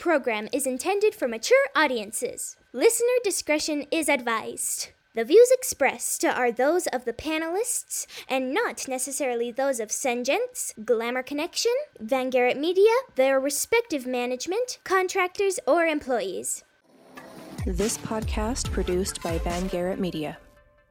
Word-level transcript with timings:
program 0.00 0.48
is 0.52 0.66
intended 0.66 1.14
for 1.14 1.28
mature 1.28 1.66
audiences. 1.76 2.56
Listener 2.72 3.06
discretion 3.22 3.86
is 3.92 4.08
advised. 4.08 4.88
The 5.14 5.24
views 5.24 5.50
expressed 5.52 6.24
are 6.24 6.50
those 6.50 6.86
of 6.86 7.04
the 7.04 7.12
panelists 7.12 8.06
and 8.28 8.54
not 8.54 8.88
necessarily 8.88 9.52
those 9.52 9.78
of 9.78 9.90
Sengents, 9.90 10.72
Glamour 10.84 11.22
Connection, 11.22 11.74
Van 12.00 12.30
Garrett 12.30 12.58
Media, 12.58 12.90
their 13.16 13.38
respective 13.38 14.06
management, 14.06 14.78
contractors, 14.84 15.60
or 15.66 15.84
employees. 15.84 16.64
This 17.66 17.98
podcast 17.98 18.72
produced 18.72 19.22
by 19.22 19.38
Van 19.38 19.66
Garrett 19.66 20.00
Media. 20.00 20.38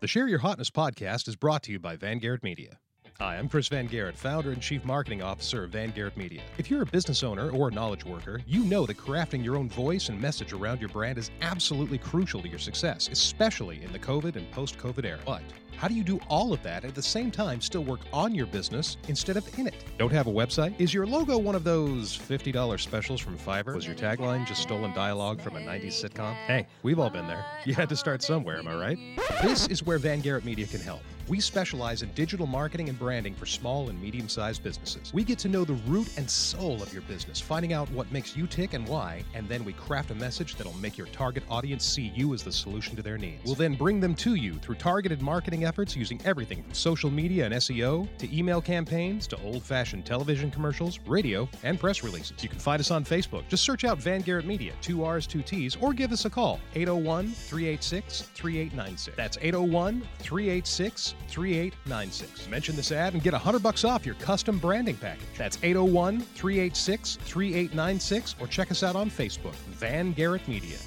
The 0.02 0.07
Share 0.07 0.28
Your 0.28 0.39
Hotness 0.39 0.70
podcast 0.70 1.28
is 1.28 1.36
brought 1.36 1.64
to 1.64 1.71
you 1.71 1.80
by 1.80 1.96
Van 1.96 2.20
Garrett 2.20 2.44
Media. 2.44 2.80
Hi, 3.21 3.36
I'm 3.36 3.49
Chris 3.49 3.67
Van 3.67 3.86
Garrett, 3.86 4.15
founder 4.15 4.54
and 4.54 4.61
chief 4.61 4.86
marketing 4.86 5.21
officer 5.21 5.65
of 5.65 5.71
Van 5.71 5.91
Garrett 5.91 6.15
Media. 6.15 6.41
If 6.57 6.71
you're 6.71 6.83
a 6.83 6.86
business 6.86 7.21
owner 7.21 7.49
or 7.49 7.68
a 7.68 7.71
knowledge 7.71 8.05
worker, 8.05 8.39
you 8.47 8.63
know 8.63 8.86
that 8.86 8.95
crafting 8.95 9.43
your 9.43 9.57
own 9.57 9.68
voice 9.68 10.07
and 10.07 10.21
message 10.21 10.54
around 10.54 10.79
your 10.79 10.87
brand 10.87 11.18
is 11.18 11.29
absolutely 11.41 11.97
crucial 11.97 12.41
to 12.41 12.47
your 12.47 12.60
success, 12.60 13.10
especially 13.11 13.83
in 13.83 13.91
the 13.91 14.00
COVID 14.00 14.37
and 14.37 14.50
post 14.51 14.77
COVID 14.77 15.04
era. 15.04 15.19
But 15.25 15.41
how 15.75 15.89
do 15.89 15.96
you 15.96 16.04
do 16.05 16.18
all 16.29 16.54
of 16.54 16.63
that 16.63 16.86
at 16.86 16.96
the 16.96 17.01
same 17.01 17.29
time 17.29 17.60
still 17.60 17.83
work 17.83 18.00
on 18.13 18.33
your 18.33 18.46
business 18.46 18.96
instead 19.10 19.36
of 19.36 19.60
in 19.60 19.68
it? 19.68 19.83
Don't 19.97 20.13
have 20.13 20.27
a 20.27 20.32
website? 20.32 20.79
Is 20.79 20.93
your 20.93 21.05
logo 21.05 21.38
one 21.38 21.55
of 21.55 21.65
those 21.65 22.18
$50 22.18 22.79
specials 22.79 23.19
from 23.19 23.38
Fiverr? 23.38 23.75
Was 23.75 23.86
your 23.86 23.96
tagline 23.96 24.47
just 24.47 24.61
stolen 24.61 24.93
dialogue 24.93 25.41
from 25.41 25.57
a 25.57 25.60
90s 25.60 26.05
sitcom? 26.05 26.36
Hey, 26.47 26.68
we've 26.83 26.99
all 26.99 27.10
been 27.10 27.27
there. 27.27 27.43
You 27.65 27.74
had 27.74 27.89
to 27.89 27.97
start 27.97 28.24
somewhere, 28.24 28.60
am 28.60 28.69
I 28.69 28.75
right? 28.75 28.97
This 29.41 29.68
is 29.68 29.83
where 29.83 29.97
Van 29.97 30.21
Garrett 30.21 30.46
Media 30.46 30.65
can 30.65 30.79
help. 30.79 31.01
We 31.29 31.39
specialize 31.39 32.02
in 32.02 32.09
digital 32.14 32.47
marketing 32.47 32.89
and 32.89 32.97
branding 32.97 33.36
for 33.36 33.45
small 33.45 33.89
and 33.89 34.02
medium 34.02 34.28
sized 34.28 34.64
businesses. 34.64 35.14
We 35.14 35.23
get 35.23 35.38
to 35.39 35.47
know 35.47 35.64
the 35.64 35.75
root 35.86 36.09
and 36.17 36.28
soul 36.28 36.81
of 36.81 36.92
your 36.92 37.03
business, 37.03 37.39
finding 37.39 37.72
out 37.72 37.88
what 37.92 38.11
makes 38.11 38.36
you 38.36 38.47
tick 38.47 38.73
and 38.73 38.88
why, 38.88 39.23
and 39.36 39.47
then 39.47 39.64
we 39.64 39.73
craft 39.73 40.09
a 40.09 40.16
message 40.16 40.55
that'll 40.55 40.73
make 40.78 40.97
your 40.97 41.05
target 41.08 41.44
audience 41.47 41.86
see 41.86 42.11
you 42.16 42.33
as 42.33 42.42
the 42.42 42.52
solution 42.52 42.95
to 42.95 43.03
their 43.03 43.19
needs. 43.19 43.45
We'll 43.45 43.53
then 43.53 43.75
bring 43.75 44.00
them 44.00 44.16
to 44.16 44.33
you 44.33 44.55
through 44.55 44.75
targeted 44.75 45.22
marketing 45.22 45.66
efforts 45.66 45.95
using 45.95 46.19
everything 46.25 46.63
from 46.63 46.73
social 46.73 47.11
media 47.11 47.45
and 47.45 47.53
SEO 47.53 48.07
to 48.17 48.35
email 48.35 48.59
campaigns 48.59 49.27
to 49.27 49.39
old 49.44 49.61
fashioned 49.61 50.07
television 50.07 50.50
commercials, 50.50 50.97
radio, 51.05 51.47
and 51.61 51.80
press 51.80 52.03
releases. 52.03 52.41
You 52.41 52.50
can 52.50 52.57
find 52.57 52.80
us 52.80 52.89
on 52.89 53.05
Facebook. 53.05 53.47
Just 53.50 53.63
search 53.63 53.83
out 53.83 54.00
Van 54.00 54.22
Garrett 54.22 54.47
Media, 54.47 54.73
two 54.81 55.03
R's, 55.03 55.27
two 55.27 55.44
T's, 55.44 55.77
or 55.80 55.94
give 55.94 56.11
us 56.11 56.25
a 56.25 56.30
call 56.31 56.59
801 56.73 57.27
386 57.33 58.22
3896. 58.33 59.16
That's 59.16 59.38
801 59.44 60.02
386 60.17 61.13
3896. 61.28 62.48
Mention 62.50 62.75
this 62.75 62.92
ad 62.92 63.14
and 63.14 63.22
get 63.22 63.34
100 63.34 63.62
bucks 63.62 63.84
off 63.84 64.06
your 64.06 64.16
custom 64.16 64.58
branding 64.59 64.95
package. 64.98 65.28
That's 65.38 65.58
801 65.62 66.22
386 66.22 67.17
3896 67.22 68.36
or 68.39 68.48
check 68.48 68.72
us 68.72 68.84
out 68.84 68.95
on 68.95 69.09
Facebook, 69.09 69.53
Van 69.53 70.14
Garrett 70.14 70.47
Media. 70.47 70.78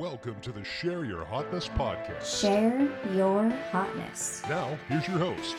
Welcome 0.00 0.40
to 0.40 0.52
the 0.52 0.64
Share 0.64 1.04
Your 1.04 1.24
Hotness 1.26 1.68
podcast. 1.68 2.40
Share 2.40 2.88
your 3.14 3.50
hotness. 3.70 4.42
Now, 4.48 4.78
here's 4.88 5.06
your 5.06 5.18
host, 5.18 5.56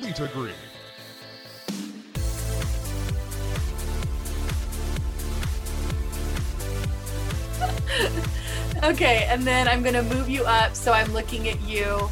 Lita 0.00 0.30
Green. 0.32 0.52
Okay, 8.86 9.26
and 9.28 9.42
then 9.42 9.66
I'm 9.68 9.82
gonna 9.82 10.02
move 10.02 10.28
you 10.28 10.44
up 10.44 10.74
so 10.74 10.92
I'm 10.92 11.12
looking 11.12 11.48
at 11.48 11.60
you 11.62 12.08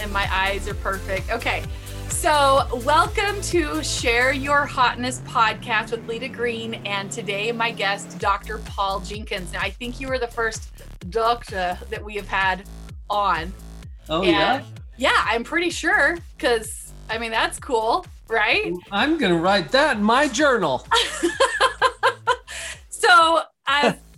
and 0.00 0.12
my 0.12 0.28
eyes 0.32 0.68
are 0.68 0.74
perfect. 0.74 1.30
Okay, 1.30 1.62
so 2.08 2.66
welcome 2.84 3.40
to 3.42 3.82
Share 3.82 4.32
Your 4.32 4.66
Hotness 4.66 5.20
podcast 5.20 5.90
with 5.90 6.06
Lita 6.08 6.28
Green, 6.28 6.74
and 6.86 7.10
today 7.10 7.50
my 7.52 7.70
guest, 7.70 8.18
Dr. 8.18 8.58
Paul 8.58 9.00
Jenkins. 9.00 9.52
Now, 9.52 9.60
I 9.60 9.70
think 9.70 10.00
you 10.00 10.08
were 10.08 10.18
the 10.18 10.26
first 10.28 10.70
doctor 11.10 11.78
that 11.90 12.02
we 12.04 12.14
have 12.14 12.28
had 12.28 12.64
on. 13.10 13.52
Oh 14.08 14.22
And- 14.22 14.30
yeah, 14.30 14.62
Yeah, 14.98 15.24
I'm 15.28 15.44
pretty 15.44 15.70
sure, 15.70 16.16
because 16.36 16.92
I 17.10 17.18
mean, 17.18 17.30
that's 17.30 17.58
cool, 17.58 18.06
right? 18.28 18.72
I'm 18.90 19.18
gonna 19.18 19.36
write 19.38 19.70
that 19.72 19.96
in 19.98 20.02
my 20.02 20.28
journal. 20.28 20.86
So, 22.88 23.42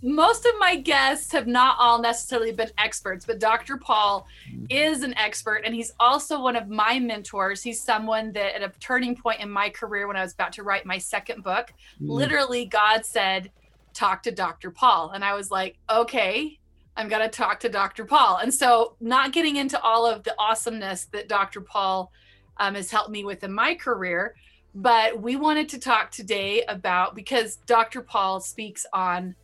most 0.01 0.45
of 0.45 0.53
my 0.59 0.75
guests 0.75 1.31
have 1.33 1.47
not 1.47 1.75
all 1.77 2.01
necessarily 2.01 2.51
been 2.51 2.71
experts, 2.77 3.25
but 3.25 3.39
Dr. 3.39 3.77
Paul 3.77 4.27
is 4.69 5.03
an 5.03 5.17
expert, 5.17 5.63
and 5.65 5.75
he's 5.75 5.91
also 5.99 6.41
one 6.41 6.55
of 6.55 6.69
my 6.69 6.99
mentors. 6.99 7.61
He's 7.61 7.81
someone 7.81 8.31
that, 8.33 8.55
at 8.55 8.63
a 8.63 8.71
turning 8.79 9.15
point 9.15 9.41
in 9.41 9.49
my 9.49 9.69
career, 9.69 10.07
when 10.07 10.15
I 10.15 10.21
was 10.21 10.33
about 10.33 10.53
to 10.53 10.63
write 10.63 10.85
my 10.85 10.97
second 10.97 11.43
book, 11.43 11.73
literally, 11.99 12.65
God 12.65 13.05
said, 13.05 13.51
Talk 13.93 14.23
to 14.23 14.31
Dr. 14.31 14.71
Paul. 14.71 15.11
And 15.11 15.25
I 15.25 15.33
was 15.33 15.51
like, 15.51 15.77
Okay, 15.89 16.59
I'm 16.95 17.09
going 17.09 17.21
to 17.21 17.29
talk 17.29 17.59
to 17.61 17.69
Dr. 17.69 18.05
Paul. 18.05 18.37
And 18.37 18.53
so, 18.53 18.95
not 19.01 19.33
getting 19.33 19.57
into 19.57 19.79
all 19.81 20.05
of 20.05 20.23
the 20.23 20.35
awesomeness 20.39 21.05
that 21.11 21.27
Dr. 21.27 21.61
Paul 21.61 22.11
um, 22.57 22.75
has 22.75 22.91
helped 22.91 23.09
me 23.09 23.25
with 23.25 23.43
in 23.43 23.51
my 23.51 23.75
career, 23.75 24.35
but 24.75 25.21
we 25.21 25.35
wanted 25.35 25.67
to 25.69 25.79
talk 25.79 26.11
today 26.11 26.63
about 26.67 27.15
because 27.15 27.57
Dr. 27.65 28.01
Paul 28.01 28.39
speaks 28.39 28.85
on 28.93 29.35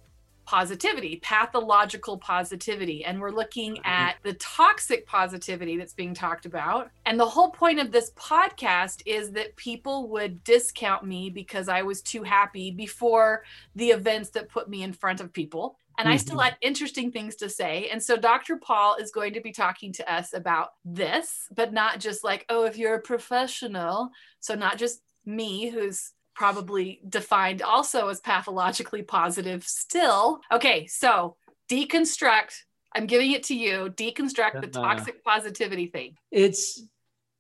positivity, 0.46 1.20
pathological 1.22 2.18
positivity, 2.18 3.04
and 3.04 3.20
we're 3.20 3.32
looking 3.32 3.80
at 3.84 4.16
the 4.24 4.34
toxic 4.34 5.06
positivity 5.08 5.78
that's 5.78 5.94
being 5.94 6.14
talked 6.14 6.46
about. 6.46 6.92
And 7.06 7.20
the 7.20 7.26
whole 7.26 7.52
point 7.52 7.80
of 7.80 7.92
this 7.92 8.12
podcast 8.12 9.02
is 9.06 9.32
that 9.32 9.56
people 9.56 10.10
would 10.10 10.44
discount 10.44 11.04
me 11.06 11.30
because 11.30 11.68
I 11.68 11.82
was 11.82 12.02
too 12.02 12.24
happy 12.24 12.72
before 12.72 13.44
the 13.76 13.90
events 13.90 14.30
that 14.32 14.50
put 14.50 14.70
me 14.70 14.84
in 14.84 14.94
front 14.94 15.22
of 15.22 15.34
people. 15.34 15.78
And 15.98 16.10
I 16.10 16.18
still 16.18 16.38
Mhm. 16.38 16.44
had 16.44 16.58
interesting 16.62 17.12
things 17.12 17.38
to 17.38 17.50
say. 17.50 17.88
And 17.90 18.04
so 18.04 18.18
Dr. 18.18 18.58
Paul 18.58 18.96
is 18.96 19.12
going 19.12 19.34
to 19.34 19.40
be 19.42 19.54
talking 19.54 19.94
to 19.94 20.14
us 20.14 20.34
about 20.34 20.74
this, 20.84 21.48
but 21.56 21.72
not 21.72 22.02
just 22.02 22.22
like, 22.24 22.46
oh, 22.50 22.66
if 22.66 22.78
you're 22.78 22.96
a 22.96 23.02
professional. 23.02 24.10
So, 24.42 24.56
not 24.56 24.78
just 24.78 25.02
me, 25.26 25.70
who's 25.70 26.12
probably 26.36 27.00
defined 27.08 27.62
also 27.62 28.10
as 28.10 28.20
pathologically 28.20 29.02
positive 29.02 29.64
still. 29.64 30.42
Okay, 30.52 30.86
so 30.88 31.38
deconstruct. 31.70 32.54
I'm 32.94 33.08
giving 33.08 33.32
it 33.32 33.44
to 33.44 33.56
you. 33.56 33.94
Deconstruct 33.96 34.62
the 34.62 34.80
Uh, 34.80 34.84
toxic 34.84 35.24
positivity 35.24 35.88
thing. 35.88 36.16
It's 36.32 36.84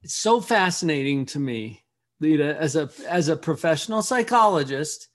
it's 0.01 0.15
so 0.15 0.41
fascinating 0.41 1.25
to 1.27 1.39
me, 1.39 1.83
Lita, 2.19 2.57
as 2.59 2.75
a 2.75 2.89
as 3.07 3.27
a 3.29 3.35
professional 3.35 4.01
psychologist. 4.01 5.09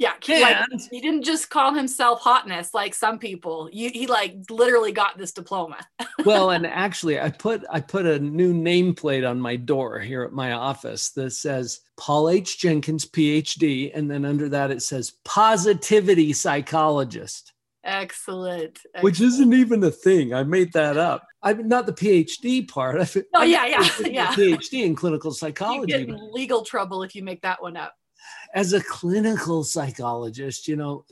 Yeah, 0.00 0.14
like, 0.26 0.80
he 0.90 1.02
didn't 1.02 1.24
just 1.24 1.50
call 1.50 1.74
himself 1.74 2.22
hotness 2.22 2.72
like 2.72 2.94
some 2.94 3.18
people. 3.18 3.68
You, 3.70 3.90
he 3.90 4.06
like 4.06 4.34
literally 4.48 4.92
got 4.92 5.18
this 5.18 5.30
diploma. 5.30 5.76
well, 6.24 6.52
and 6.52 6.66
actually, 6.66 7.20
I 7.20 7.28
put 7.28 7.64
I 7.70 7.80
put 7.80 8.06
a 8.06 8.18
new 8.18 8.54
nameplate 8.54 9.28
on 9.28 9.38
my 9.38 9.56
door 9.56 10.00
here 10.00 10.22
at 10.22 10.32
my 10.32 10.52
office 10.52 11.10
that 11.10 11.32
says 11.32 11.80
Paul 11.98 12.30
H. 12.30 12.58
Jenkins, 12.58 13.04
PhD, 13.04 13.90
and 13.94 14.10
then 14.10 14.24
under 14.24 14.48
that 14.48 14.70
it 14.70 14.80
says 14.80 15.12
positivity 15.26 16.32
psychologist. 16.32 17.52
Excellent. 17.84 18.78
which 19.02 19.20
isn't 19.20 19.52
even 19.52 19.84
a 19.84 19.90
thing. 19.90 20.32
I 20.32 20.44
made 20.44 20.72
that 20.72 20.96
up. 20.96 21.26
I'm 21.42 21.68
not 21.68 21.84
the 21.86 21.92
PhD 21.92 22.66
part. 22.66 23.00
I, 23.00 23.22
Oh, 23.34 23.42
yeah, 23.42 23.66
yeah, 23.66 23.88
yeah. 24.06 24.26
PhD 24.34 24.84
in 24.84 24.94
clinical 24.94 25.30
psychology. 25.32 25.92
you 25.92 25.98
get 25.98 26.08
in 26.08 26.32
legal 26.32 26.62
trouble 26.62 27.02
if 27.02 27.14
you 27.14 27.22
make 27.22 27.42
that 27.42 27.62
one 27.62 27.76
up. 27.76 27.94
As 28.54 28.72
a 28.72 28.82
clinical 28.82 29.62
psychologist, 29.64 30.66
you 30.68 30.76
know, 30.76 31.04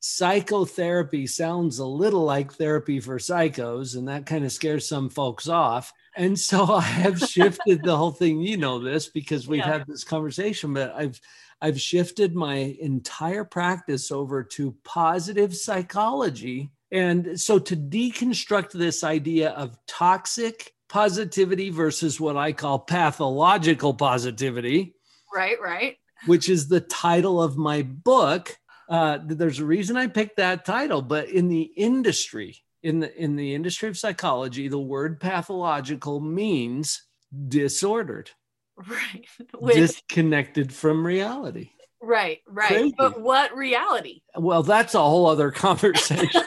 psychotherapy 0.00 1.26
sounds 1.26 1.78
a 1.78 1.86
little 1.86 2.22
like 2.24 2.52
therapy 2.52 3.00
for 3.00 3.18
psychos, 3.18 3.96
and 3.96 4.08
that 4.08 4.26
kind 4.26 4.44
of 4.44 4.52
scares 4.52 4.88
some 4.88 5.08
folks 5.08 5.48
off. 5.48 5.92
And 6.16 6.38
so 6.38 6.64
I 6.74 6.80
have 6.82 7.20
shifted 7.20 7.82
the 7.82 7.96
whole 7.96 8.12
thing. 8.12 8.40
You 8.40 8.56
know 8.56 8.78
this 8.78 9.08
because 9.08 9.48
we've 9.48 9.64
Yeah. 9.64 9.72
had 9.72 9.86
this 9.86 10.04
conversation, 10.04 10.74
but 10.74 10.92
I've 10.94 11.20
I've 11.60 11.80
shifted 11.80 12.36
my 12.36 12.76
entire 12.80 13.44
practice 13.44 14.12
over 14.12 14.44
to 14.44 14.76
positive 14.84 15.56
psychology. 15.56 16.70
And 16.92 17.38
so 17.38 17.58
to 17.58 17.76
deconstruct 17.76 18.70
this 18.72 19.02
idea 19.02 19.50
of 19.50 19.76
toxic 19.86 20.72
positivity 20.88 21.70
versus 21.70 22.20
what 22.20 22.36
I 22.36 22.52
call 22.52 22.78
pathological 22.78 23.92
positivity, 23.92 24.94
Right, 25.34 25.60
right. 25.60 25.96
Which 26.26 26.48
is 26.48 26.68
the 26.68 26.80
title 26.80 27.42
of 27.42 27.56
my 27.56 27.82
book. 27.82 28.56
Uh, 28.88 29.18
there's 29.24 29.58
a 29.60 29.64
reason 29.64 29.96
I 29.96 30.06
picked 30.06 30.36
that 30.36 30.64
title, 30.64 31.02
but 31.02 31.28
in 31.28 31.48
the 31.48 31.62
industry, 31.62 32.62
in 32.82 33.00
the 33.00 33.14
in 33.16 33.36
the 33.36 33.54
industry 33.54 33.88
of 33.88 33.98
psychology, 33.98 34.68
the 34.68 34.78
word 34.78 35.20
pathological 35.20 36.20
means 36.20 37.02
disordered, 37.48 38.30
Right. 38.76 39.26
With, 39.60 39.74
disconnected 39.74 40.72
from 40.72 41.06
reality. 41.06 41.70
right, 42.00 42.38
right. 42.46 42.68
Crazy. 42.68 42.94
But 42.96 43.20
what 43.20 43.56
reality? 43.56 44.22
Well, 44.36 44.62
that's 44.62 44.94
a 44.94 45.00
whole 45.00 45.26
other 45.26 45.50
conversation. 45.50 46.42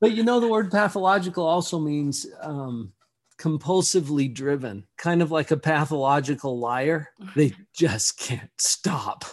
but 0.00 0.12
you 0.12 0.24
know, 0.24 0.40
the 0.40 0.48
word 0.48 0.70
pathological 0.70 1.44
also 1.44 1.78
means 1.78 2.26
um, 2.40 2.92
compulsively 3.42 4.32
driven, 4.32 4.86
kind 4.96 5.20
of 5.22 5.30
like 5.32 5.50
a 5.50 5.56
pathological 5.56 6.58
liar. 6.58 7.08
They 7.34 7.52
just 7.74 8.18
can't 8.18 8.50
stop. 8.58 9.24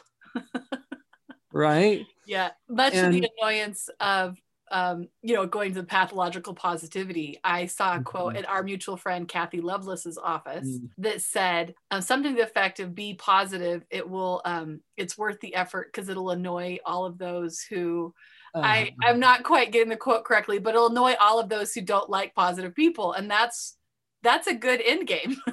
right? 1.52 2.06
Yeah, 2.26 2.50
much 2.68 2.94
And- 2.94 3.14
to 3.14 3.20
the 3.22 3.30
annoyance 3.40 3.90
of 4.00 4.38
um, 4.72 5.08
you 5.24 5.34
know 5.34 5.48
going 5.48 5.74
to 5.74 5.82
the 5.82 5.88
pathological 5.88 6.54
positivity. 6.54 7.40
I 7.44 7.66
saw 7.66 7.96
a 7.98 8.04
quote 8.04 8.36
Mhm. 8.36 8.38
at 8.38 8.50
our 8.50 8.62
mutual 8.62 8.98
friend 8.98 9.28
Kathy 9.28 9.62
Lovelace's 9.62 10.20
office 10.20 10.68
Mm. 10.68 10.90
that 11.00 11.24
said 11.24 11.74
um, 11.90 12.02
something 12.02 12.34
to 12.36 12.38
the 12.38 12.48
effect 12.48 12.80
of 12.80 12.94
"Be 12.94 13.16
positive. 13.16 13.84
It 13.90 14.08
will. 14.08 14.44
Um, 14.46 14.82
it's 14.96 15.18
worth 15.18 15.40
the 15.40 15.56
effort 15.56 15.88
because 15.92 16.08
it'll 16.08 16.30
annoy 16.30 16.78
all 16.86 17.06
of 17.06 17.18
those 17.18 17.62
who." 17.62 18.14
I 18.54 18.94
Uh, 19.04 19.08
I'm 19.08 19.20
not 19.20 19.42
quite 19.44 19.72
getting 19.72 19.90
the 19.90 19.98
quote 19.98 20.24
correctly, 20.24 20.60
but 20.60 20.76
it'll 20.76 20.88
annoy 20.92 21.16
all 21.20 21.40
of 21.40 21.50
those 21.50 21.74
who 21.74 21.82
don't 21.82 22.10
like 22.10 22.36
positive 22.36 22.76
people, 22.76 23.14
and 23.14 23.30
that's 23.30 23.76
that's 24.24 24.48
a 24.48 24.54
good 24.54 24.82
end 24.86 25.08
game. 25.08 25.38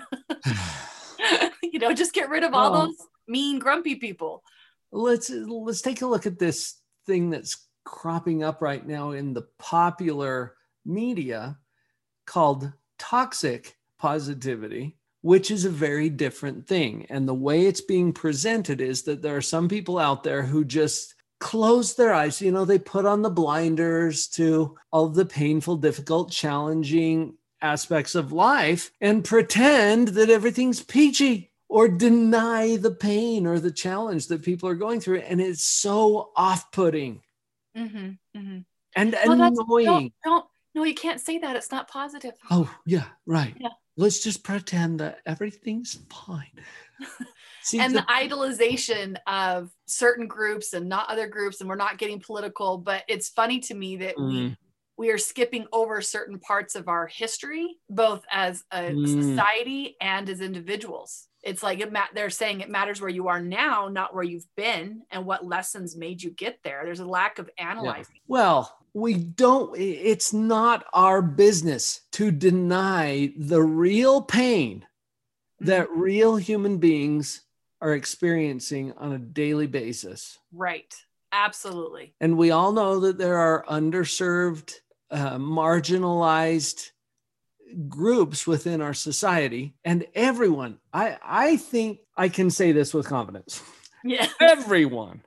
you 1.62 1.78
know, 1.78 1.92
just 1.92 2.12
get 2.12 2.28
rid 2.28 2.44
of 2.44 2.54
all 2.54 2.72
Well- 2.72 2.86
those 2.86 2.96
mean, 3.28 3.58
grumpy 3.58 3.96
people. 3.96 4.42
let's 4.92 5.30
let's 5.30 5.82
take 5.82 6.00
a 6.02 6.06
look 6.06 6.26
at 6.26 6.38
this 6.38 6.80
thing 7.06 7.30
that's 7.30 7.66
cropping 7.84 8.42
up 8.44 8.62
right 8.62 8.86
now 8.86 9.10
in 9.10 9.32
the 9.34 9.46
popular 9.58 10.54
media 10.84 11.58
called 12.26 12.72
toxic 12.98 13.76
positivity 13.98 14.96
which 15.22 15.50
is 15.50 15.64
a 15.64 15.70
very 15.70 16.08
different 16.08 16.66
thing 16.68 17.04
and 17.10 17.26
the 17.26 17.34
way 17.34 17.66
it's 17.66 17.80
being 17.80 18.12
presented 18.12 18.80
is 18.80 19.02
that 19.02 19.22
there 19.22 19.36
are 19.36 19.42
some 19.42 19.68
people 19.68 19.98
out 19.98 20.22
there 20.22 20.42
who 20.42 20.64
just 20.64 21.14
close 21.40 21.94
their 21.94 22.12
eyes 22.14 22.40
you 22.40 22.50
know 22.52 22.64
they 22.64 22.78
put 22.78 23.04
on 23.06 23.22
the 23.22 23.30
blinders 23.30 24.28
to 24.28 24.76
all 24.92 25.08
the 25.08 25.26
painful 25.26 25.76
difficult 25.76 26.30
challenging 26.30 27.34
aspects 27.62 28.14
of 28.14 28.32
life 28.32 28.90
and 29.00 29.24
pretend 29.24 30.08
that 30.08 30.30
everything's 30.30 30.82
peachy 30.82 31.50
or 31.68 31.88
deny 31.88 32.76
the 32.76 32.90
pain 32.90 33.46
or 33.46 33.58
the 33.58 33.72
challenge 33.72 34.28
that 34.28 34.42
people 34.42 34.68
are 34.68 34.74
going 34.74 35.00
through. 35.00 35.18
And 35.18 35.40
it's 35.40 35.64
so 35.64 36.30
off 36.36 36.70
putting 36.72 37.22
Mm-hmm, 37.76 38.38
mm-hmm. 38.38 38.58
and 38.96 39.16
Well, 39.26 39.42
annoying. 39.42 39.84
Don't, 39.84 40.12
don't, 40.24 40.44
no, 40.74 40.84
you 40.84 40.94
can't 40.94 41.20
say 41.20 41.38
that. 41.38 41.56
It's 41.56 41.70
not 41.70 41.88
positive. 41.88 42.32
Oh, 42.50 42.74
yeah, 42.86 43.04
right. 43.26 43.54
Yeah. 43.60 43.68
Let's 43.98 44.20
just 44.22 44.42
pretend 44.44 45.00
that 45.00 45.18
everything's 45.26 45.98
fine. 46.10 46.50
And 47.78 47.96
the- 47.96 48.02
idolization 48.02 49.16
of 49.26 49.72
certain 49.86 50.28
groups 50.28 50.72
and 50.72 50.88
not 50.88 51.08
other 51.10 51.26
groups, 51.26 51.60
and 51.60 51.68
we're 51.68 51.74
not 51.74 51.98
getting 51.98 52.20
political, 52.20 52.78
but 52.78 53.02
it's 53.08 53.28
funny 53.28 53.58
to 53.60 53.74
me 53.74 53.96
that 53.96 54.16
Mm. 54.16 54.28
we 54.28 54.56
are 55.10 55.18
skipping 55.18 55.66
over 55.72 56.00
certain 56.00 56.38
parts 56.38 56.74
of 56.74 56.88
our 56.88 57.06
history, 57.06 57.76
both 57.90 58.24
as 58.30 58.64
a 58.72 58.90
Mm. 58.92 59.06
society 59.06 59.96
and 60.00 60.28
as 60.30 60.40
individuals. 60.40 61.28
It's 61.42 61.62
like 61.62 61.80
it 61.80 61.92
ma- 61.92 62.08
they're 62.14 62.30
saying 62.30 62.60
it 62.60 62.70
matters 62.70 63.00
where 63.00 63.10
you 63.10 63.28
are 63.28 63.40
now, 63.40 63.88
not 63.88 64.14
where 64.14 64.24
you've 64.24 64.48
been, 64.56 65.02
and 65.10 65.26
what 65.26 65.46
lessons 65.46 65.96
made 65.96 66.22
you 66.22 66.30
get 66.30 66.58
there. 66.64 66.82
There's 66.84 67.00
a 67.00 67.06
lack 67.06 67.38
of 67.38 67.48
analyzing. 67.58 68.16
Well, 68.26 68.76
we 68.94 69.14
don't, 69.14 69.76
it's 69.78 70.32
not 70.32 70.86
our 70.92 71.20
business 71.22 72.00
to 72.12 72.30
deny 72.30 73.32
the 73.36 73.62
real 73.62 74.22
pain 74.22 74.86
that 75.60 75.88
Mm-hmm. 75.88 76.00
real 76.00 76.36
human 76.36 76.78
beings 76.78 77.42
are 77.82 77.94
experiencing 77.94 78.92
on 78.94 79.12
a 79.12 79.18
daily 79.18 79.66
basis. 79.66 80.38
Right. 80.50 80.92
Absolutely. 81.32 82.14
And 82.20 82.38
we 82.38 82.50
all 82.50 82.72
know 82.72 83.00
that 83.00 83.18
there 83.18 83.36
are 83.36 83.64
underserved, 83.68 84.72
uh, 85.10 85.36
marginalized 85.38 86.90
groups 87.88 88.46
within 88.46 88.80
our 88.80 88.94
society. 88.94 89.74
And 89.84 90.06
everyone, 90.14 90.78
I, 90.92 91.18
I 91.22 91.56
think 91.56 91.98
I 92.16 92.28
can 92.28 92.50
say 92.50 92.72
this 92.72 92.94
with 92.94 93.06
confidence 93.06 93.62
Yeah. 94.04 94.28
everyone 94.40 95.22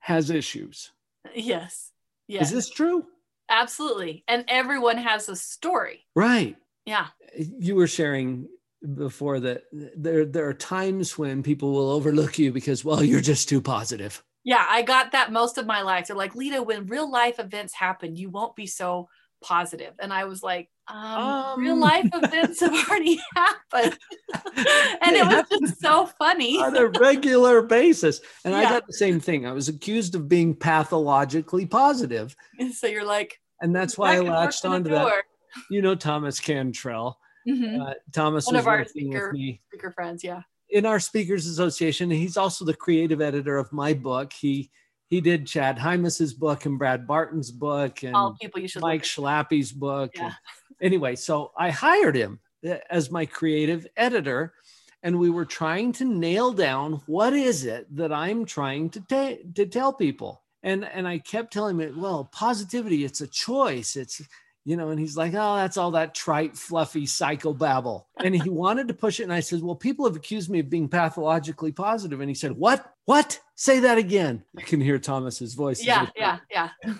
has 0.00 0.30
issues. 0.30 0.90
yes. 1.34 1.90
Yes. 2.28 2.46
Is 2.46 2.50
this 2.52 2.70
true? 2.70 3.04
Absolutely. 3.50 4.24
And 4.26 4.44
everyone 4.48 4.96
has 4.96 5.28
a 5.28 5.36
story. 5.36 6.06
Right. 6.14 6.56
Yeah. 6.86 7.08
You 7.36 7.74
were 7.74 7.86
sharing 7.86 8.48
before 8.94 9.38
that 9.40 9.64
there, 9.72 10.24
there 10.24 10.48
are 10.48 10.54
times 10.54 11.18
when 11.18 11.42
people 11.42 11.72
will 11.72 11.90
overlook 11.90 12.38
you 12.38 12.52
because, 12.52 12.84
well, 12.84 13.04
you're 13.04 13.20
just 13.20 13.48
too 13.50 13.60
positive. 13.60 14.22
Yeah. 14.44 14.64
I 14.66 14.80
got 14.82 15.12
that 15.12 15.30
most 15.30 15.58
of 15.58 15.66
my 15.66 15.82
life. 15.82 16.06
They're 16.06 16.16
like, 16.16 16.34
Lita, 16.34 16.62
when 16.62 16.86
real 16.86 17.10
life 17.10 17.38
events 17.38 17.74
happen, 17.74 18.16
you 18.16 18.30
won't 18.30 18.56
be 18.56 18.66
so 18.66 19.08
positive. 19.42 19.94
And 20.00 20.12
I 20.12 20.24
was 20.24 20.42
like, 20.42 20.68
um, 20.88 21.60
real 21.60 21.74
Um. 21.74 21.80
life 21.80 22.08
events 22.12 22.60
have 22.60 22.72
already 22.88 23.20
happened. 23.36 23.98
and 25.02 25.16
it 25.16 25.24
was 25.26 25.44
just 25.60 25.80
so 25.80 26.06
funny. 26.06 26.58
on 26.62 26.76
a 26.76 26.86
regular 26.86 27.62
basis. 27.62 28.20
And 28.44 28.54
I 28.54 28.62
got 28.64 28.86
the 28.86 28.92
same 28.92 29.20
thing. 29.20 29.46
I 29.46 29.52
was 29.52 29.68
accused 29.68 30.14
of 30.14 30.28
being 30.28 30.54
pathologically 30.54 31.66
positive, 31.66 32.34
And 32.58 32.72
so 32.72 32.86
you're 32.86 33.04
like, 33.04 33.38
And 33.60 33.74
that's 33.74 33.96
why 33.98 34.12
I 34.12 34.16
back 34.16 34.18
and 34.20 34.26
forth 34.28 34.38
latched 34.44 34.64
onto 34.64 34.90
that. 34.90 35.22
You 35.70 35.82
know 35.82 35.94
Thomas 35.94 36.40
Cantrell. 36.40 37.18
Mhm. 37.48 37.80
Uh, 37.90 37.94
Thomas 38.12 38.46
One 38.46 38.54
was 38.56 38.62
of 38.64 38.68
our 38.68 38.84
speaker- 38.86 39.28
with 39.28 39.32
me 39.34 39.60
Speaker 39.68 39.90
friends. 39.92 40.22
Yeah. 40.24 40.42
in 40.70 40.86
our 40.86 40.98
Speakers 41.00 41.46
Association. 41.46 42.10
He's 42.10 42.36
also 42.36 42.64
the 42.64 42.74
creative 42.74 43.20
editor 43.20 43.58
of 43.58 43.72
my 43.72 43.92
book. 43.92 44.32
He 44.32 44.70
he 45.12 45.20
did 45.20 45.46
Chad 45.46 45.78
Hymas's 45.78 46.32
book 46.32 46.64
and 46.64 46.78
Brad 46.78 47.06
Barton's 47.06 47.50
book 47.50 48.02
and 48.02 48.16
All 48.16 48.34
people 48.40 48.62
you 48.62 48.66
should 48.66 48.80
Mike 48.80 49.02
Schlappi's 49.02 49.70
book. 49.70 50.12
Yeah. 50.14 50.32
Anyway, 50.80 51.16
so 51.16 51.52
I 51.54 51.68
hired 51.68 52.16
him 52.16 52.40
uh, 52.66 52.76
as 52.88 53.10
my 53.10 53.26
creative 53.26 53.86
editor, 53.94 54.54
and 55.02 55.18
we 55.18 55.28
were 55.28 55.44
trying 55.44 55.92
to 55.92 56.06
nail 56.06 56.54
down 56.54 57.02
what 57.04 57.34
is 57.34 57.66
it 57.66 57.94
that 57.94 58.10
I'm 58.10 58.46
trying 58.46 58.88
to 58.88 59.00
ta- 59.02 59.42
to 59.54 59.66
tell 59.66 59.92
people. 59.92 60.44
And 60.62 60.86
and 60.86 61.06
I 61.06 61.18
kept 61.18 61.52
telling 61.52 61.78
him, 61.78 62.00
well, 62.00 62.30
positivity, 62.32 63.04
it's 63.04 63.20
a 63.20 63.26
choice. 63.26 63.96
It's 63.96 64.22
you 64.64 64.76
know, 64.76 64.90
and 64.90 64.98
he's 64.98 65.16
like, 65.16 65.34
oh, 65.34 65.56
that's 65.56 65.76
all 65.76 65.90
that 65.90 66.14
trite, 66.14 66.56
fluffy 66.56 67.04
psychobabble. 67.04 68.04
And 68.24 68.34
he 68.34 68.48
wanted 68.48 68.88
to 68.88 68.94
push 68.94 69.20
it. 69.20 69.24
And 69.24 69.32
I 69.32 69.40
said, 69.40 69.60
well, 69.60 69.74
people 69.74 70.06
have 70.06 70.16
accused 70.16 70.50
me 70.50 70.60
of 70.60 70.70
being 70.70 70.88
pathologically 70.88 71.72
positive. 71.72 72.20
And 72.20 72.30
he 72.30 72.34
said, 72.34 72.52
what? 72.52 72.94
What? 73.04 73.40
Say 73.62 73.78
that 73.78 73.96
again. 73.96 74.42
I 74.58 74.62
can 74.62 74.80
hear 74.80 74.98
Thomas's 74.98 75.54
voice. 75.54 75.84
Yeah. 75.84 76.08
Yeah. 76.16 76.38
Yeah. 76.50 76.70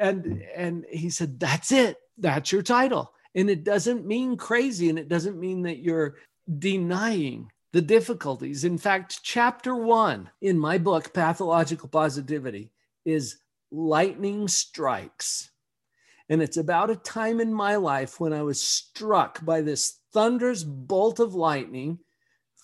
and 0.00 0.42
and 0.52 0.84
he 0.90 1.10
said 1.10 1.38
that's 1.38 1.70
it 1.70 1.96
that's 2.18 2.50
your 2.50 2.62
title 2.62 3.12
and 3.36 3.48
it 3.48 3.62
doesn't 3.62 4.04
mean 4.04 4.36
crazy 4.36 4.88
and 4.88 4.98
it 4.98 5.08
doesn't 5.08 5.38
mean 5.38 5.62
that 5.62 5.78
you're 5.78 6.16
denying 6.58 7.50
the 7.72 7.82
difficulties 7.82 8.64
in 8.64 8.78
fact 8.78 9.20
chapter 9.22 9.76
1 9.76 10.30
in 10.40 10.58
my 10.58 10.78
book 10.78 11.12
pathological 11.12 11.88
positivity 11.88 12.70
is 13.04 13.38
lightning 13.70 14.48
strikes 14.48 15.50
and 16.28 16.42
it's 16.42 16.56
about 16.56 16.90
a 16.90 16.96
time 16.96 17.40
in 17.40 17.52
my 17.52 17.76
life 17.76 18.18
when 18.18 18.32
i 18.32 18.42
was 18.42 18.62
struck 18.62 19.44
by 19.44 19.60
this 19.60 19.98
thunderous 20.12 20.64
bolt 20.64 21.20
of 21.20 21.34
lightning 21.34 21.98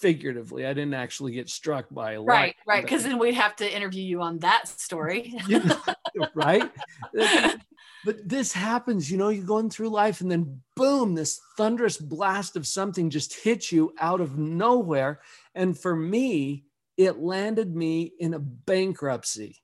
figuratively 0.04 0.66
i 0.66 0.72
didn't 0.74 0.92
actually 1.04 1.32
get 1.32 1.48
struck 1.48 1.86
by 1.90 2.12
a 2.12 2.20
Right. 2.20 2.26
lightning, 2.26 2.54
Right. 2.68 2.82
but- 2.82 2.86
Because 2.86 3.04
then 3.04 3.18
we'd 3.18 3.34
have 3.46 3.56
to 3.56 3.66
interview 3.76 4.02
you 4.12 4.20
on 4.20 4.38
that 4.40 4.68
story. 4.68 5.22
right? 6.34 6.70
but 8.04 8.16
this 8.28 8.52
happens, 8.52 9.10
you 9.10 9.16
know, 9.16 9.30
you're 9.30 9.44
going 9.56 9.70
through 9.70 9.88
life 9.88 10.20
and 10.20 10.30
then 10.30 10.60
boom, 10.76 11.14
this 11.14 11.40
thunderous 11.56 11.96
blast 11.96 12.56
of 12.56 12.66
something 12.66 13.08
just 13.08 13.32
hits 13.46 13.72
you 13.72 13.94
out 13.98 14.20
of 14.20 14.36
nowhere. 14.38 15.20
And 15.54 15.78
for 15.78 15.96
me, 15.96 16.64
it 16.98 17.18
landed 17.18 17.74
me 17.74 18.12
in 18.18 18.34
a 18.34 18.38
bankruptcy. 18.38 19.56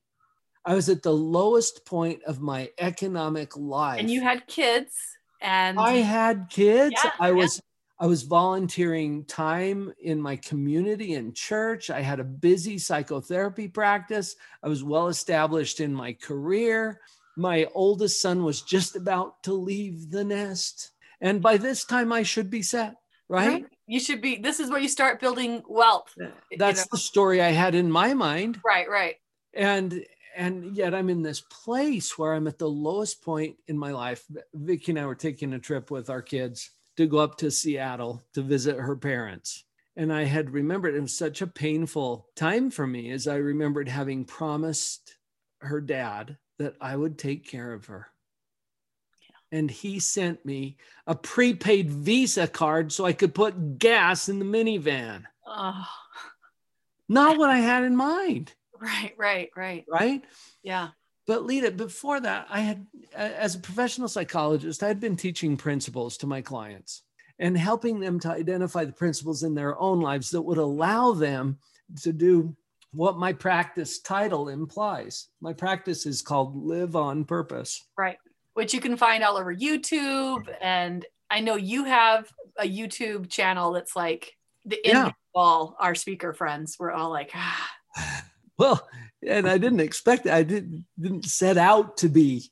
I 0.65 0.73
was 0.73 0.89
at 0.89 1.03
the 1.03 1.13
lowest 1.13 1.85
point 1.85 2.23
of 2.23 2.41
my 2.41 2.71
economic 2.79 3.55
life. 3.55 3.99
and 3.99 4.09
you 4.09 4.21
had 4.21 4.47
kids 4.47 4.93
and 5.39 5.79
I 5.79 5.93
had 6.17 6.47
kids. 6.49 6.95
Yeah, 7.03 7.11
I 7.19 7.31
was 7.31 7.61
I 8.01 8.07
was 8.07 8.23
volunteering 8.23 9.25
time 9.25 9.93
in 10.01 10.19
my 10.19 10.35
community 10.35 11.13
and 11.13 11.35
church. 11.35 11.91
I 11.91 12.01
had 12.01 12.19
a 12.19 12.23
busy 12.23 12.79
psychotherapy 12.79 13.67
practice. 13.67 14.35
I 14.63 14.69
was 14.69 14.83
well 14.83 15.07
established 15.07 15.79
in 15.79 15.93
my 15.93 16.13
career. 16.13 16.99
My 17.37 17.67
oldest 17.75 18.19
son 18.19 18.43
was 18.43 18.63
just 18.63 18.95
about 18.95 19.43
to 19.43 19.53
leave 19.53 20.09
the 20.09 20.23
nest. 20.23 20.93
And 21.21 21.43
by 21.43 21.57
this 21.57 21.85
time 21.85 22.11
I 22.11 22.23
should 22.23 22.49
be 22.49 22.63
set, 22.63 22.95
right? 23.29 23.47
Right. 23.47 23.65
you 23.85 23.99
should 23.99 24.19
be 24.19 24.37
this 24.37 24.59
is 24.59 24.71
where 24.71 24.79
you 24.81 24.89
start 24.89 25.19
building 25.19 25.61
wealth. 25.69 26.11
you 26.17 26.57
That's 26.57 26.79
know. 26.79 26.87
the 26.93 26.97
story 26.97 27.39
I 27.39 27.51
had 27.51 27.75
in 27.75 27.91
my 27.91 28.15
mind. 28.15 28.59
Right, 28.65 28.89
right. 28.89 29.17
and 29.53 30.03
and 30.33 30.77
yet 30.77 30.95
i'm 30.95 31.09
in 31.09 31.21
this 31.21 31.41
place 31.41 32.17
where 32.17 32.33
i'm 32.33 32.47
at 32.47 32.57
the 32.57 32.69
lowest 32.69 33.21
point 33.21 33.57
in 33.67 33.77
my 33.77 33.91
life 33.91 34.23
vicky 34.53 34.93
and 34.93 34.99
i 34.99 35.05
were 35.05 35.13
taking 35.13 35.51
a 35.51 35.59
trip 35.59 35.91
with 35.91 36.09
our 36.09 36.21
kids 36.21 36.71
to 36.97 37.07
go 37.07 37.17
up 37.17 37.37
to 37.37 37.51
seattle 37.51 38.21
to 38.33 38.41
visit 38.41 38.77
her 38.77 38.95
parents 38.95 39.63
and 39.95 40.11
i 40.11 40.23
had 40.23 40.49
remembered 40.51 40.95
it 40.95 41.01
was 41.01 41.15
such 41.15 41.41
a 41.41 41.47
painful 41.47 42.27
time 42.35 42.69
for 42.71 42.85
me 42.87 43.11
as 43.11 43.27
i 43.27 43.35
remembered 43.35 43.87
having 43.87 44.25
promised 44.25 45.17
her 45.59 45.81
dad 45.81 46.37
that 46.59 46.75
i 46.81 46.95
would 46.95 47.17
take 47.17 47.47
care 47.47 47.73
of 47.73 47.85
her 47.85 48.07
and 49.51 49.69
he 49.69 49.99
sent 49.99 50.45
me 50.45 50.77
a 51.05 51.15
prepaid 51.15 51.89
Visa 51.89 52.47
card 52.47 52.91
so 52.91 53.05
I 53.05 53.13
could 53.13 53.35
put 53.35 53.77
gas 53.77 54.29
in 54.29 54.39
the 54.39 54.45
minivan. 54.45 55.23
Oh, 55.45 55.85
Not 57.09 57.37
what 57.37 57.49
I 57.49 57.57
had 57.57 57.83
in 57.83 57.95
mind, 57.95 58.53
right, 58.79 59.13
right, 59.17 59.49
right. 59.55 59.85
right? 59.89 60.23
Yeah. 60.63 60.89
But 61.31 61.45
Lita, 61.45 61.71
before 61.71 62.19
that, 62.19 62.47
I 62.49 62.59
had, 62.59 62.85
as 63.15 63.55
a 63.55 63.59
professional 63.59 64.09
psychologist, 64.09 64.83
I 64.83 64.89
had 64.89 64.99
been 64.99 65.15
teaching 65.15 65.55
principles 65.55 66.17
to 66.17 66.27
my 66.27 66.41
clients 66.41 67.03
and 67.39 67.57
helping 67.57 68.01
them 68.01 68.19
to 68.19 68.31
identify 68.31 68.83
the 68.83 68.91
principles 68.91 69.43
in 69.43 69.55
their 69.55 69.79
own 69.79 70.01
lives 70.01 70.29
that 70.31 70.41
would 70.41 70.57
allow 70.57 71.13
them 71.13 71.57
to 72.01 72.11
do 72.11 72.53
what 72.91 73.17
my 73.17 73.31
practice 73.31 73.99
title 74.01 74.49
implies. 74.49 75.29
My 75.39 75.53
practice 75.53 76.05
is 76.05 76.21
called 76.21 76.53
Live 76.53 76.97
on 76.97 77.23
Purpose. 77.23 77.81
Right. 77.97 78.17
Which 78.55 78.73
you 78.73 78.81
can 78.81 78.97
find 78.97 79.23
all 79.23 79.37
over 79.37 79.55
YouTube. 79.55 80.53
And 80.59 81.05
I 81.29 81.39
know 81.39 81.55
you 81.55 81.85
have 81.85 82.29
a 82.59 82.69
YouTube 82.69 83.29
channel 83.29 83.71
that's 83.71 83.95
like 83.95 84.35
the 84.65 84.81
Yeah. 84.83 84.97
envy 84.97 85.09
of 85.11 85.15
all 85.33 85.77
our 85.79 85.95
speaker 85.95 86.33
friends. 86.33 86.75
We're 86.77 86.91
all 86.91 87.09
like, 87.09 87.31
ah, 87.33 87.71
Well, 88.57 88.87
and 89.25 89.47
I 89.47 89.57
didn't 89.57 89.79
expect 89.79 90.25
it. 90.25 90.33
I 90.33 90.43
didn't 90.43 90.85
didn't 90.99 91.25
set 91.25 91.57
out 91.57 91.97
to 91.97 92.09
be 92.09 92.49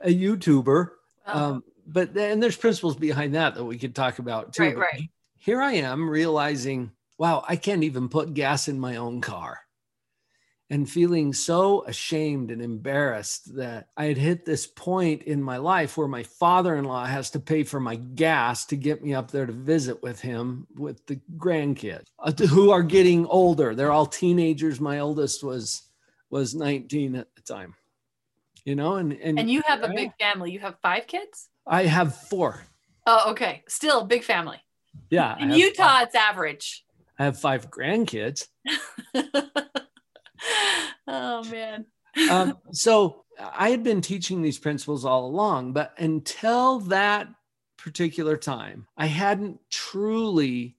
a 0.00 0.08
YouTuber. 0.08 0.88
Um, 1.26 1.62
but 1.86 2.16
and 2.16 2.42
there's 2.42 2.56
principles 2.56 2.96
behind 2.96 3.34
that 3.34 3.54
that 3.54 3.64
we 3.64 3.78
could 3.78 3.94
talk 3.94 4.18
about 4.18 4.52
too. 4.52 4.62
Right, 4.62 4.76
right. 4.76 5.10
Here 5.38 5.60
I 5.60 5.72
am 5.72 6.08
realizing, 6.08 6.92
wow, 7.18 7.44
I 7.48 7.56
can't 7.56 7.84
even 7.84 8.08
put 8.08 8.34
gas 8.34 8.68
in 8.68 8.78
my 8.78 8.96
own 8.96 9.20
car. 9.20 9.60
And 10.70 10.88
feeling 10.88 11.34
so 11.34 11.84
ashamed 11.86 12.50
and 12.50 12.62
embarrassed 12.62 13.56
that 13.56 13.88
I 13.94 14.06
had 14.06 14.16
hit 14.16 14.46
this 14.46 14.66
point 14.66 15.24
in 15.24 15.42
my 15.42 15.58
life 15.58 15.98
where 15.98 16.08
my 16.08 16.22
father 16.22 16.76
in 16.76 16.86
law 16.86 17.04
has 17.04 17.28
to 17.30 17.40
pay 17.40 17.62
for 17.62 17.78
my 17.78 17.96
gas 17.96 18.64
to 18.66 18.76
get 18.76 19.04
me 19.04 19.12
up 19.12 19.30
there 19.30 19.44
to 19.44 19.52
visit 19.52 20.02
with 20.02 20.20
him 20.20 20.66
with 20.74 21.04
the 21.06 21.20
grandkids 21.36 22.06
uh, 22.18 22.32
who 22.46 22.70
are 22.70 22.82
getting 22.82 23.26
older. 23.26 23.74
They're 23.74 23.92
all 23.92 24.06
teenagers. 24.06 24.80
My 24.80 25.00
oldest 25.00 25.44
was 25.44 25.82
was 26.30 26.54
19 26.54 27.16
at 27.16 27.28
the 27.34 27.42
time. 27.42 27.74
You 28.64 28.74
know, 28.74 28.94
and 28.94 29.12
and, 29.12 29.38
and 29.38 29.50
you 29.50 29.60
have 29.66 29.82
a 29.82 29.88
big 29.88 30.12
family. 30.18 30.52
You 30.52 30.60
have 30.60 30.78
five 30.80 31.06
kids? 31.06 31.50
I 31.66 31.84
have 31.84 32.16
four. 32.16 32.62
Oh, 33.06 33.32
okay. 33.32 33.64
Still 33.68 34.00
a 34.00 34.04
big 34.04 34.24
family. 34.24 34.58
Yeah. 35.10 35.36
In 35.38 35.50
Utah, 35.50 36.02
it's 36.02 36.14
average. 36.14 36.84
I 37.18 37.24
have 37.24 37.38
five 37.38 37.70
grandkids. 37.70 38.48
oh, 41.06 41.44
man. 41.44 41.86
Um, 42.30 42.58
so 42.72 43.24
I 43.38 43.70
had 43.70 43.82
been 43.82 44.00
teaching 44.00 44.42
these 44.42 44.58
principles 44.58 45.04
all 45.04 45.26
along, 45.26 45.72
but 45.72 45.94
until 45.98 46.80
that 46.80 47.28
particular 47.78 48.36
time, 48.36 48.86
I 48.96 49.06
hadn't 49.06 49.60
truly, 49.70 50.76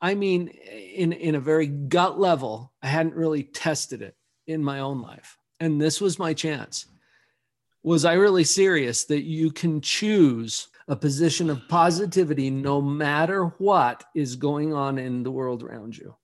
I 0.00 0.14
mean, 0.14 0.48
in, 0.48 1.12
in 1.12 1.34
a 1.34 1.40
very 1.40 1.66
gut 1.66 2.18
level, 2.18 2.72
I 2.82 2.88
hadn't 2.88 3.14
really 3.14 3.44
tested 3.44 4.02
it 4.02 4.16
in 4.46 4.64
my 4.64 4.80
own 4.80 5.02
life. 5.02 5.38
And 5.60 5.80
this 5.80 6.00
was 6.00 6.18
my 6.18 6.34
chance. 6.34 6.86
Was 7.84 8.04
I 8.04 8.14
really 8.14 8.44
serious 8.44 9.04
that 9.06 9.22
you 9.22 9.50
can 9.50 9.80
choose 9.80 10.68
a 10.88 10.96
position 10.96 11.50
of 11.50 11.68
positivity 11.68 12.50
no 12.50 12.80
matter 12.80 13.46
what 13.58 14.04
is 14.14 14.36
going 14.36 14.72
on 14.72 14.98
in 14.98 15.22
the 15.22 15.30
world 15.30 15.62
around 15.62 15.96
you? 15.96 16.14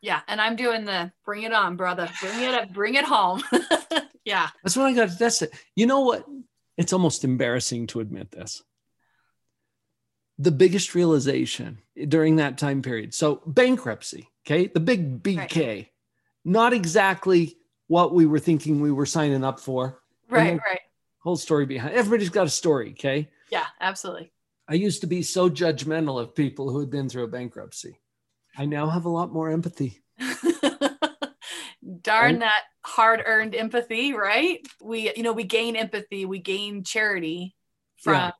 Yeah. 0.00 0.20
And 0.28 0.40
I'm 0.40 0.56
doing 0.56 0.84
the 0.84 1.12
bring 1.24 1.42
it 1.42 1.52
on, 1.52 1.76
brother. 1.76 2.08
Bring 2.20 2.42
it 2.42 2.54
up. 2.54 2.72
Bring 2.72 2.94
it 2.94 3.04
home. 3.04 3.42
yeah. 4.24 4.48
That's 4.62 4.76
when 4.76 4.86
I 4.86 4.94
got 4.94 5.18
That's 5.18 5.42
it. 5.42 5.52
You 5.74 5.86
know 5.86 6.00
what? 6.00 6.24
It's 6.76 6.92
almost 6.92 7.24
embarrassing 7.24 7.88
to 7.88 8.00
admit 8.00 8.30
this. 8.30 8.62
The 10.38 10.52
biggest 10.52 10.94
realization 10.94 11.78
during 12.06 12.36
that 12.36 12.58
time 12.58 12.80
period. 12.80 13.12
So, 13.12 13.42
bankruptcy, 13.44 14.28
okay, 14.46 14.68
the 14.68 14.78
big 14.78 15.20
BK, 15.20 15.88
not 16.44 16.72
exactly 16.72 17.56
what 17.88 18.14
we 18.14 18.24
were 18.24 18.38
thinking 18.38 18.80
we 18.80 18.92
were 18.92 19.06
signing 19.06 19.42
up 19.42 19.58
for. 19.58 20.00
Right. 20.30 20.60
Right. 20.64 20.80
Whole 21.18 21.36
story 21.36 21.66
behind 21.66 21.94
everybody's 21.94 22.30
got 22.30 22.46
a 22.46 22.50
story, 22.50 22.90
okay? 22.92 23.28
Yeah. 23.50 23.66
Absolutely. 23.80 24.30
I 24.68 24.74
used 24.74 25.00
to 25.00 25.06
be 25.06 25.22
so 25.22 25.48
judgmental 25.48 26.20
of 26.20 26.34
people 26.34 26.70
who 26.70 26.78
had 26.78 26.90
been 26.90 27.08
through 27.08 27.24
a 27.24 27.28
bankruptcy. 27.28 27.98
I 28.58 28.66
now 28.66 28.88
have 28.88 29.04
a 29.04 29.08
lot 29.08 29.32
more 29.32 29.50
empathy. 29.50 30.02
Darn 32.02 32.32
Right. 32.32 32.40
that 32.40 32.62
hard 32.84 33.22
earned 33.24 33.54
empathy, 33.54 34.12
right? 34.12 34.66
We, 34.82 35.12
you 35.16 35.22
know, 35.22 35.32
we 35.32 35.44
gain 35.44 35.76
empathy, 35.76 36.24
we 36.24 36.40
gain 36.40 36.82
charity 36.82 37.54
from, 38.02 38.32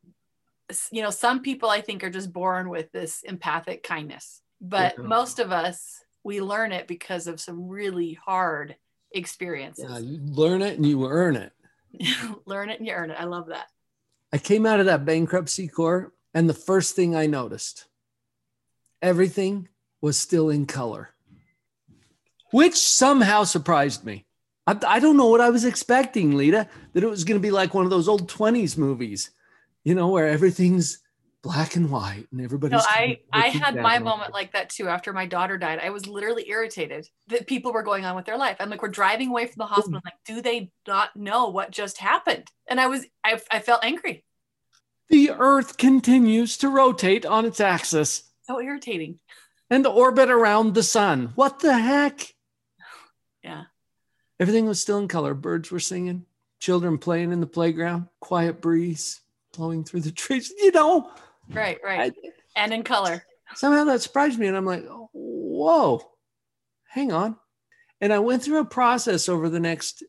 Yeah. 0.71 0.77
you 0.91 1.03
know, 1.03 1.11
some 1.11 1.41
people 1.41 1.71
I 1.71 1.81
think 1.81 2.03
are 2.03 2.11
just 2.11 2.33
born 2.33 2.69
with 2.69 2.91
this 2.91 3.23
empathic 3.23 3.85
kindness, 3.85 4.43
but 4.61 4.97
Yeah. 4.99 5.05
most 5.05 5.39
of 5.39 5.53
us, 5.53 6.03
we 6.25 6.41
learn 6.41 6.73
it 6.73 6.89
because 6.89 7.29
of 7.29 7.41
some 7.41 7.69
really 7.69 8.15
hard 8.15 8.75
experiences. 9.13 9.87
Yeah, 9.89 9.99
you 9.99 10.19
learn 10.21 10.63
it 10.63 10.77
and 10.77 10.85
you 10.85 11.07
earn 11.07 11.37
it. 11.37 11.53
learn 12.45 12.71
it 12.71 12.81
and 12.81 12.89
you 12.89 12.93
earn 12.93 13.13
it. 13.13 13.21
I 13.21 13.25
love 13.25 13.47
that. 13.47 13.69
I 14.33 14.39
came 14.39 14.67
out 14.67 14.81
of 14.81 14.87
that 14.87 15.05
bankruptcy 15.05 15.69
court, 15.69 16.13
and 16.35 16.51
the 16.51 16.55
first 16.55 16.97
thing 16.97 17.15
I 17.15 17.27
noticed, 17.27 17.87
everything 19.01 19.69
was 20.01 20.19
still 20.19 20.51
in 20.51 20.67
color, 20.67 21.11
which 22.51 22.77
somehow 22.77 23.45
surprised 23.45 24.05
me. 24.05 24.27
I, 24.67 24.79
I 24.87 25.01
don't 25.01 25.17
know 25.17 25.29
what 25.29 25.41
I 25.41 25.51
was 25.51 25.65
expecting, 25.65 26.37
Lita, 26.37 26.69
that 26.93 27.03
it 27.03 27.09
was 27.09 27.25
going 27.25 27.41
to 27.41 27.47
be 27.47 27.51
like 27.51 27.75
one 27.75 27.85
of 27.85 27.91
those 27.91 28.09
old 28.09 28.31
20s 28.31 28.77
movies, 28.77 29.31
you 29.85 29.95
know, 29.95 30.09
where 30.09 30.29
everything's 30.29 30.99
black 31.43 31.77
and 31.77 31.91
white 31.91 32.27
and 32.33 32.41
everybody's. 32.41 32.73
No, 32.73 32.85
I 32.87 33.21
I 33.33 33.49
had 33.49 33.77
my 33.77 33.99
moment 33.99 34.33
like 34.33 34.53
that 34.53 34.71
too 34.71 34.89
after 34.89 35.13
my 35.13 35.27
daughter 35.27 35.57
died. 35.57 35.81
I 35.83 35.91
was 35.91 36.07
literally 36.07 36.49
irritated 36.49 37.09
that 37.29 37.47
people 37.47 37.73
were 37.73 37.83
going 37.83 38.05
on 38.05 38.17
with 38.17 38.27
their 38.27 38.37
life. 38.37 38.57
I'm 38.61 38.71
like, 38.71 38.83
we're 38.83 38.89
driving 38.89 39.31
away 39.31 39.47
from 39.47 39.55
the 39.59 39.65
oh. 39.65 39.69
hospital. 39.69 39.97
I'm 39.97 40.03
like, 40.05 40.15
do 40.25 40.43
they 40.43 40.71
not 40.87 41.17
know 41.17 41.49
what 41.49 41.71
just 41.71 41.99
happened? 41.99 42.49
And 42.69 42.81
I 42.81 42.89
was 42.89 43.07
I, 43.25 43.41
I 43.51 43.61
felt 43.61 43.85
angry. 43.85 44.25
The 45.09 45.31
earth 45.31 45.79
continues 45.79 46.59
to 46.59 46.69
rotate 46.69 47.25
on 47.25 47.47
its 47.47 47.61
axis 47.61 48.25
So 48.43 48.61
irritating. 48.61 49.19
And 49.71 49.85
the 49.85 49.91
orbit 49.91 50.31
around 50.31 50.75
the 50.75 50.83
sun. 50.83 51.33
What 51.35 51.61
the 51.61 51.77
heck? 51.79 52.35
Yeah. 53.43 53.65
Everything 54.41 54.67
was 54.67 54.81
still 54.81 54.99
in 54.99 55.09
color. 55.09 55.35
Birds 55.35 55.71
were 55.71 55.81
singing, 55.81 56.25
children 56.61 56.99
playing 56.99 57.33
in 57.33 57.41
the 57.41 57.47
playground, 57.47 58.07
quiet 58.21 58.61
breeze 58.61 59.21
blowing 59.57 59.85
through 59.85 60.01
the 60.01 60.13
trees. 60.25 60.53
You 60.59 60.71
know, 60.73 61.11
Right, 61.51 61.79
right. 61.83 62.13
I, 62.13 62.31
and 62.57 62.73
in 62.75 62.83
color. 62.83 63.25
somehow 63.55 63.85
that 63.85 64.03
surprised 64.03 64.39
me. 64.39 64.47
And 64.47 64.57
I'm 64.57 64.67
like, 64.67 64.85
whoa, 65.13 66.03
hang 66.89 67.11
on. 67.13 67.37
And 68.01 68.13
I 68.13 68.19
went 68.21 68.43
through 68.43 68.61
a 68.61 68.65
process 68.67 69.29
over 69.29 69.49
the 69.49 69.59
next 69.61 70.05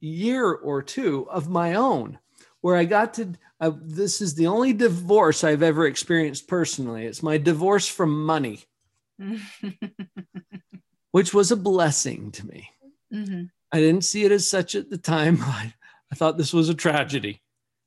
year 0.00 0.52
or 0.52 0.82
two 0.82 1.26
of 1.30 1.48
my 1.48 1.74
own 1.74 2.18
where 2.60 2.76
I 2.76 2.84
got 2.84 3.14
to. 3.14 3.32
Uh, 3.60 3.72
this 3.80 4.20
is 4.20 4.34
the 4.34 4.48
only 4.48 4.72
divorce 4.72 5.44
I've 5.44 5.62
ever 5.62 5.86
experienced 5.86 6.46
personally. 6.48 7.06
It's 7.06 7.22
my 7.22 7.38
divorce 7.38 7.86
from 7.88 8.24
money, 8.26 8.60
which 11.12 11.34
was 11.34 11.50
a 11.52 11.56
blessing 11.56 12.30
to 12.32 12.46
me. 12.46 12.70
Mhm. 13.12 13.50
I 13.72 13.80
didn't 13.80 14.04
see 14.04 14.24
it 14.24 14.32
as 14.32 14.48
such 14.48 14.74
at 14.74 14.90
the 14.90 14.98
time. 14.98 15.38
I, 15.42 15.74
I 16.10 16.14
thought 16.14 16.36
this 16.38 16.52
was 16.52 16.68
a 16.68 16.74
tragedy. 16.74 17.40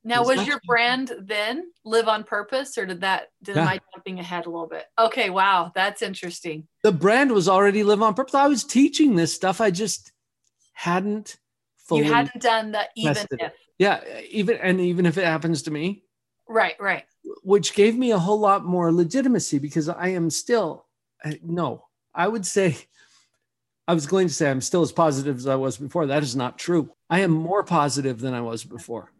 Now, 0.03 0.21
It's 0.21 0.37
was 0.37 0.47
your 0.47 0.59
brand 0.67 1.11
then 1.19 1.71
live 1.83 2.07
on 2.07 2.23
purpose, 2.23 2.77
or 2.77 2.85
did 2.85 3.01
that 3.01 3.29
did 3.41 3.55
Yeah. 3.55 3.65
I 3.67 3.79
jumping 3.93 4.19
ahead 4.19 4.45
a 4.45 4.49
little 4.51 4.67
bit? 4.67 4.85
Okay, 4.99 5.31
wow, 5.31 5.71
that's 5.73 6.03
interesting. 6.03 6.67
The 6.83 6.91
brand 6.91 7.31
was 7.31 7.49
already 7.49 7.83
live 7.83 8.03
on 8.03 8.13
purpose. 8.13 8.35
I 8.35 8.47
was 8.47 8.63
teaching 8.63 9.15
this 9.15 9.33
stuff. 9.33 9.59
I 9.61 9.71
just 9.71 10.11
hadn't 10.73 11.37
fully. 11.77 12.05
you 12.05 12.13
hadn't 12.13 12.39
done 12.41 12.71
the 12.71 12.87
even 12.95 13.25
if. 13.31 13.51
yeah, 13.79 14.01
even 14.29 14.57
and 14.57 14.79
even 14.79 15.07
if 15.07 15.17
it 15.17 15.25
happens 15.25 15.63
to 15.63 15.71
me, 15.71 16.03
Right, 16.47 16.75
right. 16.79 17.05
which 17.43 17.73
gave 17.73 17.97
me 17.97 18.11
a 18.11 18.19
whole 18.19 18.39
lot 18.39 18.63
more 18.63 18.91
legitimacy 18.91 19.57
because 19.57 19.89
I 19.89 20.09
am 20.09 20.29
still 20.29 20.84
Uh, 21.25 21.31
no. 21.43 21.85
I 22.13 22.27
would 22.27 22.45
say 22.45 22.77
I 23.87 23.93
was 23.93 24.05
going 24.05 24.27
to 24.27 24.33
say 24.33 24.49
I'm 24.49 24.61
still 24.61 24.81
as 24.81 24.91
positive 24.91 25.37
as 25.37 25.47
I 25.47 25.55
was 25.55 25.77
before. 25.77 26.05
That 26.07 26.23
is 26.23 26.35
not 26.35 26.57
true. 26.57 26.91
I 27.09 27.21
am 27.21 27.31
more 27.31 27.63
positive 27.63 28.19
than 28.19 28.33
I 28.33 28.41
was 28.41 28.63
before 28.63 29.11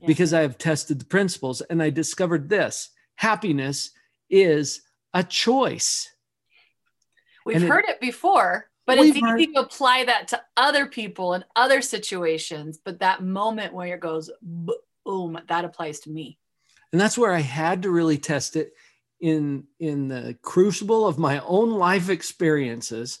Yeah. 0.00 0.06
because 0.08 0.34
I 0.34 0.42
have 0.42 0.58
tested 0.58 0.98
the 1.00 1.04
principles 1.06 1.60
and 1.62 1.82
I 1.82 1.90
discovered 1.90 2.48
this 2.48 2.90
happiness 3.16 3.90
is 4.28 4.82
a 5.14 5.22
choice. 5.24 6.10
We've 7.46 7.56
And 7.56 7.68
heard 7.68 7.84
it 7.88 8.00
before, 8.00 8.68
but 8.86 8.98
it's 8.98 9.16
easy 9.16 9.20
heard- 9.20 9.38
to 9.54 9.60
apply 9.60 10.04
that 10.04 10.28
to 10.28 10.42
other 10.56 10.86
people 10.86 11.32
and 11.32 11.44
other 11.54 11.80
situations. 11.80 12.78
But 12.84 12.98
that 13.00 13.22
moment 13.22 13.72
where 13.72 13.94
it 13.94 14.00
goes 14.00 14.30
boom, 14.42 15.38
that 15.48 15.64
applies 15.64 16.00
to 16.00 16.10
me. 16.10 16.38
And 16.92 17.00
that's 17.00 17.16
where 17.16 17.32
I 17.32 17.40
had 17.40 17.82
to 17.82 17.90
really 17.90 18.18
test 18.18 18.56
it 18.56 18.74
in 19.20 19.64
in 19.78 20.08
the 20.08 20.36
crucible 20.42 21.06
of 21.06 21.18
my 21.18 21.40
own 21.40 21.70
life 21.70 22.10
experiences 22.10 23.20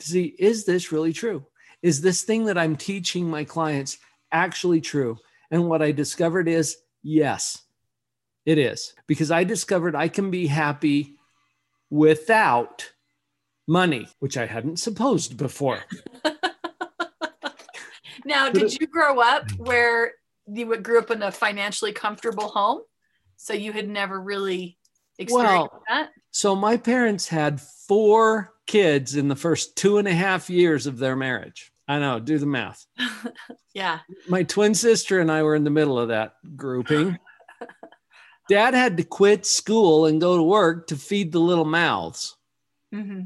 to 0.00 0.06
see 0.06 0.34
is 0.38 0.64
this 0.64 0.92
really 0.92 1.12
true? 1.12 1.44
Is 1.82 2.00
this 2.00 2.22
thing 2.22 2.46
that 2.46 2.58
I'm 2.58 2.76
teaching 2.76 3.28
my 3.28 3.44
clients 3.44 3.98
actually 4.32 4.80
true? 4.80 5.18
And 5.50 5.68
what 5.68 5.82
I 5.82 5.92
discovered 5.92 6.48
is 6.48 6.76
yes. 7.02 7.62
It 8.44 8.58
is 8.58 8.94
because 9.06 9.30
I 9.30 9.44
discovered 9.44 9.96
I 9.96 10.08
can 10.08 10.30
be 10.30 10.46
happy 10.46 11.16
without 11.90 12.90
money, 13.66 14.08
which 14.20 14.36
I 14.36 14.46
hadn't 14.46 14.78
supposed 14.78 15.36
before. 15.36 15.80
Now, 18.26 18.50
did 18.50 18.74
you 18.74 18.88
grow 18.88 19.20
up 19.20 19.48
where 19.52 20.12
you 20.52 20.76
grew 20.78 20.98
up 20.98 21.12
in 21.12 21.22
a 21.22 21.30
financially 21.30 21.92
comfortable 21.92 22.48
home? 22.48 22.80
So 23.36 23.54
you 23.54 23.70
had 23.70 23.88
never 23.88 24.20
really 24.20 24.75
Well, 25.30 25.82
that? 25.88 26.10
So 26.30 26.54
my 26.54 26.76
parents 26.76 27.28
had 27.28 27.60
four 27.60 28.52
kids 28.66 29.16
in 29.16 29.28
the 29.28 29.36
first 29.36 29.76
two 29.76 29.98
and 29.98 30.06
a 30.08 30.12
half 30.12 30.50
years 30.50 30.86
of 30.86 30.98
their 30.98 31.16
marriage. 31.16 31.72
I 31.88 31.98
know, 31.98 32.18
do 32.20 32.38
the 32.38 32.46
math. 32.46 32.86
Yeah. 33.74 33.98
My 34.26 34.42
twin 34.42 34.74
sister 34.74 35.20
and 35.20 35.30
I 35.30 35.42
were 35.42 35.54
in 35.54 35.64
the 35.64 35.68
middle 35.70 35.98
of 35.98 36.08
that 36.08 36.36
grouping. 36.56 37.18
Dad 38.48 38.72
had 38.72 38.96
to 38.96 39.02
quit 39.02 39.44
school 39.44 40.06
and 40.06 40.18
go 40.18 40.36
to 40.36 40.42
work 40.42 40.86
to 40.86 40.96
feed 40.96 41.30
the 41.30 41.40
little 41.40 41.66
mouths. 41.66 42.36
hmm 42.90 43.20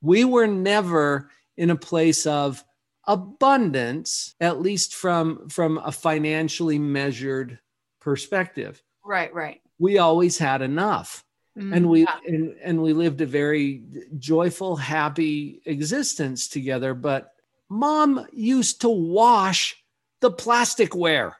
We 0.00 0.24
were 0.24 0.46
never 0.46 1.30
in 1.58 1.68
a 1.68 1.76
place 1.76 2.26
of 2.26 2.64
abundance, 3.06 4.34
at 4.40 4.60
least 4.60 4.94
from, 4.94 5.48
from 5.50 5.76
a 5.76 5.92
financially 5.92 6.78
measured 6.78 7.58
perspective. 8.00 8.82
Right, 9.04 9.32
right. 9.34 9.60
We 9.78 9.98
always 9.98 10.38
had 10.38 10.62
enough. 10.62 11.24
Mhm. 11.58 11.76
and 11.76 11.88
we 11.90 12.00
Yeah. 12.00 12.16
and, 12.26 12.56
and 12.64 12.82
we 12.82 12.94
lived 12.94 13.20
a 13.20 13.26
very 13.26 13.82
joyful 14.18 14.74
happy 14.74 15.60
existence 15.66 16.48
together 16.48 16.94
but 16.94 17.34
mom 17.68 18.26
used 18.32 18.80
to 18.80 18.88
wash 18.88 19.76
the 20.20 20.30
plasticware 20.30 21.32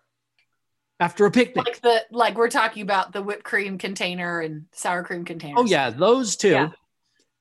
after 1.00 1.24
a 1.24 1.30
picnic 1.30 1.64
like 1.64 1.80
the 1.80 2.04
like 2.10 2.36
we're 2.36 2.50
talking 2.50 2.82
about 2.82 3.14
the 3.14 3.22
whipped 3.22 3.42
cream 3.44 3.78
container 3.78 4.40
and 4.40 4.66
sour 4.72 5.02
cream 5.02 5.24
container. 5.24 5.54
oh 5.58 5.64
yeah 5.64 5.88
those 5.88 6.36
two 6.36 6.50
Yeah. 6.50 6.68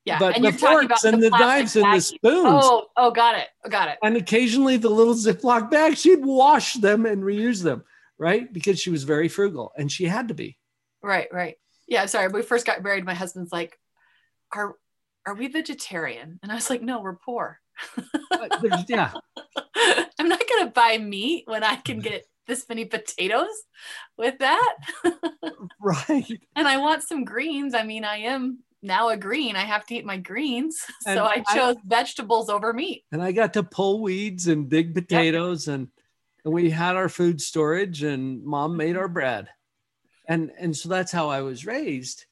Yeah. 0.06 0.20
but 0.20 0.36
and 0.38 0.46
the 0.46 0.52
you're 0.52 0.58
forks 0.58 0.86
about 1.04 1.04
and 1.14 1.22
the, 1.24 1.28
plastic 1.30 1.46
knives 1.46 1.76
and 1.76 1.94
the 1.94 2.00
spoons 2.00 2.64
Oh, 2.64 2.88
oh, 2.96 3.12
got 3.12 3.36
it. 3.38 3.50
Got 3.70 3.90
it. 3.90 3.98
and 4.02 4.16
occasionally 4.16 4.78
the 4.78 4.90
little 4.90 5.14
ziploc 5.14 5.70
bags 5.70 6.00
she'd 6.00 6.24
wash 6.26 6.76
them 6.76 7.06
and 7.06 7.22
reuse 7.22 7.62
them 7.62 7.84
right 8.18 8.52
because 8.54 8.80
she 8.80 8.90
was 8.92 9.04
very 9.04 9.28
frugal 9.28 9.74
and 9.78 9.92
she 9.92 10.06
had 10.06 10.30
to 10.30 10.34
be 10.34 10.56
Right, 11.04 11.28
right. 11.32 11.56
Yeah, 11.88 12.06
sorry. 12.06 12.28
When 12.28 12.36
we 12.36 12.42
first 12.44 12.66
got 12.66 12.84
married, 12.84 13.06
my 13.06 13.14
husband's 13.14 13.52
like, 13.52 13.78
Are 14.54 14.76
are 15.26 15.36
we 15.36 15.48
vegetarian? 15.48 16.40
And 16.42 16.52
I 16.52 16.56
was 16.56 16.70
like, 16.70 16.82
No, 16.82 17.02
we're 17.02 17.16
poor. 17.16 17.60
But 18.30 18.90
yeah 18.90 19.12
I'm 20.20 20.30
not 20.30 20.44
gonna 20.48 20.72
buy 20.72 20.98
meat 20.98 21.44
when 21.48 21.64
I 21.64 21.76
can 21.78 22.00
get 22.00 22.26
this 22.48 22.68
many 22.70 22.86
potatoes 22.86 23.48
with 24.18 24.40
that. 24.40 24.76
right 25.80 26.40
and 26.56 26.68
I 26.68 26.78
want 26.78 27.04
some 27.04 27.24
greens. 27.24 27.74
I 27.74 27.84
mean, 27.84 28.04
I 28.04 28.18
am 28.18 28.60
now 28.84 29.10
a 29.10 29.18
green. 29.18 29.56
I 29.56 29.62
have 29.62 29.86
to 29.88 29.96
eat 29.96 30.06
my 30.06 30.18
greens. 30.18 30.84
And 31.08 31.18
so 31.18 31.26
I 31.26 31.44
I- 31.48 31.56
chose 31.56 31.76
vegetables 31.86 32.50
over 32.50 32.74
meat. 32.74 33.04
and 33.12 33.22
I 33.22 33.32
got 33.32 33.54
to 33.54 33.64
pull 33.64 34.02
weeds 34.02 34.48
and 34.48 34.70
dig 34.70 34.94
potatoes 34.94 35.68
and 35.68 35.88
and 36.44 36.54
we 36.54 36.72
had 36.72 36.96
our 36.96 37.10
food 37.10 37.40
storage 37.40 38.02
and 38.04 38.44
mom 38.44 38.76
made 38.76 38.92
mm-hmm. 38.92 39.00
our 39.00 39.08
bread. 39.08 39.48
And 40.28 40.52
and 40.60 40.76
so 40.76 40.90
that's 40.90 41.12
how 41.12 41.30
I 41.30 41.42
was 41.42 41.66
raised. 41.66 42.26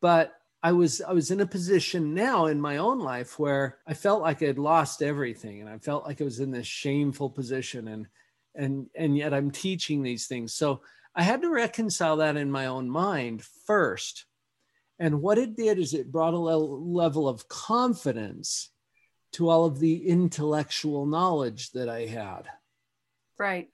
But 0.00 0.34
I 0.62 0.72
was 0.72 1.00
I 1.00 1.12
was 1.12 1.30
in 1.30 1.40
a 1.40 1.46
position 1.46 2.14
now 2.14 2.46
in 2.46 2.60
my 2.60 2.78
own 2.78 2.98
life 2.98 3.38
where 3.38 3.78
I 3.86 3.94
felt 3.94 4.22
like 4.22 4.42
I'd 4.42 4.58
lost 4.58 5.02
everything 5.02 5.60
and 5.60 5.68
I 5.68 5.78
felt 5.78 6.04
like 6.04 6.20
I 6.20 6.24
was 6.24 6.40
in 6.40 6.50
this 6.50 6.66
shameful 6.66 7.30
position 7.30 7.88
and 7.88 8.06
and 8.54 8.88
and 8.94 9.16
yet 9.16 9.32
I'm 9.32 9.50
teaching 9.50 10.02
these 10.02 10.26
things. 10.26 10.54
So 10.54 10.82
I 11.14 11.22
had 11.22 11.42
to 11.42 11.50
reconcile 11.50 12.16
that 12.18 12.36
in 12.36 12.50
my 12.50 12.66
own 12.66 12.90
mind 12.90 13.44
first. 13.66 14.26
And 14.98 15.22
what 15.22 15.38
it 15.38 15.56
did 15.56 15.78
is 15.78 15.94
it 15.94 16.10
brought 16.10 16.34
a 16.34 16.38
level 16.38 17.28
of 17.28 17.48
confidence 17.48 18.70
to 19.32 19.48
all 19.48 19.64
of 19.64 19.78
the 19.78 20.08
intellectual 20.08 21.06
knowledge 21.06 21.70
that 21.72 21.88
I 21.88 22.06
had. 22.06 22.42
Right. 23.38 23.68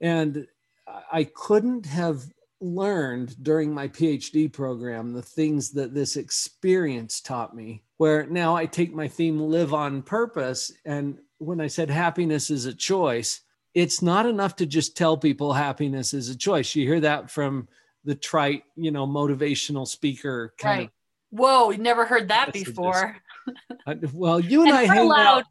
And 0.00 0.46
I- 0.86 1.04
I 1.12 1.24
couldn't 1.24 1.86
have 1.86 2.32
learned 2.64 3.42
during 3.42 3.72
my 3.72 3.86
PhD 3.88 4.50
program 4.50 5.12
the 5.12 5.22
things 5.22 5.70
that 5.72 5.94
this 5.94 6.16
experience 6.16 7.20
taught 7.20 7.54
me. 7.54 7.82
Where 7.98 8.26
now 8.26 8.56
I 8.56 8.66
take 8.66 8.94
my 8.94 9.06
theme 9.06 9.38
live 9.38 9.74
on 9.74 10.02
purpose. 10.02 10.72
And 10.84 11.18
when 11.38 11.60
I 11.60 11.66
said 11.66 11.90
happiness 11.90 12.50
is 12.50 12.64
a 12.64 12.74
choice, 12.74 13.42
it's 13.74 14.02
not 14.02 14.26
enough 14.26 14.56
to 14.56 14.66
just 14.66 14.96
tell 14.96 15.16
people 15.16 15.52
happiness 15.52 16.14
is 16.14 16.28
a 16.28 16.36
choice. 16.36 16.74
You 16.74 16.86
hear 16.86 17.00
that 17.00 17.30
from 17.30 17.68
the 18.04 18.14
trite, 18.14 18.64
you 18.76 18.90
know, 18.90 19.06
motivational 19.06 19.86
speaker 19.86 20.54
kind 20.58 20.80
Right. 20.80 20.90
Whoa, 21.30 21.68
we 21.68 21.76
never 21.78 22.06
heard 22.06 22.28
that 22.28 22.52
before. 22.52 23.16
Well, 24.12 24.38
you 24.38 24.62
and, 24.62 24.70
And 24.70 24.78
I 24.78 24.82
we're 24.84 24.94
hang 24.94 25.06
allowed 25.06 25.38
out. 25.38 25.44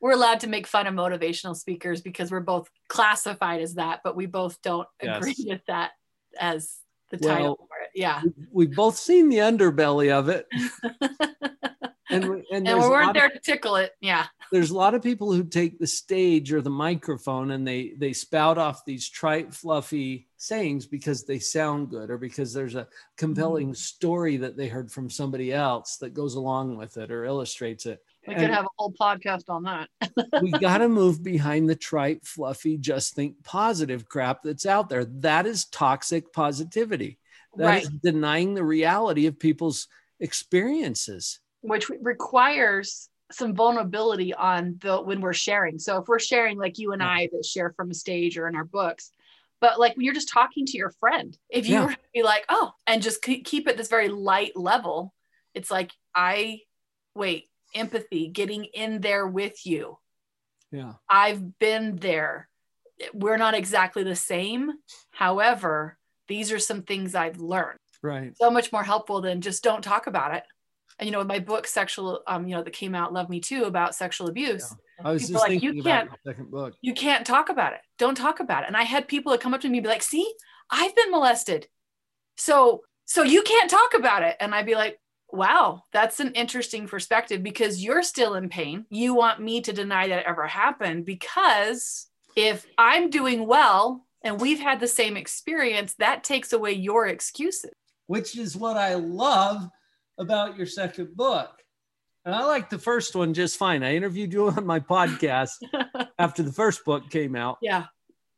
we're 0.00 0.12
allowed 0.12 0.40
to 0.40 0.48
make 0.48 0.66
fun 0.66 0.86
of 0.86 0.94
motivational 0.94 1.54
speakers 1.56 2.00
because 2.00 2.30
we're 2.30 2.40
both 2.40 2.68
classified 2.88 3.62
as 3.62 3.74
that, 3.74 4.00
but 4.02 4.16
we 4.16 4.26
both 4.26 4.60
don't 4.62 4.88
agree 5.00 5.36
with 5.46 5.60
that 5.68 5.92
as 6.38 6.78
the 7.10 7.18
Well, 7.20 7.34
title 7.34 7.56
for 7.56 7.82
it. 7.82 7.90
Yeah. 7.94 8.22
We've 8.52 8.74
both 8.74 8.96
seen 8.96 9.28
the 9.28 9.38
underbelly 9.38 10.10
of 10.12 10.28
it. 10.28 10.46
And, 12.10 12.28
we- 12.28 12.46
and, 12.50 12.66
and 12.66 12.78
we 12.80 12.88
weren't 12.88 13.06
lot 13.06 13.16
of- 13.16 13.20
there 13.20 13.28
to 13.28 13.38
tickle 13.38 13.76
it. 13.76 13.92
Yeah. 14.00 14.26
there's 14.50 14.70
a 14.70 14.76
lot 14.76 14.94
of 14.94 15.02
people 15.02 15.32
who 15.32 15.44
take 15.44 15.78
the 15.78 15.86
stage 15.86 16.52
or 16.52 16.62
the 16.62 16.70
microphone 16.70 17.50
and 17.50 17.66
they 17.66 17.92
they 17.98 18.14
spout 18.14 18.56
off 18.56 18.84
these 18.84 19.08
trite 19.08 19.52
fluffy 19.52 20.26
sayings 20.38 20.86
because 20.86 21.24
they 21.24 21.38
sound 21.38 21.90
good 21.90 22.10
or 22.10 22.16
because 22.16 22.52
there's 22.54 22.76
a 22.76 22.88
compelling 23.16 23.72
mm. 23.72 23.76
story 23.76 24.38
that 24.38 24.56
they 24.56 24.68
heard 24.68 24.90
from 24.90 25.10
somebody 25.10 25.52
else 25.52 25.96
that 25.98 26.14
goes 26.14 26.34
along 26.34 26.76
with 26.76 26.96
it 26.96 27.10
or 27.10 27.26
illustrates 27.26 27.84
it 27.84 28.02
We 28.26 28.34
could 28.34 28.50
have 28.50 28.64
a 28.64 28.68
whole 28.76 28.92
podcast 28.92 29.48
on 29.48 29.62
that. 29.62 29.88
we 30.42 30.52
got 30.58 30.78
to 30.78 30.88
move 30.88 31.22
behind 31.22 31.68
the 31.68 31.76
trite 31.76 32.24
fluffy 32.26 32.76
just 32.76 33.14
think 33.14 33.42
positive 33.44 34.08
crap 34.08 34.42
that's 34.42 34.66
out 34.66 34.88
there 34.88 35.04
that 35.06 35.46
is 35.46 35.64
toxic 35.66 36.32
positivity 36.32 37.18
That 37.56 37.82
is 37.82 37.90
right. 37.90 38.02
denying 38.02 38.54
the 38.54 38.64
reality 38.64 39.26
of 39.26 39.38
people's 39.38 39.88
experiences 40.20 41.40
Which 41.62 41.88
requires 41.88 43.08
some 43.30 43.54
vulnerability 43.54 44.32
on 44.34 44.78
the 44.80 45.00
when 45.02 45.20
we're 45.20 45.34
sharing. 45.34 45.78
So 45.78 45.98
if 45.98 46.08
we're 46.08 46.18
sharing 46.18 46.58
like 46.58 46.78
you 46.78 46.92
and 46.92 47.02
Yeah. 47.02 47.08
I 47.08 47.28
that 47.32 47.44
share 47.44 47.72
from 47.76 47.90
a 47.90 47.94
stage 47.94 48.38
or 48.38 48.48
in 48.48 48.56
our 48.56 48.64
books, 48.64 49.10
but 49.60 49.78
like 49.78 49.96
when 49.96 50.04
you're 50.04 50.14
just 50.14 50.28
talking 50.30 50.64
to 50.66 50.76
your 50.78 50.90
friend, 50.98 51.36
if 51.50 51.66
you 51.66 51.74
Yeah. 51.74 51.84
were 51.84 51.92
to 51.92 51.98
be 52.14 52.22
like, 52.22 52.44
oh, 52.48 52.72
and 52.86 53.02
just 53.02 53.20
keep 53.22 53.68
it 53.68 53.76
this 53.76 53.88
very 53.88 54.08
light 54.08 54.56
level, 54.56 55.14
it's 55.54 55.70
like 55.70 55.92
I 56.14 56.60
wait, 57.14 57.48
empathy, 57.78 58.28
getting 58.28 58.64
in 58.66 59.00
there 59.00 59.26
with 59.26 59.64
you. 59.66 59.98
yeah 60.70 60.92
I've 61.08 61.58
been 61.58 61.96
there. 61.96 62.48
We're 63.14 63.36
not 63.36 63.54
exactly 63.54 64.02
the 64.02 64.16
same. 64.16 64.72
However, 65.10 65.96
these 66.26 66.52
are 66.52 66.58
some 66.58 66.82
things 66.82 67.14
I've 67.14 67.38
learned. 67.40 67.78
right 68.02 68.36
So 68.36 68.50
much 68.50 68.72
more 68.72 68.82
helpful 68.84 69.20
than 69.20 69.40
just 69.40 69.62
don't 69.62 69.82
talk 69.82 70.06
about 70.06 70.34
it. 70.34 70.44
And 70.98 71.06
you 71.06 71.12
know, 71.12 71.22
my 71.24 71.38
book, 71.38 71.66
sexual, 71.66 72.22
um, 72.26 72.46
you 72.48 72.56
know, 72.56 72.62
that 72.64 72.72
came 72.72 72.94
out, 72.94 73.12
Love 73.12 73.28
Me 73.30 73.40
Too, 73.40 73.64
about 73.64 73.94
sexual 73.94 74.28
abuse. 74.28 74.66
i 75.04 75.12
was 75.12 75.22
just 75.22 75.34
like, 75.34 75.50
thinking 75.50 75.78
about 75.80 76.08
can't- 76.08 76.10
second 76.26 76.50
book 76.50 76.74
You 76.82 76.92
can't 76.92 77.24
talk 77.24 77.48
about 77.50 77.72
it. 77.72 77.80
Don't 77.98 78.16
talk 78.16 78.40
about 78.40 78.64
it. 78.64 78.66
And 78.66 78.76
I 78.76 78.82
had 78.82 79.06
people 79.06 79.30
that 79.32 79.40
come 79.40 79.54
up 79.54 79.60
to 79.60 79.68
me 79.68 79.78
and 79.78 79.84
be 79.84 79.88
like, 79.88 80.02
see, 80.02 80.26
I've 80.70 80.94
been 80.96 81.10
molested. 81.12 81.68
So, 82.36 82.82
so 83.04 83.22
you 83.22 83.42
can't 83.42 83.70
talk 83.70 83.94
about 83.94 84.22
it. 84.22 84.36
And 84.40 84.54
I'd 84.54 84.66
be 84.66 84.74
like, 84.74 84.98
wow, 85.30 85.82
that's 85.92 86.20
an 86.20 86.32
interesting 86.32 86.86
perspective 86.86 87.42
because 87.42 87.82
you're 87.84 88.02
still 88.02 88.34
in 88.34 88.48
pain. 88.48 88.86
You 88.90 89.14
want 89.14 89.40
me 89.40 89.60
to 89.62 89.72
deny 89.72 90.08
that 90.08 90.20
it 90.20 90.26
ever 90.26 90.46
happened 90.46 91.04
because 91.04 92.06
if 92.36 92.66
I'm 92.78 93.10
doing 93.10 93.46
well 93.46 94.06
and 94.22 94.40
we've 94.40 94.60
had 94.60 94.80
the 94.80 94.88
same 94.88 95.16
experience, 95.16 95.94
that 95.98 96.24
takes 96.24 96.52
away 96.52 96.72
your 96.72 97.06
excuses. 97.06 97.70
which 98.06 98.36
is 98.38 98.56
what 98.56 98.76
I 98.76 98.94
love 98.94 99.68
about 100.18 100.56
your 100.56 100.66
second 100.66 101.14
book. 101.16 101.50
And 102.24 102.34
I 102.34 102.44
like 102.44 102.68
the 102.70 102.78
first 102.78 103.14
one 103.14 103.32
just 103.34 103.56
fine. 103.58 103.82
I 103.82 103.94
interviewed 103.94 104.32
you 104.32 104.48
on 104.56 104.66
my 104.66 104.80
podcast 104.80 105.52
after 106.18 106.42
the 106.42 106.52
first 106.52 106.84
book 106.84 107.10
came 107.10 107.36
out, 107.36 107.58
Yeah. 107.62 107.84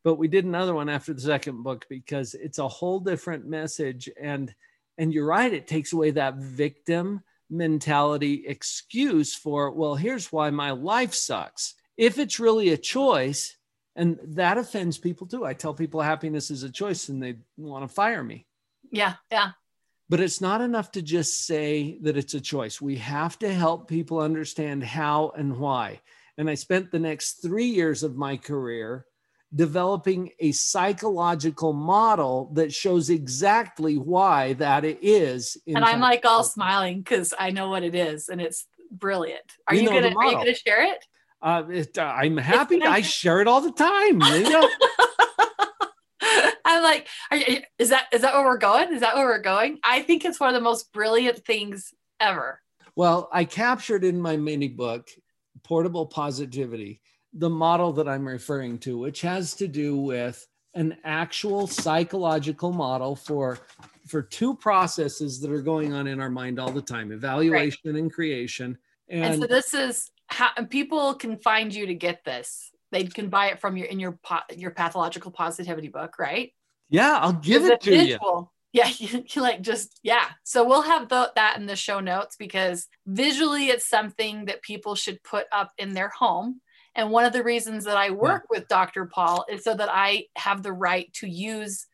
but 0.05 0.17
we 0.17 0.29
did 0.29 0.45
another 0.45 0.75
one 0.75 0.89
after 0.89 1.15
the 1.15 1.21
second 1.21 1.63
book 1.63 1.87
because 1.89 2.35
it's 2.35 2.59
a 2.59 2.69
whole 2.69 3.01
different 3.01 3.47
message 3.47 4.09
and 4.21 4.53
and 5.01 5.13
you're 5.13 5.27
right 5.27 5.53
it 5.53 5.67
takes 5.67 5.93
away 5.93 6.13
that 6.13 6.37
victim 6.37 7.23
mentality 7.49 8.45
excuse 8.47 9.35
for 9.35 9.73
well 9.73 9.97
here's 9.97 10.31
why 10.31 10.51
my 10.51 10.71
life 10.71 11.15
sucks. 11.15 11.75
If 11.97 12.19
it's 12.19 12.39
really 12.39 12.69
a 12.69 12.77
choice 12.77 13.57
and 13.97 14.19
that 14.23 14.59
offends 14.59 14.99
people 14.99 15.27
too. 15.27 15.45
I 15.45 15.55
tell 15.55 15.75
people 15.75 16.01
happiness 16.01 16.51
is 16.51 16.63
a 16.63 16.71
choice 16.71 17.09
and 17.09 17.23
they 17.23 17.37
want 17.57 17.87
to 17.87 17.95
fire 17.95 18.23
me. 18.23 18.47
Yeah. 18.91 19.15
Yeah. 19.31 19.51
But 20.09 20.21
it's 20.21 20.41
not 20.41 20.61
enough 20.61 20.93
to 20.93 21.03
just 21.03 21.47
say 21.47 21.99
that 22.03 22.17
it's 22.17 22.35
a 22.35 22.41
choice. 22.41 22.81
We 22.81 22.97
have 22.97 23.39
to 23.41 23.53
help 23.53 23.89
people 23.89 24.21
understand 24.21 24.83
how 24.83 25.33
and 25.37 25.59
why. 25.59 26.01
And 26.39 26.49
I 26.49 26.55
spent 26.55 26.91
the 26.91 26.99
next 26.99 27.43
three 27.43 27.67
years 27.67 28.03
of 28.03 28.17
my 28.17 28.37
career 28.37 29.07
developing 29.55 30.31
a 30.39 30.53
psychological 30.53 31.73
model 31.73 32.51
that 32.55 32.73
shows 32.73 33.11
exactly 33.11 33.99
why 33.99 34.53
that 34.55 34.85
it 34.85 34.99
is. 35.03 35.57
and 35.67 35.85
I'm 35.85 36.01
like 36.01 36.25
all 36.25 36.45
smiling 36.45 36.99
because 36.99 37.35
I 37.39 37.51
know 37.51 37.69
what 37.69 37.83
it 37.83 37.95
is, 37.95 38.29
and 38.29 38.41
it's 38.41 38.67
brilliant. 38.91 39.43
Are 39.67 39.75
You 39.75 39.83
you, 39.83 39.87
know 39.91 40.01
gonna 40.01 40.15
Are 40.17 40.27
you 40.27 40.33
gonna 40.37 40.55
share 40.55 40.85
it? 40.93 41.05
Uh, 41.43 41.63
it, 41.71 41.97
uh, 41.99 42.03
I'm 42.03 42.37
happy. 42.37 42.77
nice. 42.77 42.89
I 42.89 43.01
share 43.01 43.41
it 43.41 43.49
all 43.49 43.61
the 43.63 43.73
time. 43.73 44.19
Linda. 44.19 44.63
I'm 46.65 46.83
like, 46.83 47.09
are 47.31 47.37
you, 47.39 47.63
is 47.79 47.89
that 47.89 48.07
is 48.13 48.21
that 48.23 48.35
where 48.35 48.45
we're 48.45 48.59
going? 48.59 48.93
Is 48.93 49.01
that 49.01 49.17
where 49.17 49.25
we're 49.27 49.41
going? 49.41 49.79
I 49.83 50.03
think 50.03 50.25
it's 50.25 50.39
one 50.39 50.51
of 50.51 50.55
the 50.55 50.61
most 50.61 50.93
brilliant 50.93 51.45
things 51.45 51.93
ever. 52.21 52.61
well, 52.95 53.29
I 53.33 53.45
captured 53.45 54.05
in 54.05 54.21
my 54.21 54.37
mini 54.37 54.69
book, 54.69 55.09
Portable 55.65 56.07
Positivity, 56.07 57.01
the 57.33 57.51
model 57.51 57.93
that 57.95 58.09
I'm 58.09 58.27
referring 58.27 58.79
to, 58.81 58.99
which 58.99 59.21
has 59.21 59.55
to 59.55 59.69
do 59.69 59.97
with 59.97 60.47
an 60.75 60.97
actual 61.05 61.67
psychological 61.67 62.73
model 62.73 63.17
for 63.17 63.59
for 64.07 64.23
two 64.23 64.55
processes 64.55 65.41
that 65.41 65.51
are 65.51 65.63
going 65.63 65.93
on 65.93 66.07
in 66.07 66.21
our 66.21 66.31
mind 66.31 66.59
all 66.59 66.71
the 66.71 66.83
time 66.83 67.13
evaluation 67.13 67.97
and 67.97 68.13
creation 68.13 68.77
And, 69.09 69.25
and 69.25 69.43
so 69.43 69.47
this 69.47 69.75
is 69.75 70.11
how 70.27 70.51
people 70.69 71.15
can 71.15 71.39
find 71.39 71.75
you 71.75 71.87
to 71.87 71.95
get 71.95 72.25
this. 72.25 72.71
They 72.93 73.05
can 73.05 73.29
buy 73.29 73.47
it 73.47 73.61
from 73.61 73.77
your 73.77 73.87
in 73.87 73.99
your 73.99 74.19
your 74.57 74.71
pathological 74.71 75.31
positivity 75.31 75.89
book, 75.89 76.19
right? 76.19 76.53
yeah 76.93 77.19
i'll 77.23 77.33
give 77.33 77.65
it 77.65 77.81
to 77.81 77.93
you 77.93 77.99
visual. 77.99 78.53
Yeah, 78.73 78.89
you, 78.99 79.25
you 79.29 79.43
like 79.43 79.63
just 79.63 79.99
yeah. 80.03 80.27
So 80.45 80.65
we'll 80.65 80.83
have 80.83 81.09
the, 81.09 81.33
that 81.35 81.57
in 81.59 81.67
the 81.67 81.77
show 81.77 82.01
notes 82.01 82.37
because 82.37 82.87
visually 83.07 83.67
it's 83.67 83.89
something 83.89 84.45
that 84.47 84.63
people 84.63 84.95
should 84.95 85.23
put 85.23 85.47
up 85.53 85.73
in 85.79 85.95
their 85.95 86.11
home. 86.17 86.61
And 87.01 87.11
one 87.11 87.25
of 87.25 87.33
the 87.33 87.43
reasons 87.43 87.87
that 87.87 87.97
I 87.97 88.11
work 88.11 88.45
with 88.51 88.69
Dr. 88.69 89.07
Paul 89.07 89.47
is 89.49 89.65
so 89.65 89.75
that 89.75 89.89
I 89.91 90.27
have 90.37 90.63
the 90.63 90.75
right 90.75 91.11
to 91.15 91.27
use 91.27 91.87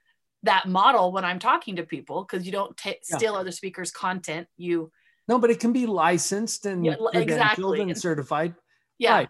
that 0.42 0.66
model 0.66 1.12
when 1.12 1.24
I'm 1.24 1.38
talking 1.38 1.76
to 1.76 1.84
people 1.84 2.24
because 2.24 2.44
you 2.44 2.50
don't 2.50 2.76
ta 2.76 2.94
Yeah. 3.08 3.18
steal 3.18 3.36
other 3.36 3.52
speakers' 3.52 3.92
content. 3.92 4.48
You 4.56 4.90
no 5.28 5.38
but 5.38 5.50
it 5.50 5.60
can 5.60 5.72
be 5.72 5.86
licensed 5.86 6.66
and 6.66 6.84
Yeah, 6.84 6.96
exactly. 7.12 7.82
and 7.82 7.96
certified 7.96 8.56
yeah 8.98 9.14
Right. 9.14 9.28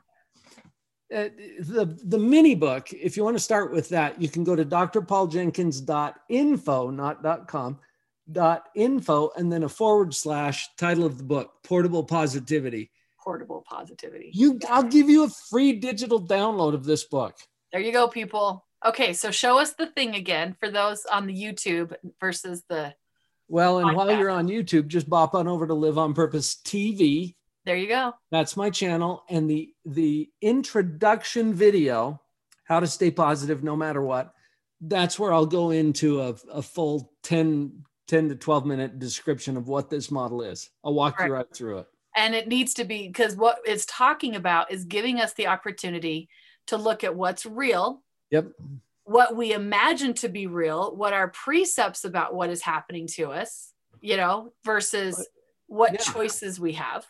Uh, 1.14 1.28
the 1.60 1.94
the 2.04 2.18
mini 2.18 2.54
book, 2.54 2.90
if 2.92 3.18
you 3.18 3.22
want 3.22 3.36
to 3.36 3.42
start 3.42 3.70
with 3.70 3.90
that, 3.90 4.18
you 4.20 4.28
can 4.30 4.44
go 4.44 4.56
to 4.56 4.64
drpauljenkins.info, 4.64 6.90
not 6.90 7.46
.com, 7.46 7.78
dot 8.32 8.70
.info, 8.74 9.30
and 9.36 9.52
then 9.52 9.62
a 9.62 9.68
forward 9.68 10.14
slash 10.14 10.74
title 10.76 11.04
of 11.04 11.18
the 11.18 11.24
book, 11.24 11.62
Portable 11.62 12.02
Positivity. 12.02 12.90
Portable 13.26 13.64
positivity. 13.68 14.30
You, 14.32 14.60
I'll 14.70 14.84
give 14.84 15.10
you 15.10 15.24
a 15.24 15.28
free 15.28 15.72
digital 15.72 16.24
download 16.24 16.74
of 16.74 16.84
this 16.84 17.02
book. 17.04 17.34
There 17.72 17.80
you 17.80 17.90
go, 17.90 18.06
people. 18.06 18.64
Okay, 18.84 19.12
so 19.12 19.32
show 19.32 19.58
us 19.58 19.72
the 19.72 19.88
thing 19.88 20.14
again 20.14 20.54
for 20.60 20.70
those 20.70 21.04
on 21.06 21.26
the 21.26 21.34
YouTube 21.34 21.92
versus 22.20 22.62
the. 22.68 22.94
Well, 23.48 23.78
and 23.80 23.96
while 23.96 24.16
you're 24.16 24.30
on 24.30 24.46
YouTube, 24.46 24.86
just 24.86 25.10
bop 25.10 25.34
on 25.34 25.48
over 25.48 25.66
to 25.66 25.74
Live 25.74 25.98
on 25.98 26.14
Purpose 26.14 26.56
TV. 26.64 27.34
There 27.64 27.76
you 27.76 27.88
go. 27.88 28.12
That's 28.30 28.56
my 28.56 28.70
channel, 28.70 29.24
and 29.28 29.50
the 29.50 29.74
the 29.84 30.30
introduction 30.40 31.52
video, 31.52 32.20
how 32.64 32.78
to 32.78 32.86
stay 32.86 33.10
positive 33.10 33.64
no 33.64 33.74
matter 33.74 34.02
what. 34.02 34.32
That's 34.80 35.18
where 35.18 35.32
I'll 35.32 35.46
go 35.46 35.70
into 35.70 36.20
a, 36.20 36.34
a 36.52 36.62
full 36.62 37.12
10, 37.24 37.82
10 38.06 38.28
to 38.28 38.36
12 38.36 38.66
minute 38.66 38.98
description 39.00 39.56
of 39.56 39.66
what 39.66 39.90
this 39.90 40.10
model 40.12 40.42
is. 40.42 40.70
I'll 40.84 40.94
walk 40.94 41.18
you 41.18 41.24
Right. 41.24 41.32
right 41.32 41.54
through 41.56 41.78
it. 41.78 41.86
And 42.16 42.34
it 42.34 42.48
needs 42.48 42.74
to 42.74 42.84
be 42.84 43.06
because 43.06 43.36
what 43.36 43.58
it's 43.64 43.86
talking 43.86 44.34
about 44.34 44.72
is 44.72 44.84
giving 44.84 45.20
us 45.20 45.34
the 45.34 45.46
opportunity 45.46 46.28
to 46.66 46.76
look 46.76 47.04
at 47.04 47.14
what's 47.14 47.46
real 47.46 48.02
Yep. 48.30 48.52
what 49.04 49.36
we 49.36 49.52
imagine 49.52 50.14
to 50.14 50.28
be 50.28 50.46
real 50.48 50.96
what 50.96 51.12
our 51.12 51.28
precepts 51.28 52.04
about 52.04 52.34
what 52.34 52.50
is 52.50 52.62
happening 52.62 53.06
to 53.08 53.30
us 53.30 53.72
you 54.00 54.16
know 54.16 54.52
versus 54.64 55.28
what 55.66 55.92
Yeah. 55.92 55.98
choices 56.12 56.58
we 56.58 56.72
have 56.72 57.06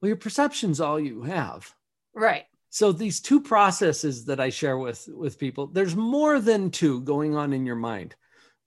Well, 0.00 0.08
your 0.08 0.16
perception's 0.16 0.80
all 0.80 0.98
you 0.98 1.22
have. 1.22 1.72
right 2.14 2.46
So 2.70 2.92
these 2.92 3.20
two 3.20 3.40
processes 3.40 4.24
that 4.26 4.40
I 4.40 4.50
share 4.50 4.78
with 4.78 5.08
with 5.08 5.38
people, 5.38 5.68
there's 5.68 5.96
more 5.96 6.38
than 6.40 6.70
two 6.70 7.00
going 7.02 7.34
on 7.34 7.52
in 7.52 7.64
your 7.64 7.76
mind. 7.76 8.14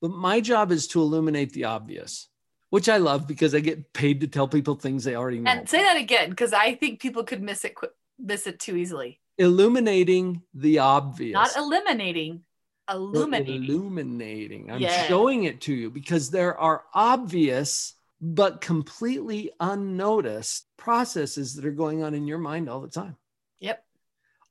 But 0.02 0.12
my 0.12 0.42
job 0.42 0.72
is 0.72 0.88
to 0.88 1.02
illuminate 1.02 1.54
the 1.54 1.66
obvious, 1.66 2.28
which 2.72 2.90
I 2.90 2.98
love 2.98 3.28
because 3.28 3.54
I 3.54 3.60
get 3.60 3.94
paid 3.94 4.22
to 4.22 4.28
tell 4.28 4.48
people 4.48 4.74
things 4.76 5.04
they 5.04 5.16
already 5.16 5.40
know. 5.40 5.52
and 5.52 5.70
say 5.70 5.84
that 5.84 5.98
again 5.98 6.30
because 6.32 6.52
i 6.54 6.74
think 6.74 7.00
people 7.00 7.24
could 7.24 7.42
miss 7.44 7.64
it 7.64 7.76
miss 8.18 8.48
it 8.48 8.60
too 8.60 8.76
easily 8.76 9.20
illuminating 9.38 10.42
the 10.54 10.80
obvious. 10.80 11.34
not 11.34 11.56
eliminating 11.56 12.44
illuminating 12.92 13.64
illuminating. 13.64 14.72
I'm 14.72 14.82
Yeah. 14.82 15.04
showing 15.08 15.44
it 15.46 15.62
to 15.62 15.74
you 15.74 15.90
because 15.90 16.30
there 16.30 16.58
are 16.58 16.84
obvious 16.94 17.94
but 18.20 18.60
completely 18.62 19.52
unnoticed 19.60 20.66
processes 20.78 21.56
that 21.56 21.66
are 21.66 21.72
going 21.72 22.04
on 22.04 22.14
in 22.14 22.28
your 22.28 22.38
mind 22.38 22.68
all 22.70 22.82
the 22.82 22.90
time. 22.90 23.16
yep 23.60 23.86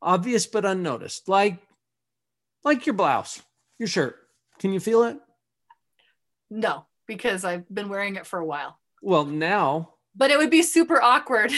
Obvious 0.03 0.47
but 0.47 0.65
unnoticed. 0.65 1.29
Like 1.29 1.61
like 2.65 2.87
your 2.87 2.95
blouse, 2.95 3.43
your 3.79 3.89
shirt. 3.89 4.17
Can 4.59 4.73
you 4.73 4.81
feel 4.81 5.03
it? 5.05 5.19
no 6.51 6.85
because 7.11 7.45
i've 7.45 7.67
been 7.69 7.89
wearing 7.89 8.15
it 8.17 8.25
for 8.27 8.39
a 8.39 8.47
while 8.47 8.79
Well, 9.03 9.25
now, 9.25 9.95
but 10.15 10.31
it 10.31 10.39
would 10.39 10.51
be 10.59 10.63
super 10.63 11.03
awkward 11.03 11.51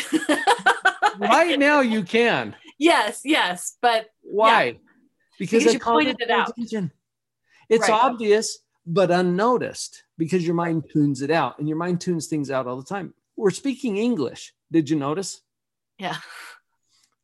right 1.18 1.58
now 1.58 1.80
you 1.80 2.02
can. 2.04 2.56
yes 2.78 3.20
yes 3.24 3.76
but 3.82 4.08
Why? 4.22 4.78
Because, 5.38 5.64
Because 5.64 5.66
I 5.68 5.72
you 5.74 5.78
pointed 5.80 6.16
it 6.20 6.30
out. 6.30 6.48
attention. 6.50 6.90
It's 7.68 7.88
Right. 7.88 8.04
obvious 8.08 8.46
but 8.86 9.10
unnoticed 9.10 10.04
because 10.18 10.42
your 10.46 10.54
mind 10.54 10.84
tunes 10.92 11.20
it 11.22 11.30
out 11.30 11.58
and 11.58 11.68
your 11.68 11.78
mind 11.78 12.00
tunes 12.00 12.26
things 12.28 12.50
out 12.50 12.66
all 12.66 12.76
the 12.76 12.84
time. 12.94 13.14
We're 13.36 13.50
speaking 13.62 13.96
English. 13.96 14.52
Did 14.70 14.88
you 14.90 14.96
notice? 14.96 15.40
yeah 15.98 16.16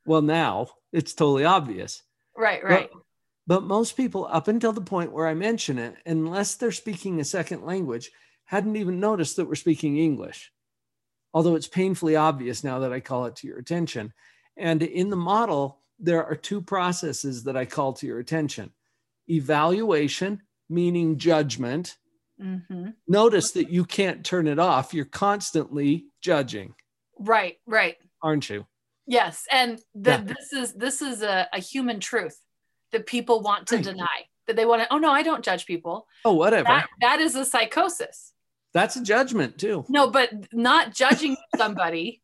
Well, 0.05 0.23
now 0.23 0.69
it's 0.93 1.15
totally 1.15 1.45
obvious. 1.45 2.03
right 2.37 2.63
right 2.65 2.91
But, 2.93 3.03
but 3.49 3.63
most 3.63 3.97
people, 3.97 4.29
up 4.31 4.47
until 4.47 4.73
the 4.75 4.83
point 4.83 5.11
where 5.11 5.27
I 5.27 5.33
mention 5.33 5.79
it, 5.79 5.97
unless 6.05 6.55
they're 6.55 6.71
speaking 6.71 7.19
a 7.19 7.25
second 7.25 7.65
language, 7.65 8.11
hadn't 8.45 8.77
even 8.77 9.01
noticed 9.01 9.37
that 9.37 9.47
we're 9.49 9.55
speaking 9.55 9.97
English. 9.97 10.53
Although 11.33 11.55
it's 11.57 11.67
painfully 11.67 12.15
obvious 12.15 12.63
now 12.63 12.79
that 12.81 12.93
I 12.93 13.01
call 13.01 13.25
it 13.25 13.37
to 13.37 13.47
your 13.47 13.59
attention. 13.59 14.13
And 14.59 14.83
in 14.83 15.09
the 15.09 15.17
model, 15.17 15.81
there 15.99 16.25
are 16.27 16.35
two 16.37 16.61
processes 16.61 17.45
that 17.45 17.57
I 17.57 17.65
call 17.65 17.95
to 17.95 18.07
your 18.07 18.19
attention 18.21 18.71
evaluation, 19.29 20.43
meaning 20.69 21.17
judgment. 21.17 21.97
hmm 22.39 22.89
Notice 23.07 23.53
that 23.53 23.71
you 23.71 23.85
can't 23.87 24.25
turn 24.27 24.47
it 24.47 24.59
off. 24.59 24.93
You're 24.93 25.05
constantly 25.07 26.07
judging, 26.21 26.75
right 27.19 27.57
right 27.67 27.97
aren't 28.23 28.51
you? 28.51 28.67
yes 29.07 29.45
and 29.51 29.81
the, 29.95 30.11
Yeah. 30.11 30.21
this 30.35 30.53
is 30.53 30.75
this 30.75 31.01
is 31.03 31.23
a, 31.23 31.49
a 31.55 31.61
human 31.61 31.99
truth 31.99 32.39
that 32.93 33.07
people 33.07 33.41
want 33.43 33.67
to 33.69 33.77
Right. 33.77 33.85
deny 33.85 34.27
that 34.47 34.57
they 34.57 34.65
want 34.67 34.83
to 34.83 34.89
oh 34.93 34.99
no 34.99 35.11
i 35.11 35.23
don't 35.23 35.45
judge 35.45 35.67
people 35.67 36.07
Oh, 36.25 36.35
whatever. 36.35 36.69
that, 36.69 36.87
that 37.01 37.21
is 37.21 37.35
a 37.35 37.45
psychosis 37.45 38.33
That's 38.73 38.97
a 38.97 39.03
judgment 39.03 39.59
too. 39.59 39.85
no 39.89 40.11
but 40.11 40.31
not 40.53 40.95
judging 40.95 41.37
somebody 41.57 42.23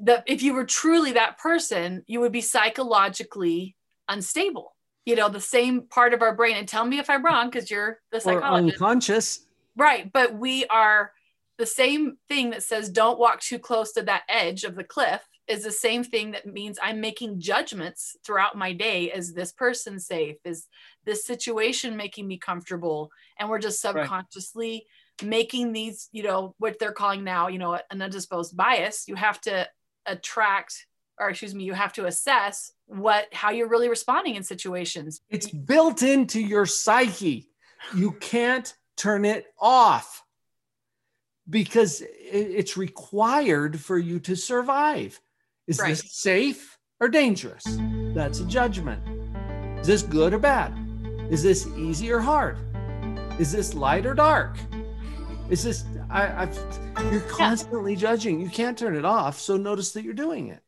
that 0.00 0.24
if 0.26 0.42
you 0.42 0.54
were 0.54 0.64
truly 0.64 1.12
that 1.12 1.38
person 1.38 2.02
you 2.06 2.20
would 2.20 2.32
be 2.32 2.40
psychologically 2.40 3.76
unstable 4.08 4.74
you 5.04 5.14
know 5.16 5.28
the 5.28 5.40
same 5.40 5.82
part 5.82 6.12
of 6.14 6.22
our 6.22 6.34
brain 6.34 6.56
and 6.56 6.66
tell 6.68 6.84
me 6.84 6.98
if 6.98 7.08
i'm 7.08 7.24
wrong 7.24 7.48
because 7.48 7.70
you're 7.70 7.98
the 8.10 8.18
Or 8.18 8.20
psychologist 8.20 8.74
unconscious. 8.80 9.46
Right, 9.76 10.12
but 10.12 10.34
we 10.34 10.66
are 10.66 11.12
the 11.56 11.64
same 11.64 12.16
thing 12.28 12.50
that 12.50 12.64
says 12.64 12.90
don't 12.90 13.18
walk 13.20 13.40
too 13.40 13.58
close 13.58 13.92
to 13.92 14.02
that 14.02 14.22
edge 14.28 14.64
of 14.64 14.74
the 14.74 14.82
cliff 14.84 15.22
is 15.50 15.64
the 15.64 15.72
same 15.72 16.04
thing 16.04 16.30
that 16.30 16.46
means 16.46 16.78
I'm 16.80 17.00
making 17.00 17.40
judgments 17.40 18.16
throughout 18.24 18.56
my 18.56 18.72
day. 18.72 19.06
Is 19.06 19.34
this 19.34 19.50
person 19.50 19.98
safe? 19.98 20.36
Is 20.44 20.68
this 21.04 21.26
situation 21.26 21.96
making 21.96 22.28
me 22.28 22.38
comfortable? 22.38 23.10
And 23.38 23.50
we're 23.50 23.58
just 23.58 23.84
Right. 23.84 24.04
subconsciously 24.04 24.86
making 25.22 25.72
these, 25.72 26.08
you 26.12 26.22
know, 26.22 26.54
what 26.58 26.78
they're 26.78 26.92
calling 26.92 27.24
now, 27.24 27.48
you 27.48 27.58
know, 27.58 27.74
an 27.74 28.00
undisposed 28.00 28.56
bias. 28.56 29.08
You 29.08 29.16
have 29.16 29.40
to 29.42 29.68
attract, 30.06 30.86
or 31.18 31.30
excuse 31.30 31.54
me, 31.54 31.64
you 31.64 31.74
have 31.74 31.92
to 31.94 32.06
assess 32.06 32.72
what 32.86 33.26
how 33.34 33.50
you're 33.50 33.68
really 33.68 33.88
responding 33.88 34.36
in 34.36 34.44
situations. 34.44 35.20
It's 35.28 35.48
built 35.50 36.02
into 36.02 36.40
your 36.40 36.64
psyche. 36.64 37.50
You 37.94 38.12
can't 38.12 38.72
turn 38.96 39.24
it 39.24 39.46
off 39.58 40.22
because 41.48 42.02
it's 42.06 42.76
required 42.76 43.80
for 43.80 43.98
you 43.98 44.20
to 44.20 44.36
survive. 44.36 45.20
Is 45.70 45.78
Right. 45.78 45.90
this 45.90 46.02
safe 46.12 46.76
or 46.98 47.08
dangerous? 47.08 47.62
That's 48.12 48.40
a 48.40 48.44
judgment. 48.46 49.00
Is 49.80 49.86
this 49.86 50.02
good 50.02 50.34
or 50.34 50.38
bad? 50.40 50.74
Is 51.30 51.44
this 51.44 51.64
easy 51.78 52.10
or 52.10 52.18
hard? 52.18 52.58
Is 53.38 53.52
this 53.52 53.72
light 53.72 54.04
or 54.04 54.12
dark? 54.14 54.58
Is 55.48 55.62
this 55.62 55.84
I, 56.10 56.42
I've 56.42 57.12
you're 57.12 57.20
constantly 57.22 57.94
judging. 57.94 58.40
You 58.40 58.50
can't 58.50 58.76
turn 58.76 58.96
it 58.96 59.04
off. 59.04 59.38
So 59.38 59.56
notice 59.56 59.92
that 59.92 60.02
you're 60.02 60.12
doing 60.12 60.48
it. 60.48 60.60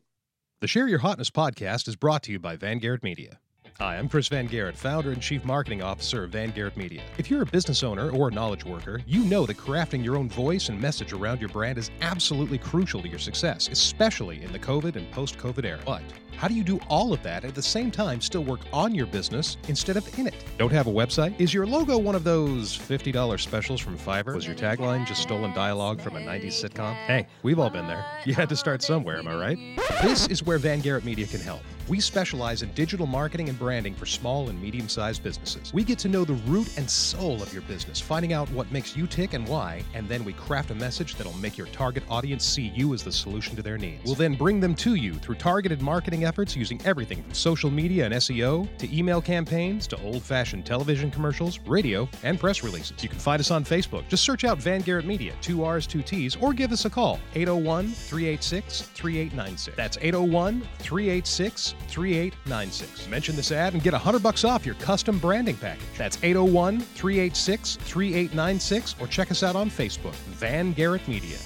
The 0.60 0.68
Share 0.68 0.86
Your 0.86 1.00
Hotness 1.00 1.30
podcast 1.30 1.88
is 1.88 1.96
brought 1.96 2.22
to 2.22 2.32
you 2.32 2.38
by 2.38 2.54
Van 2.54 2.78
Garrett 2.78 3.02
Media. 3.02 3.40
Hi, 3.82 3.96
I'm 3.96 4.08
Chris 4.08 4.28
Van 4.28 4.46
Garrett, 4.46 4.76
founder 4.76 5.10
and 5.10 5.20
chief 5.20 5.44
marketing 5.44 5.82
officer 5.82 6.22
of 6.22 6.30
Van 6.30 6.52
Garrett 6.52 6.76
Media. 6.76 7.02
If 7.18 7.28
you're 7.28 7.42
a 7.42 7.46
business 7.46 7.82
owner 7.82 8.10
or 8.10 8.28
a 8.28 8.30
knowledge 8.30 8.64
worker, 8.64 9.00
you 9.08 9.24
know 9.24 9.44
that 9.44 9.56
crafting 9.56 10.04
your 10.04 10.16
own 10.16 10.28
voice 10.28 10.68
and 10.68 10.80
message 10.80 11.12
around 11.12 11.40
your 11.40 11.48
brand 11.48 11.78
is 11.78 11.90
absolutely 12.00 12.58
crucial 12.58 13.02
to 13.02 13.08
your 13.08 13.18
success, 13.18 13.66
especially 13.72 14.40
in 14.44 14.52
the 14.52 14.58
COVID 14.60 14.94
and 14.94 15.10
post 15.10 15.36
COVID 15.36 15.64
era. 15.64 15.80
But 15.84 16.02
how 16.36 16.46
do 16.46 16.54
you 16.54 16.62
do 16.62 16.78
all 16.88 17.12
of 17.12 17.24
that 17.24 17.44
at 17.44 17.56
the 17.56 17.62
same 17.62 17.90
time 17.90 18.20
still 18.20 18.44
work 18.44 18.60
on 18.72 18.94
your 18.94 19.06
business 19.06 19.56
instead 19.66 19.96
of 19.96 20.16
in 20.16 20.28
it? 20.28 20.44
Don't 20.58 20.70
have 20.70 20.86
a 20.86 20.92
website? 20.92 21.34
Is 21.40 21.52
your 21.52 21.66
logo 21.66 21.98
one 21.98 22.14
of 22.14 22.22
those 22.22 22.78
$50 22.78 23.40
specials 23.40 23.80
from 23.80 23.98
Fiverr? 23.98 24.36
Was 24.36 24.46
your 24.46 24.54
tagline 24.54 25.04
just 25.08 25.22
stolen 25.22 25.52
dialogue 25.54 26.00
from 26.00 26.14
a 26.14 26.20
90s 26.20 26.64
sitcom? 26.64 26.94
Hey, 27.06 27.26
we've 27.42 27.58
all 27.58 27.70
been 27.70 27.88
there. 27.88 28.04
You 28.26 28.34
had 28.34 28.48
to 28.50 28.56
start 28.56 28.80
somewhere, 28.80 29.18
am 29.18 29.26
I 29.26 29.34
right? 29.34 29.58
This 30.02 30.28
is 30.28 30.44
where 30.44 30.58
Van 30.58 30.78
Garrett 30.78 31.04
Media 31.04 31.26
can 31.26 31.40
help. 31.40 31.62
We 31.88 31.98
specialize 32.00 32.62
in 32.62 32.72
digital 32.72 33.06
marketing 33.06 33.48
and 33.48 33.58
branding 33.58 33.94
for 33.94 34.06
small 34.06 34.48
and 34.48 34.60
medium 34.60 34.88
sized 34.88 35.22
businesses. 35.22 35.74
We 35.74 35.82
get 35.82 35.98
to 36.00 36.08
know 36.08 36.24
the 36.24 36.34
root 36.46 36.78
and 36.78 36.88
soul 36.88 37.42
of 37.42 37.52
your 37.52 37.62
business, 37.62 38.00
finding 38.00 38.32
out 38.32 38.48
what 38.50 38.70
makes 38.70 38.96
you 38.96 39.06
tick 39.06 39.34
and 39.34 39.46
why, 39.48 39.82
and 39.94 40.08
then 40.08 40.24
we 40.24 40.32
craft 40.34 40.70
a 40.70 40.74
message 40.74 41.16
that'll 41.16 41.36
make 41.38 41.58
your 41.58 41.66
target 41.68 42.04
audience 42.08 42.44
see 42.44 42.72
you 42.74 42.94
as 42.94 43.02
the 43.02 43.10
solution 43.10 43.56
to 43.56 43.62
their 43.62 43.78
needs. 43.78 44.04
We'll 44.04 44.14
then 44.14 44.34
bring 44.34 44.60
them 44.60 44.74
to 44.76 44.94
you 44.94 45.14
through 45.14 45.34
targeted 45.36 45.82
marketing 45.82 46.24
efforts 46.24 46.54
using 46.54 46.80
everything 46.84 47.22
from 47.22 47.34
social 47.34 47.70
media 47.70 48.04
and 48.04 48.14
SEO 48.14 48.68
to 48.78 48.96
email 48.96 49.20
campaigns 49.20 49.86
to 49.88 50.00
old 50.02 50.22
fashioned 50.22 50.64
television 50.64 51.10
commercials, 51.10 51.58
radio, 51.66 52.08
and 52.22 52.38
press 52.38 52.62
releases. 52.62 53.02
You 53.02 53.08
can 53.08 53.18
find 53.18 53.40
us 53.40 53.50
on 53.50 53.64
Facebook. 53.64 54.06
Just 54.08 54.24
search 54.24 54.44
out 54.44 54.58
Van 54.58 54.80
Garrett 54.82 55.06
Media, 55.06 55.34
two 55.40 55.64
R's, 55.64 55.86
two 55.86 56.02
T's, 56.02 56.36
or 56.36 56.52
give 56.52 56.70
us 56.70 56.84
a 56.84 56.90
call, 56.90 57.18
801 57.34 57.88
386 57.92 58.82
3896. 58.82 59.76
That's 59.76 59.98
801 60.00 60.62
386 60.78 61.72
3896. 61.88 63.08
Mention 63.08 63.36
this 63.36 63.52
ad 63.52 63.74
and 63.74 63.82
get 63.82 63.92
100 63.92 64.22
bucks 64.22 64.44
off 64.44 64.64
your 64.66 64.74
custom 64.76 65.18
branding 65.18 65.56
package. 65.56 65.84
That's 65.98 66.18
801 66.22 66.80
386 66.80 67.76
3896, 67.76 68.96
or 69.00 69.06
check 69.06 69.30
us 69.30 69.42
out 69.42 69.56
on 69.56 69.70
Facebook, 69.70 70.14
Van 70.36 70.72
Garrett 70.72 71.06
Media. 71.08 71.38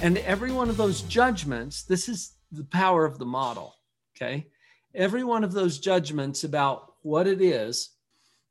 And 0.00 0.18
every 0.18 0.52
one 0.52 0.68
of 0.68 0.76
those 0.76 1.02
judgments, 1.02 1.82
this 1.84 2.08
is 2.08 2.32
the 2.52 2.64
power 2.64 3.04
of 3.04 3.18
the 3.18 3.24
model. 3.26 3.74
Okay. 4.16 4.46
Every 4.94 5.24
one 5.24 5.42
of 5.44 5.52
those 5.52 5.78
judgments 5.78 6.44
about 6.44 6.92
what 7.02 7.26
it 7.26 7.40
is, 7.40 7.90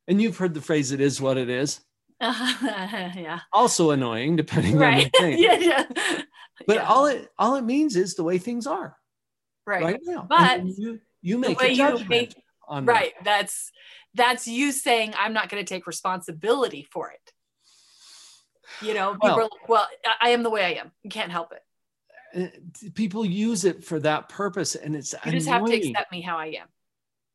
and 0.07 0.21
you've 0.21 0.37
heard 0.37 0.53
the 0.53 0.61
phrase, 0.61 0.91
it 0.91 0.99
is 0.99 1.21
what 1.21 1.37
it 1.37 1.49
is. 1.49 1.79
yeah. 2.21 3.39
Also 3.51 3.91
annoying, 3.91 4.35
depending 4.35 4.81
on 4.81 4.95
the 4.97 5.09
thing. 5.17 5.37
yeah, 5.41 5.57
yeah. 5.57 5.83
But 6.67 6.75
Yeah. 6.77 6.87
all 6.87 7.05
it 7.07 7.29
all 7.37 7.55
it 7.55 7.63
means 7.63 7.95
is 7.95 8.15
the 8.15 8.23
way 8.23 8.37
things 8.37 8.65
are 8.67 8.95
right. 9.65 9.83
right, 9.83 9.99
now. 10.03 10.25
But 10.27 10.59
And 10.59 10.69
you 10.77 10.99
you 11.21 11.37
make 11.37 11.61
a 11.61 11.73
judgment 11.73 12.09
make- 12.09 12.35
on 12.67 12.85
that. 12.85 12.91
Right. 12.91 13.13
That's 13.23 13.71
that's 14.13 14.47
you 14.47 14.71
saying 14.71 15.13
I'm 15.17 15.33
not 15.33 15.49
going 15.49 15.63
to 15.63 15.67
take 15.67 15.87
responsibility 15.87 16.87
for 16.91 17.11
it. 17.11 17.33
You 18.85 18.93
know, 18.93 19.13
people 19.13 19.29
Well- 19.29 19.37
are 19.39 19.43
like, 19.43 19.69
well, 19.69 19.87
I- 20.21 20.29
am 20.29 20.43
the 20.43 20.49
way 20.49 20.63
I 20.63 20.79
am. 20.79 20.91
You 21.03 21.09
can't 21.09 21.31
help 21.31 21.51
it. 21.53 21.61
Uh, 22.35 22.89
People 22.95 23.25
use 23.25 23.63
it 23.65 23.83
for 23.83 23.99
that 23.99 24.27
purpose, 24.29 24.75
and 24.75 24.95
it's 24.95 25.13
You 25.25 25.31
just 25.31 25.47
have 25.47 25.65
to 25.65 25.73
accept 25.75 26.11
me 26.11 26.21
how 26.21 26.37
I 26.37 26.47
am. 26.47 26.67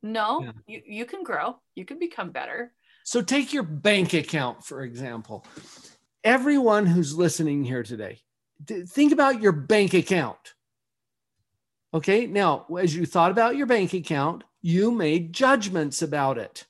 No, 0.03 0.43
Yeah. 0.43 0.53
you, 0.67 0.83
you 0.87 1.05
can 1.07 1.23
grow. 1.23 1.61
You 1.75 1.85
can 1.85 1.99
become 1.99 2.31
better. 2.31 2.73
So 3.05 3.23
take 3.23 3.53
your 3.53 3.63
bank 3.63 4.13
account, 4.15 4.65
for 4.65 4.83
example. 4.83 5.47
Everyone 6.25 6.85
who's 6.87 7.15
listening 7.17 7.65
here 7.65 7.83
today, 7.83 8.21
th- 8.67 8.87
think 8.89 9.13
about 9.13 9.41
your 9.41 9.53
bank 9.53 9.95
account. 9.95 10.55
Okay. 11.95 12.27
Now, 12.27 12.67
as 12.81 12.95
you 12.95 13.07
thought 13.07 13.31
about 13.31 13.57
your 13.57 13.67
bank 13.67 13.95
account, 13.95 14.45
you 14.61 14.91
made 14.91 15.33
judgments 15.33 16.03
about 16.03 16.39
it. 16.39 16.67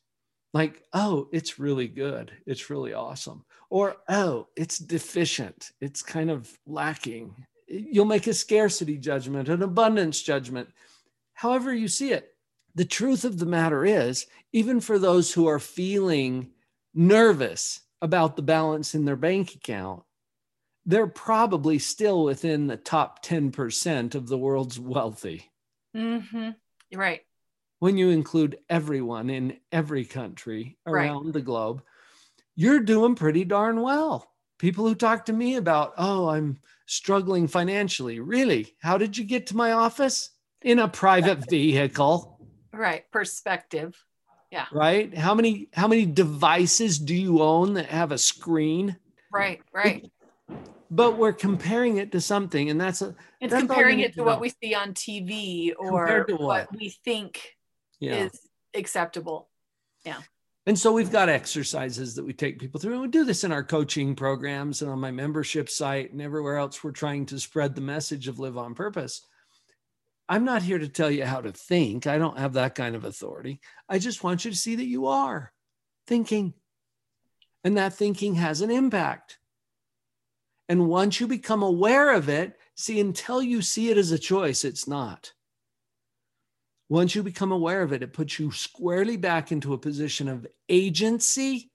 Like, 0.55 0.83
oh, 0.93 1.29
it's 1.33 1.59
really 1.59 1.89
good. 1.89 2.33
It's 2.47 2.71
really 2.71 2.95
awesome. 2.95 3.45
Or, 3.71 3.97
oh, 4.09 4.49
it's 4.57 4.79
deficient. 4.79 5.73
It's 5.81 6.03
kind 6.03 6.31
of 6.31 6.51
lacking. 6.67 7.35
You'll 7.67 8.07
make 8.07 8.27
a 8.27 8.33
scarcity 8.33 8.97
judgment, 8.97 9.49
an 9.49 9.63
abundance 9.63 10.23
judgment, 10.23 10.71
however 11.35 11.75
you 11.75 11.89
see 11.89 12.13
it. 12.13 12.35
The 12.75 12.87
truth 12.87 13.25
of 13.25 13.39
the 13.39 13.47
matter 13.47 13.85
is, 13.85 14.27
even 14.53 14.81
for 14.81 14.99
those 14.99 15.33
who 15.33 15.47
are 15.47 15.59
feeling 15.59 16.51
nervous 16.95 17.81
about 18.01 18.37
the 18.37 18.43
balance 18.43 18.95
in 18.95 19.05
their 19.05 19.17
bank 19.17 19.55
account, 19.55 20.03
they're 20.89 21.07
probably 21.07 21.79
still 21.79 22.25
within 22.25 22.67
the 22.67 22.77
top 22.79 23.23
10% 23.23 24.15
of 24.15 24.27
the 24.27 24.39
world's 24.39 24.81
wealthy 24.81 25.51
Mm-hmm. 25.97 26.51
Right. 26.95 27.21
when 27.79 27.97
you 27.97 28.11
include 28.11 28.59
everyone 28.69 29.31
in 29.31 29.59
every 29.71 30.05
country 30.05 30.79
Right. 30.87 31.05
around 31.07 31.33
the 31.35 31.41
globe, 31.43 31.83
you're 32.57 32.81
doing 32.81 33.15
pretty 33.15 33.45
darn 33.45 33.81
well. 33.83 34.31
People 34.59 34.87
who 34.89 34.95
talk 34.95 35.27
to 35.27 35.33
me 35.33 35.57
about, 35.57 35.93
oh, 35.99 36.29
I'm 36.29 36.59
struggling 36.87 37.47
financially. 37.47 38.19
Really? 38.21 38.75
How 38.81 38.99
did 38.99 39.17
you 39.17 39.25
get 39.25 39.47
to 39.49 39.57
my 39.57 39.73
office? 39.73 40.31
In 40.63 40.79
a 40.81 40.89
private 40.89 41.39
vehicle, 41.51 42.41
Right. 42.73 43.05
Perspective. 43.13 43.97
Yeah. 44.51 44.67
Right? 44.73 45.17
How 45.17 45.35
many 45.35 45.69
how 45.73 45.87
many 45.89 46.05
devices 46.07 46.99
do 46.99 47.15
you 47.15 47.43
own 47.43 47.75
that 47.75 47.87
have 47.87 48.11
a 48.13 48.19
screen? 48.19 48.97
Right. 49.33 49.61
Right. 49.73 50.11
But 50.91 51.19
we're 51.19 51.35
comparing 51.35 51.99
it 51.99 52.13
to 52.13 52.21
something, 52.21 52.71
and 52.71 52.81
that's 52.81 53.03
a 53.03 53.15
It's 53.41 53.53
That's 53.53 53.63
comparing 53.63 54.01
it 54.01 54.15
to 54.15 54.25
what 54.25 54.41
we 54.41 54.53
see 54.63 54.75
on 54.75 54.95
TV 54.95 55.73
or 55.79 56.25
what? 56.27 56.41
what? 56.41 56.77
we 56.77 56.91
think 57.05 57.57
yeah. 58.01 58.25
is 58.25 58.41
acceptable. 58.75 59.49
Yeah. 60.05 60.21
And 60.67 60.79
so 60.79 60.93
we've 60.93 61.11
got 61.11 61.31
exercises 61.31 62.15
that 62.15 62.27
we 62.27 62.35
take 62.35 62.59
people 62.59 62.79
through. 62.79 62.93
And 62.93 63.01
we 63.03 63.09
do 63.09 63.25
this 63.25 63.43
in 63.43 63.53
our 63.53 63.65
coaching 63.65 64.15
programs 64.15 64.83
and 64.83 64.91
on 64.91 65.01
my 65.01 65.11
membership 65.11 65.71
site 65.71 66.13
and 66.13 66.21
everywhere 66.21 66.59
else. 66.59 66.85
We're 66.85 66.91
trying 66.91 67.25
to 67.27 67.41
spread 67.41 67.75
the 67.75 67.81
message 67.81 68.29
of 68.29 68.39
live 68.39 68.59
on 68.59 68.75
purpose. 68.75 69.25
I'm 70.29 70.45
not 70.45 70.63
here 70.63 70.79
to 70.79 70.89
tell 70.89 71.11
you 71.11 71.25
how 71.25 71.41
to 71.41 71.53
think. 71.53 72.07
I 72.07 72.19
don't 72.19 72.39
have 72.39 72.53
that 72.53 72.75
kind 72.75 72.95
of 72.95 73.05
authority. 73.05 73.61
I 73.89 73.99
just 73.99 74.23
want 74.23 74.45
you 74.45 74.51
to 74.51 74.57
see 74.57 74.75
that 74.75 74.87
you 74.87 75.07
are 75.07 75.53
thinking. 76.07 76.53
And 77.65 77.79
that 77.79 77.95
thinking 77.95 78.35
has 78.35 78.61
an 78.61 78.71
impact. 78.71 79.39
And 80.69 80.89
once 80.89 81.21
you 81.21 81.27
become 81.27 81.63
aware 81.63 82.13
of 82.13 82.29
it, 82.29 82.59
see, 82.75 83.01
until 83.01 83.43
you 83.43 83.63
see 83.63 83.91
it 83.91 83.97
as 83.97 84.13
a 84.13 84.19
choice, 84.19 84.65
it's 84.65 84.87
not. 84.87 85.33
Once 86.91 87.15
you 87.15 87.23
become 87.23 87.53
aware 87.53 87.83
of 87.83 87.93
it, 87.93 88.03
it 88.03 88.13
puts 88.13 88.39
you 88.39 88.51
squarely 88.51 89.17
back 89.17 89.53
into 89.53 89.75
a 89.75 89.79
position 89.79 90.29
of 90.29 90.47
agency 90.69 91.71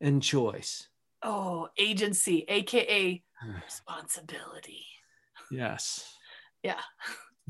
and 0.00 0.22
choice. 0.22 0.88
Oh, 1.22 1.68
agency, 1.76 2.44
aka 2.48 3.22
responsibility. 3.64 4.84
Yes. 5.50 6.14
Yeah. 6.62 6.80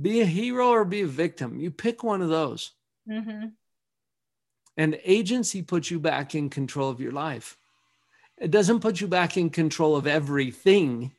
Be 0.00 0.20
a 0.20 0.26
hero 0.26 0.68
or 0.68 0.84
be 0.84 1.02
a 1.02 1.06
victim. 1.06 1.58
You 1.58 1.70
pick 1.70 2.02
one 2.02 2.22
of 2.22 2.28
those. 2.28 2.72
Mm-hmm. 3.10 3.48
And 4.76 5.00
agency 5.04 5.62
puts 5.62 5.90
you 5.90 5.98
back 5.98 6.34
in 6.34 6.50
control 6.50 6.88
of 6.88 7.00
your 7.00 7.12
life. 7.12 7.57
It 8.40 8.50
doesn't 8.50 8.80
put 8.80 9.00
you 9.00 9.08
back 9.08 9.36
in 9.36 9.50
control 9.50 9.96
of 9.96 10.06
everything 10.06 11.12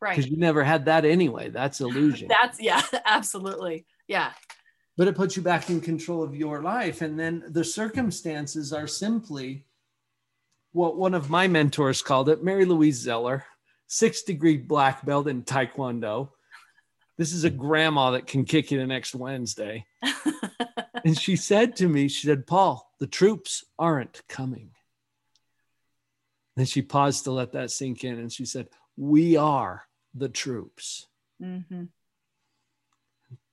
Right. 0.00 0.14
because 0.14 0.30
you 0.30 0.36
never 0.36 0.62
had 0.62 0.84
that 0.84 1.04
anyway. 1.06 1.48
That's 1.48 1.80
illusion. 1.80 2.28
That's 2.42 2.60
yeah, 2.60 2.82
absolutely. 3.06 3.86
Yeah. 4.08 4.32
but 4.98 5.08
it 5.08 5.16
puts 5.16 5.36
you 5.36 5.42
back 5.42 5.70
in 5.70 5.80
control 5.80 6.22
of 6.22 6.36
your 6.36 6.62
life. 6.62 7.00
And 7.00 7.18
then 7.18 7.42
the 7.48 7.64
circumstances 7.64 8.72
are 8.74 8.86
simply 8.86 9.64
what 10.72 10.96
one 10.98 11.14
of 11.14 11.30
my 11.30 11.48
mentors 11.48 12.02
called 12.02 12.28
it, 12.28 12.44
Mary 12.44 12.66
Louise 12.66 12.96
Zeller, 13.00 13.44
six 13.86 14.22
degree 14.22 14.58
black 14.58 15.04
belt 15.06 15.28
in 15.28 15.42
Taekwondo. 15.42 16.28
This 17.16 17.32
is 17.32 17.44
a 17.44 17.50
grandma 17.50 18.10
that 18.10 18.26
can 18.26 18.44
kick 18.44 18.70
you 18.70 18.78
the 18.78 18.86
next 18.86 19.14
Wednesday. 19.14 19.86
And 21.04 21.16
she 21.16 21.36
said 21.36 21.76
to 21.76 21.88
me, 21.88 22.08
she 22.08 22.26
said, 22.26 22.48
Paul, 22.48 22.90
the 22.98 23.06
troops 23.06 23.64
aren't 23.78 24.22
coming. 24.28 24.70
Then 26.56 26.66
she 26.66 26.82
paused 26.82 27.24
to 27.24 27.30
let 27.30 27.52
that 27.52 27.70
sink 27.70 28.02
in 28.04 28.18
and 28.18 28.32
she 28.32 28.46
said, 28.46 28.68
We 28.96 29.36
are 29.36 29.84
the 30.14 30.28
troops. 30.28 31.06
mm-hmm. 31.42 31.84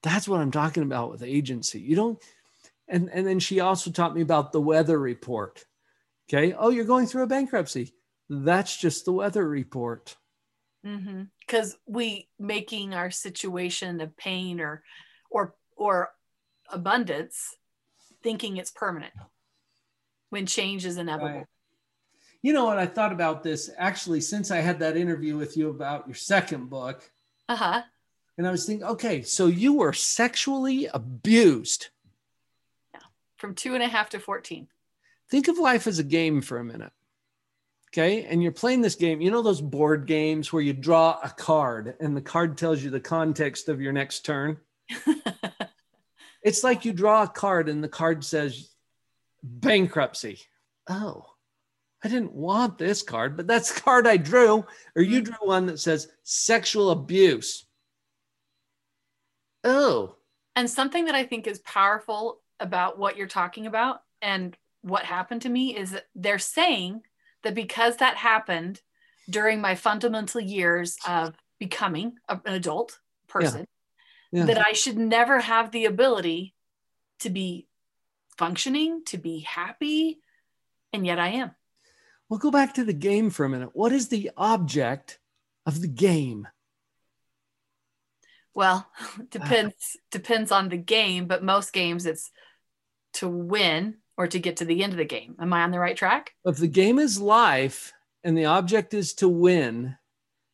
That's 0.01 0.27
what 0.27 0.41
I'm 0.41 0.51
talking 0.51 0.83
about 0.83 1.11
with 1.11 1.23
agency. 1.23 1.79
You 1.79 1.95
don't, 1.95 2.23
and, 2.87 3.09
and 3.09 3.25
then 3.25 3.39
she 3.39 3.61
also 3.61 3.89
taught 3.89 4.15
me 4.15 4.21
about 4.21 4.51
the 4.51 4.61
weather 4.61 4.99
report. 4.99 5.65
Okay. 6.29 6.53
Oh, 6.53 6.69
you're 6.69 6.85
going 6.85 7.07
through 7.07 7.23
a 7.23 7.27
bankruptcy. 7.27 7.93
That's 8.29 8.75
just 8.75 9.05
the 9.05 9.13
weather 9.13 9.47
report. 9.47 10.15
Mm-hmm. 10.85 11.23
Because 11.39 11.77
we 11.85 12.27
making 12.39 12.93
our 12.93 13.11
situation 13.11 14.01
of 14.01 14.15
pain 14.17 14.59
or 14.59 14.83
or 15.29 15.55
or 15.77 16.09
abundance, 16.69 17.55
thinking 18.21 18.57
it's 18.57 18.71
permanent 18.71 19.13
when 20.29 20.45
change 20.45 20.85
is 20.85 20.97
inevitable. 20.97 21.39
Right. 21.39 21.47
You 22.43 22.51
know 22.51 22.65
what? 22.65 22.77
I 22.77 22.85
thought 22.85 23.13
about 23.13 23.41
this 23.41 23.69
actually 23.77 24.19
since 24.21 24.51
I 24.51 24.57
had 24.57 24.79
that 24.79 24.97
interview 24.97 25.37
with 25.37 25.55
you 25.55 25.69
about 25.69 26.07
your 26.07 26.15
second 26.15 26.69
book. 26.69 27.09
Uh-huh. 27.47 27.81
And 28.37 28.45
I 28.45 28.51
was 28.51 28.65
thinking, 28.65 28.85
okay, 28.85 29.21
so 29.23 29.47
you 29.47 29.73
were 29.73 29.93
sexually 29.93 30.87
abused. 30.93 31.87
Yeah. 32.93 32.99
from 33.37 33.55
two 33.55 33.75
and 33.75 33.81
a 33.81 33.87
half 33.87 34.09
to 34.09 34.19
14. 34.19 34.67
Think 35.29 35.47
of 35.47 35.57
life 35.57 35.87
as 35.87 35.99
a 35.99 36.03
game 36.03 36.41
for 36.41 36.59
a 36.59 36.65
minute. 36.65 36.91
Okay. 37.89 38.25
And 38.25 38.43
you're 38.43 38.51
playing 38.51 38.81
this 38.81 38.95
game. 38.95 39.21
You 39.21 39.31
know 39.31 39.41
those 39.41 39.61
board 39.61 40.05
games 40.05 40.51
where 40.51 40.63
you 40.63 40.73
draw 40.73 41.19
a 41.23 41.29
card 41.29 41.95
and 42.01 42.17
the 42.17 42.21
card 42.21 42.57
tells 42.57 42.83
you 42.83 42.89
the 42.89 42.99
context 42.99 43.69
of 43.69 43.79
your 43.79 43.93
next 43.93 44.25
turn? 44.25 44.57
it's 46.43 46.63
like 46.63 46.83
you 46.83 46.91
draw 46.91 47.23
a 47.23 47.27
card 47.27 47.69
and 47.69 47.81
the 47.81 47.87
card 47.87 48.25
says 48.25 48.69
bankruptcy. 49.43 50.39
Oh, 50.89 51.32
I 52.03 52.09
didn't 52.09 52.33
want 52.33 52.77
this 52.77 53.01
card, 53.01 53.37
but 53.37 53.47
that's 53.47 53.73
the 53.73 53.81
card 53.81 54.07
I 54.07 54.17
drew. 54.17 54.65
Or 54.95 55.01
you 55.01 55.21
mm. 55.21 55.25
drew 55.25 55.47
one 55.47 55.67
that 55.67 55.79
says 55.79 56.09
sexual 56.23 56.91
abuse. 56.91 57.65
Oh, 59.63 60.15
And 60.55 60.69
something 60.69 61.05
that 61.05 61.15
I 61.15 61.23
think 61.23 61.47
is 61.47 61.59
powerful 61.59 62.41
about 62.59 62.99
what 62.99 63.15
you're 63.15 63.27
talking 63.27 63.65
about 63.65 64.01
and 64.21 64.57
what 64.81 65.03
happened 65.03 65.43
to 65.43 65.49
me 65.49 65.75
is 65.75 65.91
that 65.91 66.07
they're 66.13 66.39
saying 66.39 67.01
that 67.43 67.55
because 67.55 67.97
that 67.97 68.17
happened 68.17 68.81
during 69.29 69.61
my 69.61 69.75
fundamental 69.75 70.41
years 70.41 70.97
of 71.07 71.35
becoming 71.59 72.15
an 72.27 72.41
adult 72.45 72.99
person, 73.29 73.65
yeah. 74.33 74.45
that 74.45 74.65
I 74.65 74.73
should 74.73 74.97
never 74.97 75.39
have 75.39 75.71
the 75.71 75.85
ability 75.85 76.53
to 77.19 77.29
be 77.29 77.67
functioning, 78.37 79.03
to 79.05 79.17
be 79.17 79.39
happy, 79.39 80.19
and 80.91 81.05
yet 81.05 81.19
I 81.19 81.29
am. 81.29 81.51
We'll 82.29 82.39
go 82.39 82.51
back 82.51 82.73
to 82.75 82.83
the 82.83 82.93
game 82.93 83.29
for 83.29 83.45
a 83.45 83.49
minute. 83.49 83.69
What 83.73 83.91
is 83.91 84.07
the 84.09 84.31
object 84.37 85.19
of 85.65 85.81
the 85.81 85.87
game? 85.87 86.47
Well, 88.55 88.87
depends 89.29 89.97
depends 90.11 90.51
on 90.51 90.69
the 90.69 90.77
game, 90.77 91.27
but 91.27 91.43
most 91.43 91.73
games 91.73 92.05
it's 92.05 92.31
to 93.13 93.27
win 93.27 93.95
or 94.17 94.27
to 94.27 94.39
get 94.39 94.57
to 94.57 94.65
the 94.65 94.83
end 94.83 94.93
of 94.93 94.97
the 94.97 95.05
game. 95.05 95.35
Am 95.39 95.53
I 95.53 95.63
on 95.63 95.71
the 95.71 95.79
right 95.79 95.97
track? 95.97 96.33
If 96.45 96.57
the 96.57 96.67
game 96.67 96.99
is 96.99 97.19
life 97.19 97.93
and 98.23 98.37
the 98.37 98.45
object 98.45 98.93
is 98.93 99.13
to 99.15 99.27
win, 99.27 99.97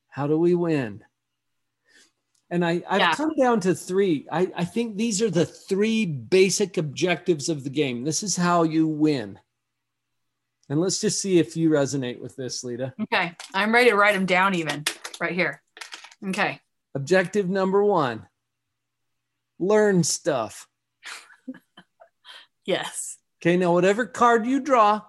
how 0.09 0.27
do 0.27 0.37
we 0.37 0.55
win? 0.55 1.03
And 2.49 2.65
I, 2.65 2.81
I've 2.89 2.99
Yeah. 2.99 3.15
come 3.15 3.35
down 3.35 3.59
to 3.61 3.75
three. 3.75 4.27
I, 4.31 4.51
I 4.55 4.65
think 4.65 4.97
these 4.97 5.21
are 5.21 5.29
the 5.29 5.45
three 5.45 6.05
basic 6.05 6.77
objectives 6.77 7.47
of 7.47 7.63
the 7.63 7.69
game. 7.69 8.03
This 8.03 8.23
is 8.23 8.35
how 8.35 8.63
you 8.63 8.87
win. 8.87 9.39
And 10.69 10.79
let's 10.79 11.01
just 11.01 11.21
see 11.21 11.39
if 11.39 11.57
you 11.57 11.69
resonate 11.69 12.19
with 12.19 12.35
this, 12.35 12.63
Lita. 12.63 12.93
Okay, 13.01 13.35
I'm 13.53 13.73
ready 13.73 13.89
to 13.89 13.95
write 13.95 14.13
them 14.13 14.25
down 14.27 14.53
even 14.55 14.83
right 15.19 15.31
here. 15.33 15.61
Okay. 16.27 16.59
Objective 16.95 17.49
number 17.49 17.83
one 17.83 18.27
learn 19.59 20.03
stuff. 20.03 20.67
Yes. 22.65 23.17
Okay, 23.41 23.57
now 23.57 23.73
whatever 23.73 24.05
card 24.05 24.45
you 24.45 24.59
draw, 24.59 25.01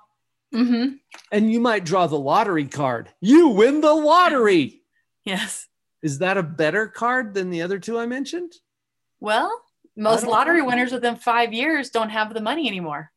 Mm-hmm. 0.55 0.95
and 1.31 1.53
you 1.53 1.61
might 1.61 1.85
draw 1.85 2.09
the 2.09 2.19
lottery 2.19 2.65
card, 2.65 3.09
you 3.21 3.49
win 3.49 3.81
the 3.81 3.93
lottery. 3.93 4.83
Yes. 5.25 5.67
Is 6.03 6.19
that 6.21 6.39
a 6.39 6.43
better 6.43 6.89
card 6.89 7.35
than 7.35 7.51
the 7.51 7.61
other 7.61 7.79
two 7.79 7.99
I 7.99 8.07
mentioned? 8.07 8.55
Well, 9.21 9.61
most 9.95 10.27
lottery 10.27 10.61
know. 10.61 10.65
winners 10.69 10.93
within 10.93 11.17
five 11.17 11.53
years 11.53 11.91
don't 11.91 12.09
have 12.09 12.33
the 12.33 12.41
money 12.41 12.67
anymore 12.67 13.13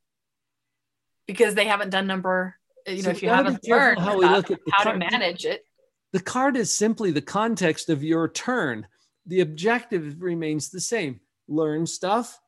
because 1.27 1.55
they 1.55 1.65
haven't 1.65 1.89
done 1.89 2.07
number. 2.07 2.55
You 2.87 2.97
know, 2.97 3.01
So 3.01 3.09
if 3.11 3.23
you 3.23 3.29
haven't 3.29 3.67
learned 3.67 3.99
how 3.99 4.17
we 4.17 4.25
look 4.25 4.51
at 4.51 4.59
how 4.71 4.91
to 4.91 4.97
manage 4.97 5.45
it. 5.45 5.65
The 6.11 6.19
card 6.19 6.57
is 6.57 6.75
simply 6.75 7.11
the 7.11 7.21
context 7.21 7.89
of 7.89 8.03
your 8.03 8.27
turn. 8.27 8.87
The 9.25 9.39
objective 9.41 10.21
remains 10.21 10.69
the 10.69 10.81
same 10.81 11.21
learn 11.47 11.87
stuff, 11.87 12.39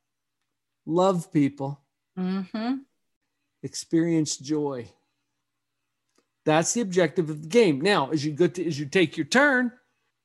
love 0.86 1.32
people, 1.32 1.82
Mm-hmm. 2.18 2.76
experience 3.64 4.38
joy. 4.38 4.88
That's 6.46 6.74
the 6.74 6.82
objective 6.82 7.30
of 7.30 7.42
the 7.42 7.48
game. 7.48 7.82
Now, 7.82 8.12
as 8.12 8.24
you 8.24 8.32
go 8.32 8.48
to, 8.48 8.66
as 8.66 8.80
you 8.80 8.86
take 8.86 9.18
your 9.18 9.26
turn, 9.26 9.72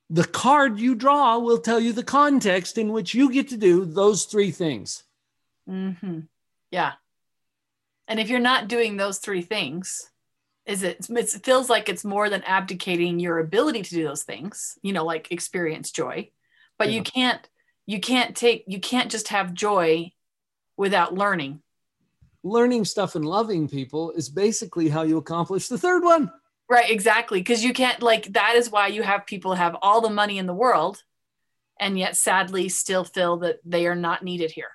the 0.09 0.25
card 0.25 0.79
you 0.79 0.95
draw 0.95 1.39
will 1.39 1.59
tell 1.59 1.81
you 1.81 1.93
the 1.93 2.05
context 2.05 2.79
in 2.79 2.93
which 2.93 3.15
you 3.15 3.33
get 3.33 3.49
to 3.49 3.57
do 3.57 3.85
those 3.85 4.25
three 4.27 4.51
things. 4.51 5.03
Mm-hmm. 5.69 6.21
Yeah. 6.71 6.93
And 8.11 8.19
if 8.19 8.29
you're 8.29 8.41
not 8.41 8.67
doing 8.67 8.97
those 8.97 9.19
three 9.19 9.41
things, 9.41 10.11
is 10.67 10.83
it 10.83 11.07
it 11.09 11.29
feels 11.45 11.71
like 11.71 11.89
it's 11.89 12.05
more 12.05 12.29
than 12.29 12.43
abdicating 12.43 13.21
your 13.21 13.39
ability 13.39 13.83
to 13.83 13.91
do 13.91 14.03
those 14.03 14.25
things, 14.25 14.77
you 14.83 14.93
know, 14.93 15.05
like 15.05 15.31
experience 15.31 15.93
joy. 15.93 16.31
But 16.77 16.89
Yeah. 16.89 16.97
you 16.97 17.03
can't 17.05 17.49
you 17.87 18.01
can't 18.01 18.37
take 18.37 18.65
you 18.67 18.81
can't 18.81 19.13
just 19.13 19.29
have 19.29 19.55
joy 19.55 20.11
without 20.77 21.15
learning. 21.15 21.63
Learning 22.43 22.85
stuff 22.85 23.15
and 23.15 23.25
loving 23.25 23.69
people 23.69 24.11
is 24.11 24.29
basically 24.29 24.89
how 24.89 25.03
you 25.03 25.17
accomplish 25.17 25.69
the 25.69 25.79
third 25.79 26.03
one. 26.03 26.33
Right, 26.69 26.91
exactly. 26.91 27.41
Because 27.41 27.63
you 27.65 27.73
can't 27.73 28.03
like 28.03 28.33
that 28.33 28.57
is 28.57 28.71
why 28.71 28.89
you 28.89 29.05
have 29.05 29.25
people 29.25 29.55
have 29.55 29.77
all 29.83 30.01
the 30.01 30.11
money 30.11 30.39
in 30.39 30.47
the 30.47 30.55
world 30.55 31.05
and 31.79 31.97
yet 31.97 32.17
sadly 32.17 32.69
still 32.69 33.05
feel 33.05 33.37
that 33.39 33.61
they 33.65 33.87
are 33.87 33.95
not 33.95 34.25
needed 34.25 34.51
here. 34.51 34.73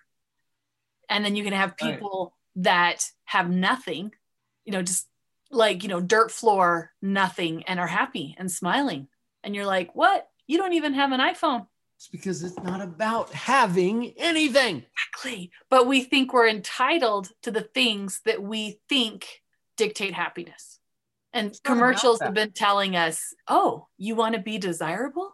And 1.10 1.26
then 1.26 1.36
you 1.36 1.44
can 1.44 1.54
have 1.54 1.76
people 1.76 2.34
that 2.58 3.10
have 3.26 3.50
nothing, 3.50 4.12
you 4.64 4.72
know, 4.72 4.82
just 4.82 5.08
like, 5.52 5.84
you 5.84 5.90
know, 5.90 6.02
dirt 6.02 6.32
floor, 6.32 6.92
nothing, 7.02 7.64
and 7.64 7.80
are 7.80 7.88
happy 7.88 8.36
and 8.38 8.52
smiling. 8.52 9.08
And 9.44 9.56
you're 9.56 9.66
like, 9.66 9.96
what? 9.96 10.28
You 10.48 10.58
don't 10.58 10.74
even 10.74 10.94
have 10.94 11.12
an 11.12 11.20
iPhone. 11.20 11.68
It's 11.98 12.08
because 12.08 12.44
it's 12.44 12.60
not 12.60 12.82
about 12.82 13.32
having 13.32 14.14
anything. 14.18 14.86
Exactly. 15.14 15.52
But 15.70 15.88
we 15.88 16.04
think 16.04 16.34
we're 16.34 16.48
entitled 16.48 17.32
to 17.44 17.52
the 17.52 17.62
things 17.62 18.22
that 18.26 18.44
we 18.44 18.80
think 18.90 19.42
dictate 19.78 20.14
happiness. 20.14 20.80
And 21.34 21.48
about 21.48 21.64
commercials 21.64 22.22
have 22.22 22.34
been 22.34 22.52
telling 22.52 22.96
us, 22.96 23.34
oh, 23.48 23.88
you 23.98 24.16
want 24.16 24.36
to 24.36 24.42
be 24.42 24.58
desirable? 24.58 25.34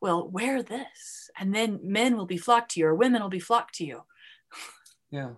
Well, 0.00 0.28
wear 0.28 0.62
this. 0.62 1.30
And 1.38 1.54
then 1.54 1.80
men 1.82 2.16
will 2.16 2.26
be 2.26 2.38
flocked 2.38 2.72
to 2.72 2.80
you 2.80 2.86
or 2.86 2.94
women 2.94 3.22
will 3.22 3.28
be 3.28 3.40
flocked 3.40 3.76
to 3.76 3.84
you. 3.84 4.02
Yeah. 5.10 5.30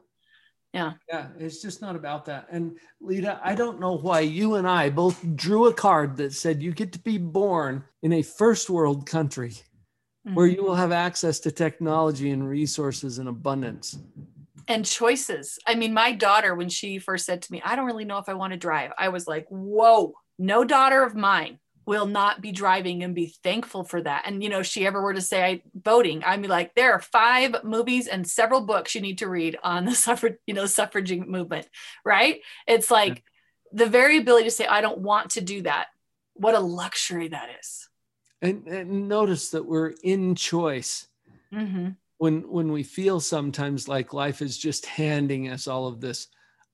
Yeah. 0.72 0.92
Yeah. 1.08 1.28
It's 1.38 1.60
just 1.60 1.82
not 1.82 1.96
about 1.96 2.24
that. 2.26 2.46
And 2.50 2.78
Lita, 3.00 3.38
I 3.44 3.54
don't 3.54 3.78
know 3.78 3.92
why 3.98 4.20
you 4.20 4.54
and 4.54 4.66
I 4.66 4.88
both 4.90 5.22
drew 5.36 5.66
a 5.66 5.74
card 5.74 6.16
that 6.16 6.32
said 6.32 6.62
you 6.62 6.72
get 6.72 6.92
to 6.92 6.98
be 6.98 7.18
born 7.18 7.84
in 8.02 8.14
a 8.14 8.22
first 8.22 8.70
world 8.70 9.06
country 9.06 9.52
where 10.34 10.46
Mm-hmm. 10.46 10.54
you 10.56 10.62
will 10.64 10.76
have 10.76 10.92
access 10.92 11.40
to 11.40 11.50
technology 11.50 12.30
and 12.30 12.48
resources 12.48 13.18
in 13.18 13.26
abundance. 13.26 13.98
and 14.68 14.84
choices. 14.86 15.58
I 15.66 15.74
mean, 15.74 15.92
my 15.92 16.12
daughter, 16.12 16.54
when 16.54 16.68
she 16.68 16.98
first 17.00 17.26
said 17.26 17.42
to 17.42 17.52
me, 17.52 17.60
I 17.64 17.74
don't 17.74 17.86
really 17.86 18.04
know 18.04 18.18
if 18.18 18.28
I 18.28 18.34
want 18.34 18.52
to 18.52 18.56
drive, 18.56 18.92
I 18.96 19.08
was 19.08 19.26
like, 19.26 19.46
whoa, 19.48 20.14
no 20.38 20.62
daughter 20.64 21.02
of 21.02 21.16
mine 21.16 21.58
will 21.84 22.06
not 22.06 22.40
be 22.40 22.52
driving 22.52 23.02
and 23.02 23.14
be 23.14 23.34
thankful 23.42 23.84
for 23.84 24.00
that. 24.02 24.22
And, 24.26 24.42
you 24.42 24.48
know, 24.48 24.60
if 24.60 24.66
she 24.66 24.86
ever 24.86 25.02
were 25.02 25.14
to 25.14 25.20
say 25.20 25.44
I 25.44 25.62
voting, 25.74 26.22
I'd 26.22 26.42
be 26.42 26.48
like, 26.48 26.74
there 26.74 26.92
are 26.92 27.00
five 27.00 27.64
movies 27.64 28.06
and 28.06 28.26
several 28.26 28.60
books 28.60 28.94
you 28.94 29.00
need 29.00 29.18
to 29.18 29.28
read 29.28 29.58
on 29.62 29.84
the 29.84 29.94
suffrage, 29.94 30.36
you 30.46 30.54
know, 30.54 30.66
suffraging 30.66 31.30
movement, 31.30 31.68
right? 32.04 32.40
It's 32.66 32.90
like 32.90 33.22
the 33.72 33.86
very 33.86 34.18
ability 34.18 34.44
to 34.44 34.50
say, 34.50 34.66
I 34.66 34.80
don't 34.80 34.98
want 34.98 35.30
to 35.30 35.40
do 35.40 35.62
that. 35.62 35.88
What 36.34 36.54
a 36.54 36.60
luxury 36.60 37.28
that 37.28 37.48
is. 37.60 37.88
And, 38.40 38.66
and 38.66 39.08
notice 39.08 39.50
that 39.50 39.66
we're 39.66 39.94
in 40.02 40.34
choice. 40.34 41.06
Mm-hmm. 41.52 41.90
when 42.16 42.48
when 42.48 42.72
we 42.72 42.82
feel 42.82 43.20
sometimes 43.20 43.86
like 43.86 44.14
life 44.14 44.40
is 44.40 44.56
just 44.56 44.86
handing 44.86 45.50
us 45.50 45.68
all 45.68 45.86
of 45.86 46.00
this 46.00 46.28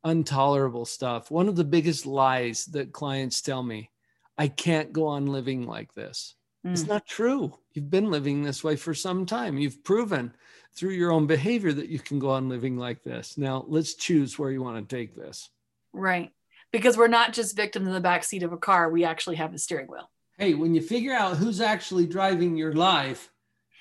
intolerable 0.05 0.85
stuff 0.85 1.33
one 1.33 1.49
of 1.49 1.57
the 1.57 1.65
biggest 1.65 2.07
lies 2.07 2.65
that 2.67 2.93
clients 2.93 3.43
tell 3.43 3.65
me 3.65 3.91
i 4.39 4.49
can't 4.49 4.93
go 4.93 5.07
on 5.07 5.27
living 5.27 5.67
like 5.67 5.93
this 5.95 6.35
it's 6.65 6.83
Mm. 6.85 6.89
not 6.89 7.07
true 7.07 7.53
you've 7.73 7.91
been 7.91 8.11
living 8.11 8.43
this 8.43 8.65
way 8.65 8.75
for 8.77 8.93
some 8.95 9.25
time 9.27 9.59
you've 9.59 9.83
proven 9.85 10.33
through 10.75 10.91
your 10.91 11.13
own 11.13 11.27
behavior 11.27 11.73
that 11.73 11.89
you 11.89 11.99
can 11.99 12.19
go 12.19 12.31
on 12.31 12.49
living 12.49 12.77
like 12.77 13.03
this 13.05 13.39
now 13.39 13.65
let's 13.69 13.95
choose 13.95 14.39
where 14.39 14.51
you 14.51 14.63
want 14.63 14.77
to 14.89 14.97
take 14.97 15.15
this 15.17 15.51
Right. 15.95 16.31
Because 16.71 16.99
we're 16.99 17.09
not 17.09 17.33
just 17.33 17.57
victims 17.57 17.87
in 17.87 17.95
the 17.95 18.01
back 18.01 18.23
seat 18.23 18.43
of 18.43 18.53
a 18.53 18.59
car, 18.59 18.91
we 18.91 19.03
actually 19.05 19.37
have 19.37 19.53
the 19.53 19.59
steering 19.59 19.87
wheel. 19.87 20.11
hey 20.37 20.55
when 20.55 20.75
you 20.75 20.83
figure 20.83 21.15
out 21.15 21.37
who's 21.37 21.61
actually 21.61 22.07
driving 22.07 22.57
your 22.57 22.73
life 22.75 23.31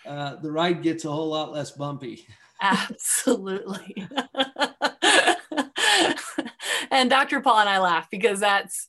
uh, 0.05 0.35
the 0.37 0.51
ride 0.51 0.81
gets 0.83 1.03
a 1.03 1.11
whole 1.11 1.29
lot 1.29 1.51
less 1.51 1.71
bumpy 1.71 2.25
Absolutely. 2.61 3.93
and 6.91 7.09
Dr. 7.09 7.41
Paul 7.41 7.59
and 7.59 7.69
I 7.69 7.79
laugh 7.79 8.07
because 8.09 8.39
that's, 8.39 8.87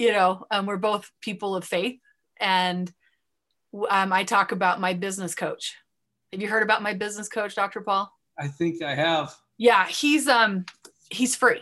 you 0.00 0.12
know, 0.12 0.44
um, 0.50 0.66
we're 0.66 0.78
both 0.78 1.10
people 1.20 1.54
of 1.54 1.64
faith. 1.64 1.98
And 2.40 2.90
um, 3.88 4.12
I 4.12 4.24
talk 4.24 4.50
about 4.52 4.80
my 4.80 4.94
business 4.94 5.34
coach. 5.34 5.76
Have 6.32 6.40
you 6.40 6.48
heard 6.48 6.62
about 6.62 6.82
my 6.82 6.94
business 6.94 7.28
coach, 7.28 7.54
Dr. 7.54 7.80
Paul? 7.82 8.10
i 8.38 8.48
think 8.48 8.82
i 8.82 8.94
have 8.94 9.34
Yeah, 9.58 9.86
he's 9.86 10.26
um 10.26 10.64
he's 11.10 11.36
free. 11.36 11.60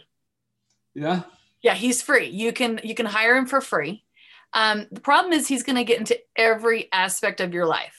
yeah 0.95 1.22
Yeah, 1.62 1.74
he's 1.74 2.01
free. 2.03 2.28
You 2.28 2.53
can 2.53 2.80
you 2.84 2.95
can 2.95 3.07
hire 3.07 3.34
him 3.36 3.47
for 3.47 3.61
free. 3.61 4.05
Um, 4.53 4.86
the 4.93 5.01
problem 5.01 5.32
is 5.32 5.49
he's 5.49 5.64
going 5.64 5.76
to 5.76 5.84
get 5.84 5.99
into 5.99 6.16
every 6.36 6.89
aspect 6.93 7.41
of 7.41 7.53
your 7.53 7.66
life. 7.66 7.97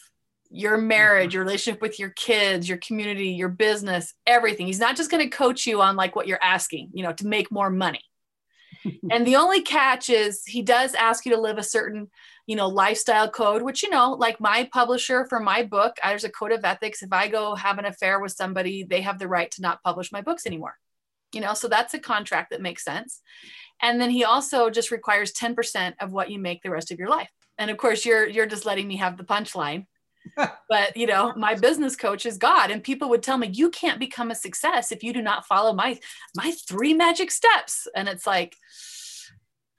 your 0.52 0.78
marriage, 0.78 1.34
your 1.36 1.44
relationship 1.44 1.80
with 1.82 2.00
your 2.00 2.10
kids, 2.12 2.68
your 2.68 2.80
community, 2.80 3.30
your 3.42 3.50
business, 3.50 4.14
everything. 4.26 4.66
He's 4.66 4.80
not 4.80 4.96
just 4.98 5.12
going 5.12 5.24
to 5.30 5.38
coach 5.44 5.68
you 5.68 5.82
on 5.82 5.96
like 5.96 6.16
what 6.16 6.26
you're 6.28 6.44
asking, 6.44 6.90
you 6.94 7.04
know, 7.04 7.14
to 7.14 7.28
make 7.28 7.52
more 7.52 7.70
money. 7.70 8.02
and 9.12 9.26
the 9.26 9.36
only 9.36 9.62
catch 9.62 10.10
is 10.10 10.44
he 10.46 10.62
does 10.62 10.94
ask 10.94 11.26
you 11.26 11.34
to 11.36 11.42
live 11.42 11.58
a 11.58 11.64
certain, 11.64 12.10
you 12.48 12.56
know, 12.56 12.68
lifestyle 12.68 13.30
code, 13.30 13.62
which, 13.62 13.84
you 13.84 13.90
know, 13.90 14.12
like 14.12 14.40
my 14.40 14.70
publisher 14.72 15.26
for 15.26 15.40
my 15.40 15.64
book, 15.64 15.98
there's 16.04 16.24
a 16.24 16.30
code 16.30 16.52
of 16.52 16.64
ethics. 16.64 17.02
If 17.02 17.12
I 17.12 17.28
go 17.28 17.56
have 17.56 17.78
an 17.78 17.86
affair 17.86 18.20
with 18.20 18.32
somebody, 18.32 18.84
they 18.84 19.02
have 19.02 19.20
the 19.20 19.28
right 19.28 19.52
to 19.52 19.62
not 19.62 19.84
publish 19.84 20.12
my 20.12 20.22
books 20.22 20.46
anymore. 20.46 20.76
You 21.34 21.42
know, 21.42 21.54
so 21.54 21.68
that's 21.68 21.94
a 21.94 22.00
contract 22.00 22.50
that 22.52 22.62
makes 22.62 22.84
sense. 22.84 23.22
And 23.82 24.02
then 24.02 24.10
he 24.10 24.24
also 24.24 24.70
just 24.70 24.92
requires 24.92 25.32
10% 25.32 25.94
of 26.02 26.12
what 26.12 26.32
you 26.32 26.40
make 26.40 26.64
the 26.64 26.72
rest 26.72 26.92
of 26.92 27.00
your 27.00 27.10
life. 27.10 27.30
And 27.58 27.70
of 27.70 27.78
course, 27.78 28.06
you're 28.06 28.28
you're 28.28 28.46
just 28.46 28.66
letting 28.66 28.88
me 28.88 28.98
have 28.98 29.18
the 29.18 29.24
punchline 29.24 29.86
but 30.36 30.96
you 30.96 31.06
know 31.08 31.34
my 31.36 31.56
business 31.56 31.96
coach 31.96 32.26
is 32.26 32.38
god 32.38 32.72
and 32.72 32.84
people 32.84 33.10
would 33.10 33.24
tell 33.24 33.38
me 33.38 33.48
you 33.48 33.70
can't 33.70 34.00
become 34.00 34.32
a 34.32 34.36
success 34.36 34.92
if 34.92 35.04
you 35.04 35.14
do 35.14 35.22
not 35.22 35.46
follow 35.46 35.74
my 35.74 36.00
my 36.36 36.52
three 36.68 36.94
magic 36.94 37.32
steps. 37.32 37.88
And 37.96 38.08
it's 38.08 38.26
like 38.28 38.56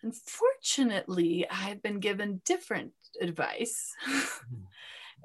unfortunately 0.02 1.46
i've 1.50 1.82
been 1.82 2.00
given 2.00 2.40
different 2.44 2.92
advice. 3.20 3.92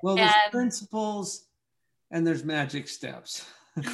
Well 0.04 0.18
there's 0.18 0.32
And- 0.44 0.52
principles 0.52 1.48
and 2.12 2.28
there's 2.28 2.44
magic 2.44 2.88
steps. 2.88 3.46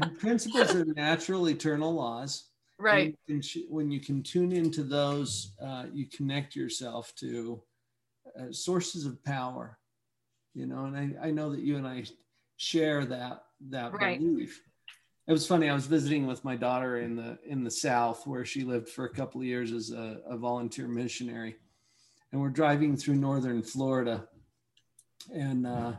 And 0.00 0.16
principles 0.20 0.74
are 0.76 0.84
natural 0.84 1.48
eternal 1.48 1.92
laws. 1.92 2.44
Right. 2.78 3.16
when 3.26 3.36
you 3.36 3.42
can, 3.42 3.62
when 3.68 3.90
you 3.90 4.00
can 4.00 4.22
tune 4.22 4.52
into 4.52 4.84
those 4.84 5.54
uh, 5.60 5.86
you 5.92 6.06
connect 6.06 6.54
yourself 6.54 7.12
to 7.16 7.60
uh, 8.38 8.52
sources 8.52 9.06
of 9.06 9.22
power 9.24 9.78
you 10.54 10.66
know 10.66 10.84
and 10.84 10.96
I, 10.96 11.28
I 11.28 11.30
know 11.30 11.50
that 11.50 11.60
you 11.60 11.76
and 11.76 11.86
i 11.86 12.04
share 12.56 13.04
that 13.06 13.44
that 13.70 13.92
Right. 13.92 14.18
belief 14.18 14.62
it 15.26 15.32
was 15.32 15.46
funny 15.46 15.68
i 15.68 15.74
was 15.74 15.86
visiting 15.86 16.26
with 16.26 16.44
my 16.44 16.56
daughter 16.56 16.98
in 16.98 17.16
the 17.16 17.38
in 17.46 17.64
the 17.64 17.70
south 17.70 18.26
where 18.26 18.44
she 18.44 18.64
lived 18.64 18.88
for 18.88 19.04
a 19.04 19.14
couple 19.14 19.40
of 19.40 19.46
years 19.46 19.72
as 19.72 19.90
a, 19.90 20.20
a 20.26 20.36
volunteer 20.36 20.88
missionary 20.88 21.56
and 22.32 22.40
we're 22.40 22.48
driving 22.48 22.96
through 22.96 23.16
northern 23.16 23.62
florida 23.62 24.28
and 25.32 25.66
uh, 25.66 25.92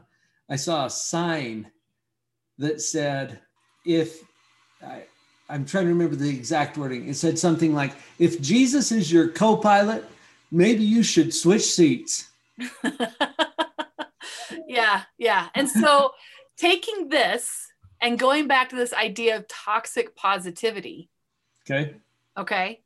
i 0.49 0.55
saw 0.55 0.85
a 0.85 0.89
sign 0.89 1.69
that 2.57 2.81
said 2.81 3.39
if 3.85 4.21
I, 4.83 5.03
I'm 5.49 5.65
trying 5.65 5.85
to 5.85 5.89
remember 5.89 6.15
the 6.15 6.29
exact 6.29 6.77
wording. 6.77 7.07
It 7.07 7.15
said 7.15 7.39
something 7.39 7.73
like, 7.73 7.93
if 8.19 8.39
Jesus 8.41 8.91
is 8.91 9.11
your 9.11 9.29
co 9.29 9.57
pilot, 9.57 10.05
maybe 10.51 10.83
you 10.83 11.01
should 11.01 11.33
switch 11.33 11.63
seats. 11.63 12.28
yeah 14.67 15.03
yeah. 15.17 15.47
And 15.55 15.69
so 15.69 16.11
taking 16.57 17.09
this 17.09 17.67
and 18.01 18.19
going 18.19 18.47
back 18.47 18.69
to 18.69 18.75
this 18.75 18.93
idea 18.93 19.37
of 19.37 19.47
toxic 19.47 20.15
positivity. 20.15 21.09
Okay. 21.69 21.95
okay. 22.37 22.81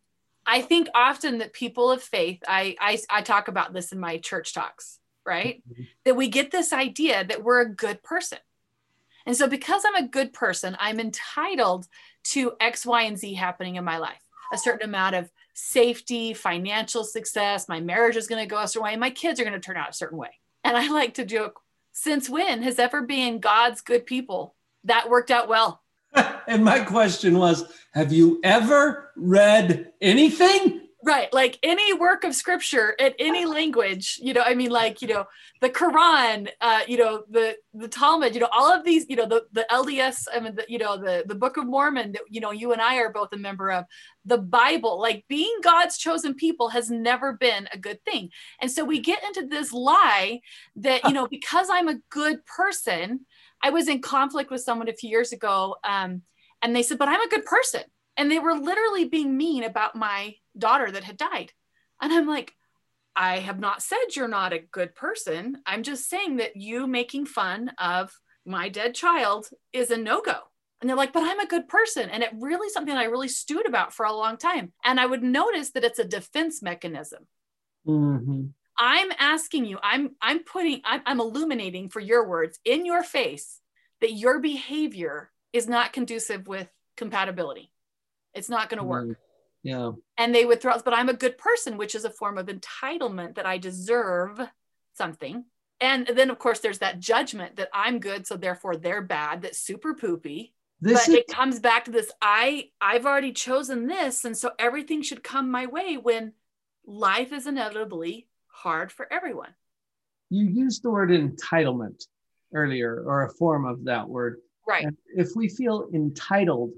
I 0.46 0.62
think 0.62 0.90
often 0.94 1.38
that 1.38 1.54
people 1.54 1.90
of 1.92 2.04
faith 2.04 2.40
i 2.48 2.76
i, 2.80 3.00
I 3.10 3.22
talk 3.22 3.48
about 3.48 3.74
this 3.74 3.92
in 3.92 4.00
my 4.00 4.18
church 4.18 4.54
talks 4.54 5.00
right? 5.26 5.64
Mhm. 5.72 5.88
that 6.04 6.18
we 6.18 6.28
get 6.28 6.52
this 6.52 6.74
idea 6.74 7.24
that 7.24 7.44
we're 7.44 7.62
a 7.62 7.70
good 7.70 8.04
person. 8.04 8.40
And 9.26 9.38
so 9.38 9.48
because 9.48 9.84
i'm 9.86 10.04
a 10.04 10.08
good 10.08 10.34
person 10.34 10.76
i'm 10.80 11.00
entitled 11.00 11.88
to 12.26 12.54
x 12.60 12.86
y 12.86 13.04
and 13.04 13.18
z 13.18 13.34
happening 13.34 13.78
in 13.78 13.86
my 13.86 13.98
life 13.98 14.22
a 14.54 14.58
certain 14.58 14.88
amount 14.88 15.16
of 15.16 15.30
safety 15.54 16.34
financial 16.34 17.04
success. 17.04 17.68
My 17.68 17.82
marriage 17.82 18.16
is 18.16 18.28
going 18.28 18.42
to 18.42 18.50
go 18.50 18.62
a 18.62 18.68
certain 18.68 18.86
way. 18.86 18.96
My 18.96 19.10
kids 19.10 19.40
are 19.40 19.44
going 19.44 19.54
to 19.54 19.60
turn 19.60 19.78
out 19.78 19.90
a 19.90 19.94
certain 19.94 20.18
way. 20.18 20.40
And 20.64 20.78
i 20.78 20.88
like 20.88 21.16
to 21.16 21.26
joke 21.26 21.60
since 21.92 22.30
when 22.30 22.64
has 22.64 22.80
ever 22.80 23.02
being 23.02 23.40
god's 23.40 23.82
good 23.82 24.06
people 24.06 24.56
that 24.86 25.10
worked 25.10 25.32
out 25.32 25.48
well? 25.50 25.82
And 26.46 26.64
my 26.64 26.80
question 26.82 27.38
was 27.38 27.64
Have 27.94 28.12
you 28.12 28.40
ever 28.44 29.12
read 29.16 29.94
anything? 30.02 30.82
Right 31.04 31.34
like 31.34 31.60
any 31.64 31.94
work 31.94 32.24
of 32.24 32.34
scripture 32.34 32.92
in 32.92 33.14
any 33.20 33.46
language 33.58 34.20
you 34.22 34.34
know 34.34 34.42
i 34.46 34.56
mean 34.56 34.72
like 34.72 35.02
you 35.02 35.08
know 35.08 35.26
the 35.62 35.70
quran 35.70 36.50
uh 36.62 36.82
you 36.88 36.98
know 36.98 37.24
the 37.30 37.56
the 37.74 37.88
talmud 37.88 38.34
you 38.34 38.40
know 38.40 38.50
all 38.52 38.72
of 38.72 38.84
these 38.84 39.06
you 39.10 39.16
know 39.16 39.28
the 39.28 39.46
the 39.52 39.66
lds 39.72 40.26
i 40.34 40.40
mean 40.40 40.56
the, 40.56 40.66
you 40.68 40.78
know 40.78 40.98
the 40.98 41.24
the 41.28 41.36
book 41.36 41.58
of 41.58 41.66
mormon 41.66 42.12
that 42.14 42.22
you 42.30 42.40
know 42.40 42.52
you 42.52 42.72
and 42.72 42.82
i 42.82 42.96
are 42.98 43.12
both 43.12 43.30
a 43.34 43.38
member 43.38 43.72
of 43.72 43.86
the 44.26 44.38
bible 44.38 45.00
like 45.00 45.26
being 45.28 45.56
god's 45.62 45.98
chosen 45.98 46.34
people 46.34 46.70
has 46.70 46.90
never 46.90 47.34
been 47.34 47.68
a 47.72 47.78
good 47.78 48.04
thing. 48.06 48.30
And 48.62 48.72
so 48.72 48.84
we 48.84 49.00
get 49.00 49.24
into 49.24 49.48
this 49.48 49.74
lie 49.74 50.40
that 50.78 51.04
you 51.04 51.14
know 51.14 51.28
because 51.32 51.68
i'm 51.70 51.88
a 51.88 52.00
good 52.10 52.46
person 52.46 53.26
i 53.62 53.70
was 53.70 53.88
in 53.88 54.02
conflict 54.02 54.50
with 54.50 54.62
someone 54.62 54.90
a 54.90 54.94
few 54.94 55.10
years 55.10 55.32
ago 55.32 55.76
um 55.84 56.22
and 56.62 56.76
they 56.76 56.84
said 56.84 56.98
but 56.98 57.10
i'm 57.10 57.22
a 57.22 57.30
good 57.30 57.46
person 57.46 57.82
and 58.18 58.32
they 58.32 58.40
were 58.40 58.56
literally 58.56 59.06
being 59.06 59.38
mean 59.38 59.64
about 59.64 59.96
my 59.96 60.36
daughter 60.58 60.92
that 60.92 61.04
had 61.04 61.18
died. 61.18 61.52
And 62.02 62.12
I'm 62.14 62.28
like, 62.28 62.54
I 63.16 63.40
have 63.40 63.60
not 63.60 63.82
said 63.84 64.16
you're 64.16 64.28
not 64.28 64.54
a 64.54 64.60
good 64.60 64.96
person. 64.96 65.58
I'm 65.66 65.84
just 65.84 66.10
saying 66.10 66.38
that 66.38 66.56
you 66.56 66.88
making 66.88 67.26
fun 67.26 67.72
of 67.78 68.12
my 68.46 68.70
dead 68.70 68.96
child 68.96 69.50
is 69.72 69.92
a 69.92 69.98
no 69.98 70.22
go. 70.22 70.38
And 70.82 70.90
they're 70.90 70.98
like, 70.98 71.14
but 71.14 71.24
I'm 71.24 71.40
a 71.40 71.48
good 71.48 71.70
person. 71.70 72.10
And 72.10 72.24
it 72.24 72.32
really 72.40 72.70
something 72.70 72.96
I 72.96 73.06
really 73.06 73.30
stewed 73.30 73.68
about 73.68 73.94
for 73.94 74.06
a 74.06 74.14
long 74.14 74.38
time. 74.38 74.74
And 74.84 75.00
I 75.00 75.06
would 75.06 75.24
notice 75.24 75.72
that 75.72 75.84
it's 75.84 76.00
a 76.00 76.04
defense 76.04 76.62
mechanism. 76.62 77.26
Mm-hmm. 77.88 78.48
I'm 78.78 79.12
asking 79.20 79.66
you, 79.66 79.78
I'm 79.82 80.16
I'm 80.22 80.44
putting, 80.44 80.82
I'm, 80.84 81.02
I'm 81.06 81.20
illuminating 81.20 81.90
for 81.90 82.00
your 82.00 82.28
words 82.28 82.60
in 82.66 82.86
your 82.86 83.04
face 83.04 83.62
that 84.02 84.14
your 84.14 84.40
behavior 84.40 85.32
is 85.54 85.68
not 85.68 85.94
conducive 85.94 86.48
with 86.48 86.68
compatibility. 86.98 87.72
It's 88.34 88.50
not 88.50 88.70
going 88.70 88.80
to 88.80 88.84
work 88.84 89.08
mm, 89.08 89.16
Yeah. 89.64 89.92
and 90.18 90.34
they 90.34 90.46
would 90.46 90.62
throw 90.62 90.78
but 90.84 90.94
i'm 90.94 91.10
a 91.10 91.14
good 91.14 91.38
person 91.38 91.78
which 91.78 91.96
is 91.96 92.06
a 92.06 92.10
form 92.10 92.38
of 92.38 92.48
entitlement 92.48 93.36
that 93.36 93.46
i 93.46 93.58
deserve 93.58 94.40
something. 94.96 95.46
And 95.82 96.08
then 96.08 96.30
of 96.30 96.40
course 96.40 96.60
there's 96.60 96.80
that 96.80 97.00
judgment 97.00 97.56
that 97.58 97.70
i'm 97.74 98.00
good 98.00 98.26
so 98.28 98.38
therefore 98.38 98.76
they're 98.78 99.02
bad 99.02 99.42
that's 99.42 99.60
super 99.60 99.94
poopy. 99.96 100.54
This 100.80 101.08
but 101.08 101.10
is 101.10 101.16
it 101.16 101.28
comes 101.28 101.60
back 101.60 101.86
to 101.86 101.92
this 101.92 102.12
i 102.22 102.70
i've 102.80 103.06
already 103.06 103.32
chosen 103.34 103.88
this 103.88 104.26
and 104.26 104.36
so 104.38 104.52
everything 104.60 105.02
should 105.02 105.24
come 105.24 105.50
my 105.52 105.66
way 105.68 105.98
when 105.98 106.34
life 106.86 107.32
is 107.34 107.48
inevitably 107.48 108.28
hard 108.48 108.92
for 108.92 109.12
everyone. 109.12 109.54
You 110.30 110.46
used 110.46 110.84
the 110.84 110.90
word 110.92 111.10
entitlement 111.10 112.04
earlier, 112.54 113.04
or 113.06 113.24
a 113.26 113.34
form 113.34 113.66
of 113.66 113.84
that 113.86 114.08
word. 114.08 114.38
right. 114.68 114.86
And 114.86 114.96
if 115.16 115.30
we 115.36 115.50
feel 115.50 115.90
entitled 115.94 116.72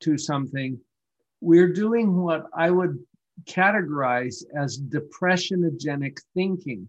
to 0.00 0.16
something, 0.16 0.78
we're 1.40 1.72
doing 1.72 2.16
what 2.16 2.46
I 2.54 2.70
would 2.70 2.98
categorize 3.44 4.44
as 4.56 4.78
depressionogenic 4.78 6.18
thinking. 6.34 6.88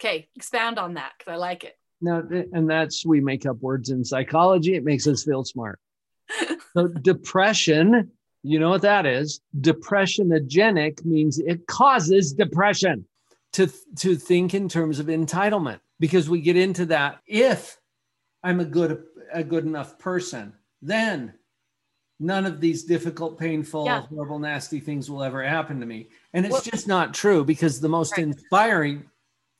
okay 0.00 0.28
expound 0.36 0.78
on 0.78 0.94
that 0.94 1.12
because 1.18 1.32
i 1.32 1.36
like 1.36 1.64
it 1.64 1.76
th- 2.02 2.48
and 2.52 2.68
that's 2.68 3.04
we 3.04 3.20
make 3.20 3.46
up 3.46 3.60
words 3.60 3.90
in 3.90 4.04
psychology. 4.04 4.74
It 4.74 4.84
makes 4.84 5.06
us 5.06 5.24
feel 5.24 5.44
smart. 5.44 5.78
So 6.72 6.86
depression, 6.86 8.12
you 8.44 8.60
know 8.60 8.70
what 8.70 8.82
that 8.82 9.04
is? 9.04 9.40
Depressionogenic 9.60 11.04
means 11.04 11.40
it 11.40 11.66
causes 11.66 12.32
depression. 12.32 13.06
To 13.54 13.68
to 13.96 14.14
think 14.14 14.54
in 14.54 14.68
terms 14.68 15.00
of 15.00 15.06
entitlement, 15.06 15.80
because 15.98 16.30
we 16.30 16.40
get 16.40 16.56
into 16.56 16.86
that. 16.86 17.18
If 17.26 17.76
I'm 18.44 18.60
a 18.60 18.64
good 18.64 19.02
a 19.32 19.42
good 19.42 19.64
enough 19.64 19.98
person, 19.98 20.52
then 20.80 21.34
none 22.20 22.44
of 22.46 22.60
these 22.60 22.84
difficult, 22.84 23.38
painful, 23.38 23.86
Yeah. 23.86 24.02
horrible, 24.02 24.38
nasty 24.38 24.78
things 24.78 25.10
will 25.10 25.22
ever 25.22 25.42
happen 25.42 25.80
to 25.80 25.86
me. 25.86 26.10
And 26.34 26.44
it's 26.44 26.52
Well- 26.52 26.62
just 26.62 26.86
not 26.86 27.14
true 27.14 27.44
because 27.44 27.80
the 27.80 27.88
most 27.88 28.12
Right. 28.12 28.26
inspiring 28.26 29.10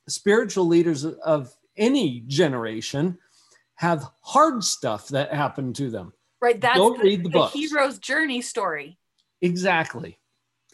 spiritual 0.07 0.67
leaders 0.67 1.03
of 1.03 1.53
any 1.75 2.21
generation 2.27 3.17
have 3.75 4.11
hard 4.21 4.63
stuff 4.63 5.07
that 5.09 5.33
happened 5.33 5.75
to 5.77 5.89
them. 5.89 6.13
right 6.43 6.59
that's 6.59 6.75
Don't 6.75 6.97
the, 6.97 7.03
read 7.03 7.23
the 7.23 7.29
books. 7.29 7.53
hero's 7.53 7.99
journey 7.99 8.41
story 8.41 8.97
Exactly. 9.41 10.17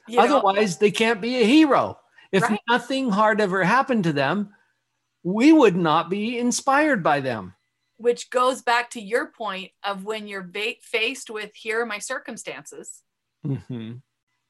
you 0.07 0.15
know? 0.15 0.23
Otherwise, 0.23 0.77
they 0.77 0.91
can't 0.91 1.19
be 1.19 1.41
a 1.41 1.45
hero. 1.45 1.99
If 2.31 2.43
Right. 2.43 2.57
nothing 2.69 3.09
hard 3.09 3.41
ever 3.41 3.65
happened 3.65 4.05
to 4.05 4.13
them, 4.13 4.53
we 5.23 5.51
would 5.51 5.75
not 5.75 6.09
be 6.09 6.37
inspired 6.39 7.03
by 7.03 7.19
them. 7.19 7.53
Which 7.97 8.29
goes 8.29 8.61
back 8.61 8.91
to 8.91 9.01
your 9.01 9.27
point 9.31 9.71
of 9.83 10.03
when 10.05 10.27
you're 10.27 10.43
ba- 10.43 10.75
faced 10.81 11.29
with 11.29 11.53
here 11.55 11.81
are 11.81 11.85
my 11.85 11.99
circumstances 11.99 13.01
Mhm. 13.45 14.01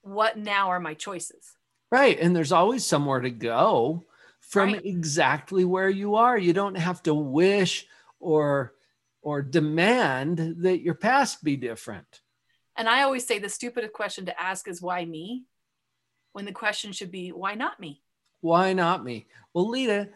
what 0.02 0.38
now 0.38 0.70
are 0.70 0.80
my 0.80 0.94
choices 0.94 1.56
Right. 1.90 2.20
And 2.20 2.36
there's 2.36 2.52
always 2.52 2.86
somewhere 2.86 3.22
to 3.22 3.30
go 3.30 4.06
from 4.42 4.74
Right. 4.74 4.86
exactly 4.86 5.64
where 5.64 5.90
you 5.90 6.16
are. 6.16 6.38
You 6.38 6.52
don't 6.52 6.76
have 6.76 7.02
to 7.04 7.14
wish 7.14 7.88
or 8.20 8.76
or 9.22 9.42
demand 9.42 10.38
that 10.64 10.82
your 10.82 10.96
past 10.96 11.44
be 11.44 11.56
different. 11.56 12.22
and 12.76 12.88
i 12.90 13.02
always 13.04 13.26
say 13.26 13.40
the 13.40 13.50
stupidest 13.50 13.94
question 13.94 14.26
to 14.26 14.42
ask 14.42 14.68
is 14.68 14.82
why 14.82 15.04
me 15.04 15.46
when 16.34 16.46
the 16.46 16.52
question 16.52 16.92
should 16.92 17.10
be 17.12 17.32
why 17.32 17.56
not 17.56 17.80
me 17.80 18.04
Why 18.42 18.74
not 18.74 19.04
me? 19.04 19.28
Well, 19.54 19.68
Lita, 19.70 20.10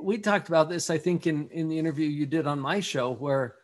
we 0.00 0.18
talked 0.18 0.48
about 0.48 0.68
this, 0.68 0.90
I 0.90 0.98
think, 0.98 1.26
in 1.26 1.48
in 1.50 1.68
the 1.68 1.78
interview 1.78 2.08
you 2.08 2.26
did 2.26 2.46
on 2.46 2.60
my 2.60 2.80
show, 2.80 3.12
where 3.12 3.56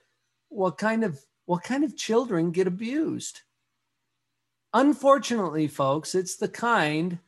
what 0.48 0.78
kind 0.78 1.04
of 1.04 1.20
what 1.46 1.62
kind 1.62 1.84
of 1.84 1.96
children 1.96 2.50
get 2.50 2.66
abused? 2.66 3.40
Unfortunately, 4.72 5.68
folks, 5.68 6.14
it's 6.14 6.36
the 6.36 6.48
kind 6.48 7.18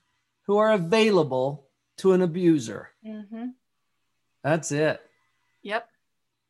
who 0.46 0.59
are 0.59 0.72
available 0.72 1.68
to 1.98 2.12
an 2.12 2.22
abuser. 2.22 2.90
Mm-hmm. 3.07 3.48
That's 4.42 4.72
it. 4.72 5.00
Yep. 5.62 5.88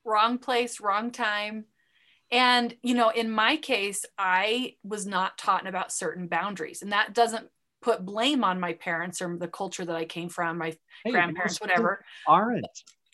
Wrong 0.04 0.38
place, 0.38 0.80
wrong 0.80 1.10
time. 1.10 1.66
And, 2.30 2.74
you 2.82 2.94
know, 2.94 3.10
in 3.10 3.30
my 3.30 3.56
case, 3.56 4.04
I 4.18 4.74
was 4.82 5.06
not 5.06 5.38
taught 5.38 5.66
about 5.66 5.92
certain 5.92 6.26
boundaries. 6.26 6.82
And 6.82 6.92
that 6.92 7.14
doesn't 7.14 7.48
put 7.82 8.04
blame 8.04 8.44
on 8.44 8.60
my 8.60 8.72
parents 8.72 9.20
or 9.22 9.36
the 9.36 9.48
culture 9.48 9.84
that 9.84 9.96
I 9.96 10.04
came 10.04 10.28
from, 10.28 10.58
my 10.58 10.76
Hey, 11.04 11.12
grandparents, 11.12 11.60
whatever. 11.60 12.04
Aren't. 12.26 12.66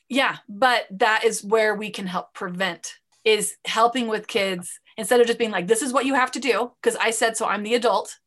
Yeah. 0.09 0.39
But 0.49 0.87
that 0.91 1.25
is 1.25 1.43
where 1.43 1.75
we 1.75 1.91
can 1.91 2.07
help 2.07 2.35
prevent 2.35 2.95
is 3.25 3.55
helping 3.65 4.09
with 4.09 4.27
kids 4.27 4.81
instead 4.97 5.21
of 5.21 5.27
just 5.27 5.39
being 5.39 5.51
like, 5.51 5.67
this 5.67 5.83
is 5.83 5.93
what 5.93 6.07
you 6.07 6.15
have 6.15 6.33
to 6.33 6.41
do. 6.41 6.73
Cause 6.83 6.97
I 6.97 7.11
said, 7.11 7.37
so 7.37 7.47
I'm 7.47 7.63
the 7.63 7.75
adult 7.75 8.19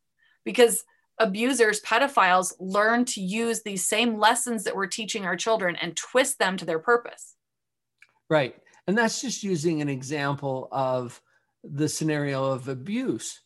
because 0.44 0.84
abusers, 1.18 1.80
pedophiles 1.80 2.54
learn 2.58 3.04
to 3.06 3.20
use 3.20 3.62
these 3.62 3.86
same 3.86 4.18
lessons 4.18 4.64
that 4.64 4.76
we're 4.76 4.86
teaching 4.86 5.24
our 5.24 5.36
children 5.36 5.76
and 5.76 5.96
twist 5.96 6.38
them 6.38 6.56
to 6.56 6.64
their 6.64 6.78
purpose. 6.78 7.34
Right. 8.28 8.56
And 8.86 8.96
that's 8.96 9.20
just 9.20 9.42
using 9.42 9.82
an 9.82 9.88
example 9.88 10.68
of 10.72 11.20
the 11.64 11.88
scenario 11.88 12.44
of 12.44 12.68
abuse. 12.68 13.40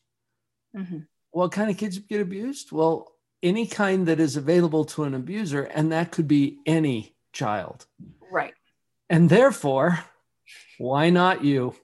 Mhm. 0.76 1.07
What 1.33 1.53
kind 1.53 1.70
of 1.70 1.76
kids 1.76 1.99
get 1.99 2.20
abused? 2.20 2.72
Well, 2.72 3.12
any 3.43 3.66
kind 3.66 4.07
that 4.09 4.20
is 4.20 4.37
available 4.37 4.85
to 4.87 5.05
an 5.05 5.14
abuser, 5.14 5.62
and 5.62 5.93
that 5.93 6.11
could 6.11 6.28
be 6.28 6.59
any 6.66 7.14
child. 7.33 7.87
Right. 8.31 8.55
And 9.09 9.31
therefore, 9.31 10.01
why 10.78 11.11
not 11.11 11.45
you? 11.45 11.74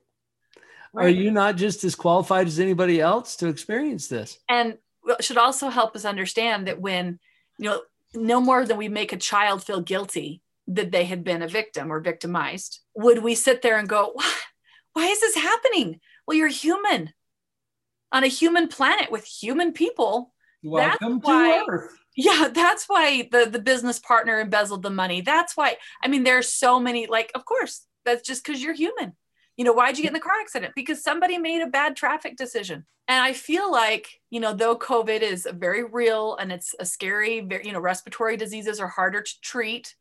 Are 0.94 1.08
you 1.08 1.30
not 1.30 1.56
just 1.56 1.84
as 1.84 1.94
qualified 1.94 2.46
as 2.46 2.58
anybody 2.58 3.00
else 3.00 3.36
to 3.36 3.48
experience 3.48 4.08
this? 4.08 4.38
and 4.48 4.78
should 5.20 5.38
also 5.38 5.68
help 5.68 5.94
us 5.94 6.04
understand 6.04 6.66
that 6.66 6.80
when 6.80 7.18
you 7.58 7.70
know 7.70 7.82
no 8.14 8.40
more 8.40 8.64
than 8.64 8.76
we 8.76 8.88
make 8.88 9.12
a 9.12 9.16
child 9.16 9.62
feel 9.62 9.80
guilty 9.80 10.42
that 10.66 10.90
they 10.90 11.04
had 11.04 11.22
been 11.22 11.42
a 11.42 11.48
victim 11.48 11.92
or 11.92 12.00
victimized 12.00 12.80
would 12.94 13.22
we 13.22 13.34
sit 13.34 13.62
there 13.62 13.78
and 13.78 13.88
go 13.88 14.14
why 14.94 15.06
is 15.06 15.20
this 15.20 15.36
happening 15.36 16.00
well 16.26 16.36
you're 16.36 16.48
human 16.48 17.12
on 18.12 18.24
a 18.24 18.28
human 18.28 18.68
planet 18.68 19.10
with 19.10 19.24
human 19.24 19.72
people 19.72 20.32
Welcome 20.62 21.20
why- 21.20 21.58
to 21.58 21.64
Earth. 21.68 21.96
yeah 22.16 22.48
that's 22.52 22.86
why 22.86 23.28
the 23.30 23.46
the 23.50 23.60
business 23.60 23.98
partner 23.98 24.40
embezzled 24.40 24.82
the 24.82 24.90
money. 24.90 25.20
That's 25.20 25.56
why 25.56 25.76
i 26.02 26.08
mean 26.08 26.24
there's 26.24 26.52
so 26.52 26.80
many 26.80 27.06
like 27.06 27.30
of 27.34 27.44
course 27.44 27.84
that's 28.04 28.26
just 28.26 28.44
because 28.44 28.62
you're 28.62 28.74
human. 28.74 29.14
You 29.56 29.64
know 29.64 29.72
why'd 29.72 29.96
you 29.96 30.02
get 30.02 30.10
in 30.10 30.14
the 30.14 30.20
car 30.20 30.40
accident? 30.40 30.72
Because 30.74 31.02
somebody 31.02 31.38
made 31.38 31.62
a 31.62 31.66
bad 31.66 31.96
traffic 31.96 32.36
decision. 32.36 32.84
And 33.08 33.22
i 33.22 33.32
feel 33.32 33.70
like 33.70 34.08
you 34.30 34.40
know 34.40 34.52
though 34.52 34.76
covid 34.76 35.20
is 35.20 35.46
very 35.54 35.84
real 35.84 36.36
and 36.36 36.50
it's 36.50 36.74
a 36.80 36.84
scary 36.84 37.40
very, 37.40 37.66
you 37.66 37.72
know 37.72 37.80
respiratory 37.80 38.36
diseases 38.36 38.80
are 38.80 38.88
harder 38.88 39.22
to 39.22 39.40
treat 39.42 39.94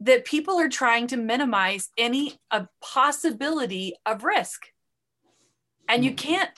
that 0.00 0.24
people 0.24 0.58
are 0.58 0.68
trying 0.68 1.06
to 1.08 1.16
minimize 1.16 1.90
any 1.96 2.34
uh, 2.50 2.64
possibility 2.80 3.94
of 4.04 4.24
risk. 4.24 4.66
And 5.88 6.04
you 6.04 6.12
can't 6.12 6.50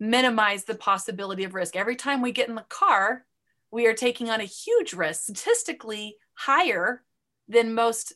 minimize 0.00 0.64
the 0.64 0.74
possibility 0.74 1.44
of 1.44 1.54
risk. 1.54 1.76
Every 1.76 1.96
time 1.96 2.22
we 2.22 2.32
get 2.32 2.48
in 2.48 2.54
the 2.54 2.62
car 2.68 3.24
we 3.70 3.86
are 3.86 3.94
taking 3.94 4.30
on 4.30 4.40
a 4.40 4.44
huge 4.44 4.92
risk 4.92 5.22
statistically 5.22 6.16
higher 6.34 7.02
than 7.48 7.74
most 7.74 8.12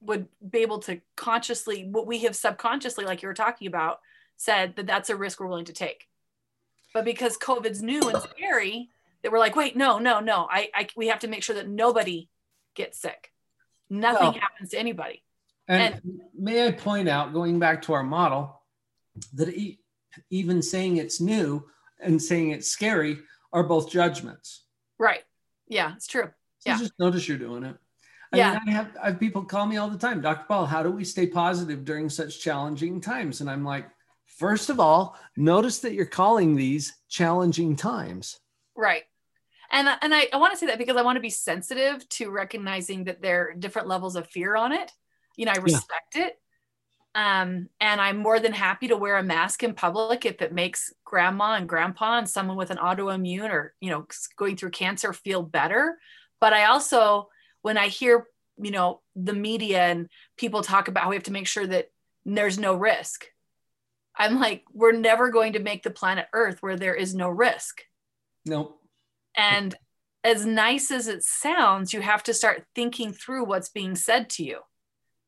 would 0.00 0.26
be 0.48 0.58
able 0.58 0.80
to 0.80 1.00
consciously 1.16 1.88
what 1.90 2.06
we 2.06 2.20
have 2.20 2.34
subconsciously 2.34 3.04
like 3.04 3.22
you 3.22 3.28
were 3.28 3.34
talking 3.34 3.68
about 3.68 4.00
said 4.36 4.74
that 4.76 4.86
that's 4.86 5.10
a 5.10 5.16
risk 5.16 5.38
we're 5.38 5.46
willing 5.46 5.64
to 5.66 5.72
take. 5.72 6.08
But 6.92 7.04
because 7.04 7.36
covid's 7.36 7.82
new 7.82 8.00
and 8.08 8.20
scary 8.22 8.90
that 9.22 9.30
we're 9.30 9.38
like 9.38 9.56
wait 9.56 9.76
no 9.76 9.98
no 9.98 10.20
no. 10.20 10.48
I, 10.50 10.68
I 10.74 10.88
we 10.96 11.08
have 11.08 11.20
to 11.20 11.28
make 11.28 11.42
sure 11.42 11.56
that 11.56 11.68
nobody 11.68 12.28
gets 12.74 12.98
sick. 12.98 13.32
Nothing 13.88 14.32
Well- 14.32 14.40
happens 14.40 14.70
to 14.70 14.78
anybody. 14.78 15.22
And, 15.68 16.02
may 16.36 16.66
I 16.66 16.72
point 16.72 17.08
out, 17.08 17.32
going 17.32 17.60
back 17.60 17.82
to 17.82 17.92
our 17.92 18.02
model, 18.02 18.60
that 19.34 19.48
even 20.30 20.62
saying 20.62 20.96
it's 20.96 21.20
new 21.20 21.64
and 22.00 22.20
saying 22.20 22.50
it's 22.50 22.68
scary 22.68 23.18
are 23.52 23.62
both 23.64 23.90
judgments. 23.90 24.64
right 24.98 25.22
yeah 25.68 25.94
it's 25.96 26.06
true 26.06 26.30
So 26.58 26.70
Yeah. 26.70 26.78
just 26.78 26.92
notice 26.98 27.26
you're 27.28 27.38
doing 27.38 27.64
it. 27.64 27.76
I 28.32 28.36
Yeah. 28.38 28.50
mean, 28.52 28.60
I 28.68 28.70
have, 28.72 28.96
I 29.02 29.06
have 29.10 29.20
people 29.20 29.44
call 29.44 29.66
me 29.66 29.76
all 29.76 29.90
the 29.90 29.98
time, 29.98 30.20
Dr. 30.22 30.44
Paul, 30.48 30.64
how 30.66 30.82
do 30.82 30.90
we 30.90 31.04
stay 31.04 31.26
positive 31.26 31.84
during 31.84 32.08
such 32.08 32.40
challenging 32.40 33.00
times? 33.00 33.40
And 33.42 33.50
I'm 33.50 33.64
like, 33.64 33.86
first 34.26 34.70
of 34.70 34.80
all, 34.80 35.18
notice 35.36 35.80
that 35.80 35.92
you're 35.94 36.06
calling 36.06 36.56
these 36.56 36.94
challenging 37.08 37.76
times. 37.76 38.38
Right. 38.74 39.02
And, 39.70 39.86
and 40.02 40.14
I, 40.14 40.28
I 40.32 40.36
want 40.38 40.52
to 40.52 40.58
say 40.58 40.66
that 40.66 40.78
because 40.78 40.96
I 40.96 41.02
want 41.02 41.16
to 41.16 41.20
be 41.20 41.30
sensitive 41.30 42.08
to 42.10 42.30
recognizing 42.30 43.04
that 43.04 43.20
there 43.22 43.48
are 43.50 43.54
different 43.54 43.88
levels 43.88 44.16
of 44.16 44.26
fear 44.28 44.56
on 44.56 44.72
it. 44.72 44.90
You 45.36 45.44
know, 45.46 45.52
I 45.52 45.56
respect 45.58 46.14
it. 46.16 46.34
Um, 47.14 47.68
and 47.78 48.00
I'm 48.00 48.16
more 48.16 48.40
than 48.40 48.52
happy 48.52 48.88
to 48.88 48.96
wear 48.96 49.18
a 49.18 49.22
mask 49.22 49.62
in 49.62 49.74
public 49.74 50.24
if 50.24 50.40
it 50.40 50.52
makes 50.52 50.92
grandma 51.04 51.54
and 51.54 51.68
grandpa 51.68 52.18
and 52.18 52.28
someone 52.28 52.56
with 52.56 52.70
an 52.70 52.78
autoimmune 52.78 53.50
or, 53.50 53.74
you 53.80 53.90
know, 53.90 54.06
going 54.38 54.56
through 54.56 54.70
cancer 54.70 55.12
feel 55.12 55.42
better. 55.42 55.98
But 56.40 56.54
I 56.54 56.64
also, 56.64 57.28
when 57.60 57.76
I 57.76 57.88
hear, 57.88 58.26
you 58.56 58.70
know, 58.70 59.02
the 59.14 59.34
media 59.34 59.82
and 59.82 60.08
people 60.38 60.62
talk 60.62 60.88
about 60.88 61.04
how 61.04 61.10
we 61.10 61.16
have 61.16 61.24
to 61.24 61.32
make 61.32 61.46
sure 61.46 61.66
that 61.66 61.90
there's 62.24 62.58
no 62.58 62.74
risk, 62.74 63.26
I'm 64.16 64.40
like, 64.40 64.64
we're 64.72 64.92
never 64.92 65.30
going 65.30 65.54
to 65.54 65.58
make 65.58 65.82
the 65.82 65.90
planet 65.90 66.26
Earth 66.32 66.58
where 66.62 66.76
there 66.76 66.94
is 66.94 67.14
no 67.14 67.28
risk. 67.28 67.82
Nope. 68.46 68.78
And 69.36 69.74
as 70.24 70.46
nice 70.46 70.90
as 70.90 71.08
it 71.08 71.22
sounds, 71.22 71.92
you 71.92 72.00
have 72.00 72.22
to 72.24 72.34
start 72.34 72.64
thinking 72.74 73.12
through 73.12 73.44
what's 73.44 73.68
being 73.68 73.96
said 73.96 74.30
to 74.30 74.44
you. 74.44 74.60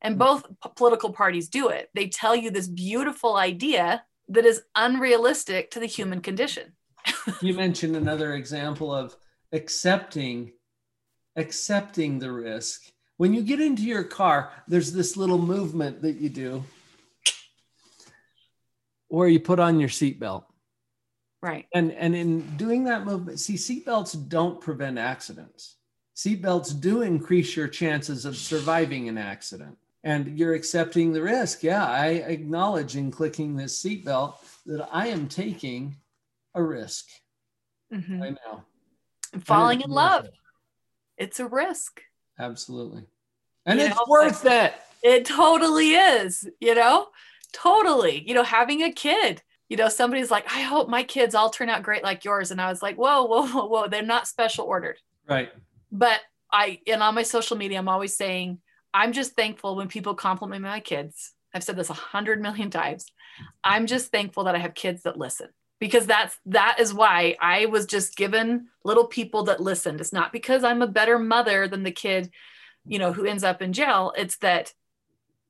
And 0.01 0.15
mm. 0.15 0.19
both 0.19 0.43
p- 0.63 0.69
political 0.75 1.11
parties 1.11 1.49
do 1.49 1.69
it. 1.69 1.89
They 1.93 2.07
tell 2.07 2.35
you 2.35 2.51
this 2.51 2.67
beautiful 2.67 3.35
idea 3.35 4.03
that 4.29 4.45
is 4.45 4.61
unrealistic 4.75 5.71
to 5.71 5.79
the 5.79 5.85
human 5.85 6.21
condition. 6.21 6.73
You 7.41 7.53
mentioned 7.55 7.95
another 7.95 8.35
example 8.35 8.93
of 8.93 9.15
accepting, 9.51 10.53
accepting 11.35 12.19
the 12.19 12.31
risk. 12.31 12.91
When 13.17 13.33
you 13.33 13.41
get 13.41 13.59
into 13.59 13.83
your 13.83 14.03
car, 14.03 14.51
there's 14.67 14.93
this 14.93 15.17
little 15.17 15.39
movement 15.39 16.01
that 16.03 16.17
you 16.17 16.29
do 16.29 16.63
where 19.07 19.27
you 19.27 19.39
put 19.39 19.59
on 19.59 19.79
your 19.79 19.89
seatbelt. 19.89 20.45
Right. 21.41 21.67
And 21.73 21.91
and 21.91 22.15
in 22.15 22.57
doing 22.57 22.85
that 22.85 23.05
movement, 23.05 23.39
see, 23.39 23.53
seatbelts 23.53 24.27
don't 24.29 24.59
prevent 24.59 24.97
accidents. 24.97 25.77
Seatbelts 26.15 26.79
do 26.79 27.01
increase 27.01 27.55
your 27.55 27.67
chances 27.67 28.25
of 28.25 28.35
surviving 28.35 29.09
an 29.09 29.17
accident. 29.17 29.77
And 30.05 30.37
you're 30.37 30.53
accepting 30.53 31.11
the 31.11 31.21
risk. 31.21 31.63
Yeah, 31.63 31.85
I 31.85 32.07
acknowledge 32.27 32.95
in 32.95 33.09
clicking 33.11 33.55
this 33.55 33.81
seatbelt 33.83 34.35
that 34.67 34.87
I 34.91 35.07
am 35.07 35.27
taking 35.27 35.97
a 36.53 36.61
risk. 36.63 37.07
Mhm. 37.91 38.23
I 38.23 38.29
know. 38.29 38.63
And 39.33 39.45
falling 39.45 39.81
in 39.81 39.89
love, 39.89 40.25
it. 40.25 40.33
it's 41.17 41.39
a 41.39 41.47
risk. 41.47 42.01
Absolutely. 42.39 43.03
And 43.65 43.79
You 43.79 43.87
it's 43.87 43.95
know, 43.95 44.05
worth 44.07 44.45
it. 44.45 44.73
It 45.03 45.25
totally 45.25 45.95
is, 45.95 46.47
you 46.59 46.75
know, 46.75 47.07
totally. 47.51 48.23
You 48.27 48.35
know, 48.35 48.43
having 48.43 48.83
a 48.83 48.91
kid, 48.91 49.41
you 49.69 49.77
know, 49.77 49.89
somebody's 49.89 50.29
like, 50.31 50.45
I 50.53 50.61
hope 50.61 50.87
my 50.87 51.03
kids 51.03 51.33
all 51.35 51.49
turn 51.49 51.69
out 51.69 51.81
great 51.83 52.03
like 52.03 52.23
yours. 52.23 52.51
And 52.51 52.61
I 52.61 52.69
was 52.69 52.81
like, 52.83 52.95
whoa, 52.95 53.23
whoa, 53.23 53.47
whoa, 53.47 53.65
whoa. 53.65 53.87
They're 53.87 54.03
not 54.03 54.27
special 54.27 54.65
ordered. 54.65 54.99
Right. 55.27 55.51
but 55.91 56.21
I 56.51 56.79
and 56.85 57.01
on 57.01 57.15
my 57.15 57.23
social 57.23 57.57
media, 57.57 57.79
I'm 57.79 57.89
always 57.89 58.15
saying 58.15 58.59
I'm 58.95 59.11
just 59.11 59.33
thankful 59.33 59.75
when 59.75 59.89
people 59.89 60.15
compliment 60.15 60.63
my 60.63 60.79
kids. 60.79 61.33
I've 61.53 61.65
said 61.65 61.75
this 61.75 61.89
a 61.89 61.93
hundred 61.93 62.41
million 62.41 62.69
times. 62.69 63.05
I'm 63.61 63.87
just 63.87 64.09
thankful 64.09 64.45
that 64.45 64.55
I 64.55 64.59
have 64.59 64.73
kids 64.73 65.03
that 65.03 65.17
listen 65.17 65.49
because 65.81 66.05
that's 66.07 66.39
that 66.45 66.77
is 66.79 66.93
why 66.93 67.35
I 67.41 67.65
was 67.65 67.85
just 67.85 68.15
given 68.15 68.67
little 68.85 69.07
people 69.07 69.43
that 69.43 69.59
listened. 69.59 69.99
It's 69.99 70.13
not 70.13 70.31
because 70.31 70.63
I'm 70.63 70.81
a 70.81 70.87
better 70.87 71.19
mother 71.19 71.67
than 71.67 71.83
the 71.83 71.91
kid, 71.91 72.31
you 72.85 72.97
know, 72.97 73.11
who 73.11 73.25
ends 73.25 73.43
up 73.43 73.61
in 73.61 73.73
jail. 73.73 74.13
It's 74.17 74.37
that 74.37 74.73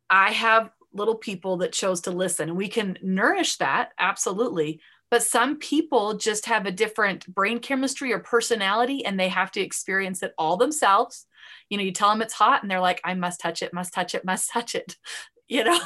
I 0.09 0.31
have 0.31 0.71
little 0.91 1.15
people 1.15 1.57
that 1.57 1.71
chose 1.71 2.01
to 2.01 2.11
listen. 2.11 2.49
And 2.49 2.57
we 2.57 2.67
can 2.67 2.97
nourish 3.03 3.57
that 3.57 3.91
absolutely. 3.99 4.81
But 5.11 5.21
some 5.21 5.57
people 5.57 6.17
just 6.17 6.47
have 6.47 6.65
a 6.65 6.71
different 6.71 7.27
brain 7.27 7.59
chemistry 7.59 8.11
or 8.11 8.19
personality 8.19 9.05
and 9.05 9.19
they 9.19 9.29
have 9.29 9.51
to 9.51 9.61
experience 9.61 10.23
it 10.23 10.33
all 10.35 10.57
themselves. 10.57 11.27
You 11.69 11.77
know, 11.77 11.83
you 11.83 11.91
tell 11.91 12.09
them 12.09 12.21
it's 12.21 12.33
hot 12.33 12.61
and 12.61 12.69
they're 12.71 12.79
like, 12.79 13.01
I 13.03 13.13
must 13.13 13.39
touch 13.39 13.61
it, 13.61 13.73
must 13.73 13.93
touch 13.93 14.15
it, 14.15 14.23
must 14.25 14.49
touch 14.49 14.75
it, 14.75 14.95
you 15.47 15.63
know? 15.63 15.79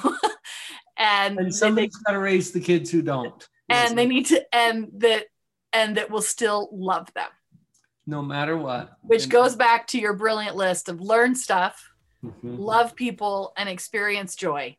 and 0.97 1.37
And 1.39 1.53
somebody's 1.55 1.95
got 1.97 2.13
to 2.13 2.19
raise 2.19 2.51
the 2.51 2.59
kids 2.59 2.91
who 2.91 3.01
don't. 3.01 3.47
and 3.69 3.97
they 3.97 4.05
need 4.05 4.25
to, 4.27 4.43
and 4.55 4.87
that, 4.97 5.25
and 5.73 5.97
that 5.97 6.09
will 6.09 6.21
still 6.21 6.69
love 6.71 7.13
them, 7.13 7.29
no 8.07 8.21
matter 8.21 8.57
what. 8.57 8.97
which 9.03 9.23
And- 9.23 9.31
goes 9.31 9.55
back 9.55 9.87
to 9.87 9.99
your 9.99 10.13
brilliant 10.13 10.55
list 10.55 10.89
of 10.89 10.99
learn 11.01 11.35
stuff, 11.35 11.91
Mhm. 12.23 12.57
love 12.59 12.95
people, 12.95 13.53
and 13.55 13.69
experience 13.69 14.35
joy. 14.35 14.75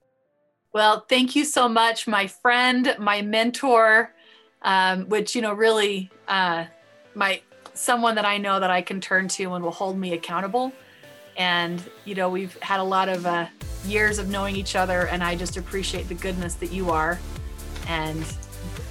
Well, 0.75 1.05
thank 1.09 1.35
you 1.35 1.45
so 1.45 1.69
much, 1.69 2.07
my 2.07 2.27
friend, 2.27 2.95
my 2.99 3.23
mentor, 3.23 4.15
um, 4.63 5.09
which 5.09 5.35
you 5.35 5.43
know 5.43 5.53
really 5.55 6.11
uh, 6.29 6.67
my 7.15 7.41
someone 7.81 8.15
that 8.15 8.27
I 8.27 8.37
know 8.37 8.61
that 8.61 8.71
I 8.71 8.83
can 8.83 9.01
turn 9.01 9.27
to 9.29 9.55
and 9.55 9.65
will 9.65 9.71
hold 9.71 9.99
me 9.99 10.13
accountable. 10.13 10.73
And 11.37 11.83
you 12.05 12.15
know 12.15 12.29
we've 12.29 12.57
had 12.61 12.81
a 12.81 12.85
lot 12.85 13.09
of 13.09 13.25
uh, 13.25 13.47
years 13.87 14.19
of 14.19 14.29
knowing 14.29 14.55
each 14.55 14.77
other, 14.77 15.07
and 15.07 15.25
I 15.25 15.35
just 15.35 15.57
appreciate 15.57 16.09
the 16.09 16.15
goodness 16.15 16.55
that 16.55 16.71
you 16.71 16.91
are. 16.91 17.19
And 17.89 18.23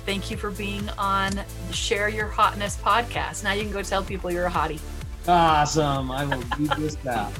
thank 0.05 0.31
you 0.31 0.37
for 0.37 0.49
being 0.49 0.89
on 0.97 1.31
the 1.67 1.73
Share 1.73 2.09
Your 2.09 2.27
Hotness 2.27 2.77
podcast. 2.77 3.43
Now 3.43 3.53
you 3.53 3.61
can 3.61 3.71
go 3.71 3.83
tell 3.83 4.03
people 4.03 4.31
you're 4.31 4.47
a 4.47 4.51
hottie. 4.51 4.81
Awesome. 5.27 6.09
I 6.09 6.25
will 6.25 6.41
do 6.41 6.67
just 6.67 7.03
that. 7.03 7.31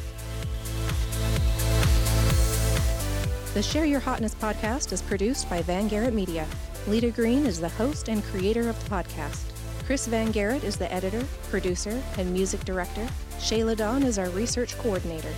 The 3.56 3.64
Share 3.64 3.86
Your 3.86 4.00
Hotness 4.00 4.36
podcast 4.36 4.94
is 4.94 5.02
produced 5.02 5.50
by 5.50 5.64
Van 5.64 5.88
Garrett 5.88 6.14
Media. 6.14 6.46
Lita 6.86 7.10
Green 7.10 7.48
is 7.48 7.60
the 7.60 7.70
host 7.70 8.08
and 8.08 8.24
creator 8.26 8.70
of 8.70 8.82
the 8.84 8.90
podcast. 8.92 9.49
Chris 9.90 10.06
Van 10.06 10.30
Garrett 10.30 10.64
is 10.64 10.78
the 10.78 10.94
editor, 10.94 11.26
producer, 11.50 12.00
and 12.20 12.32
music 12.32 12.64
director. 12.64 13.08
Shayla 13.40 13.76
Dawn 13.76 14.04
is 14.04 14.20
our 14.20 14.30
research 14.30 14.78
coordinator. 14.78 15.34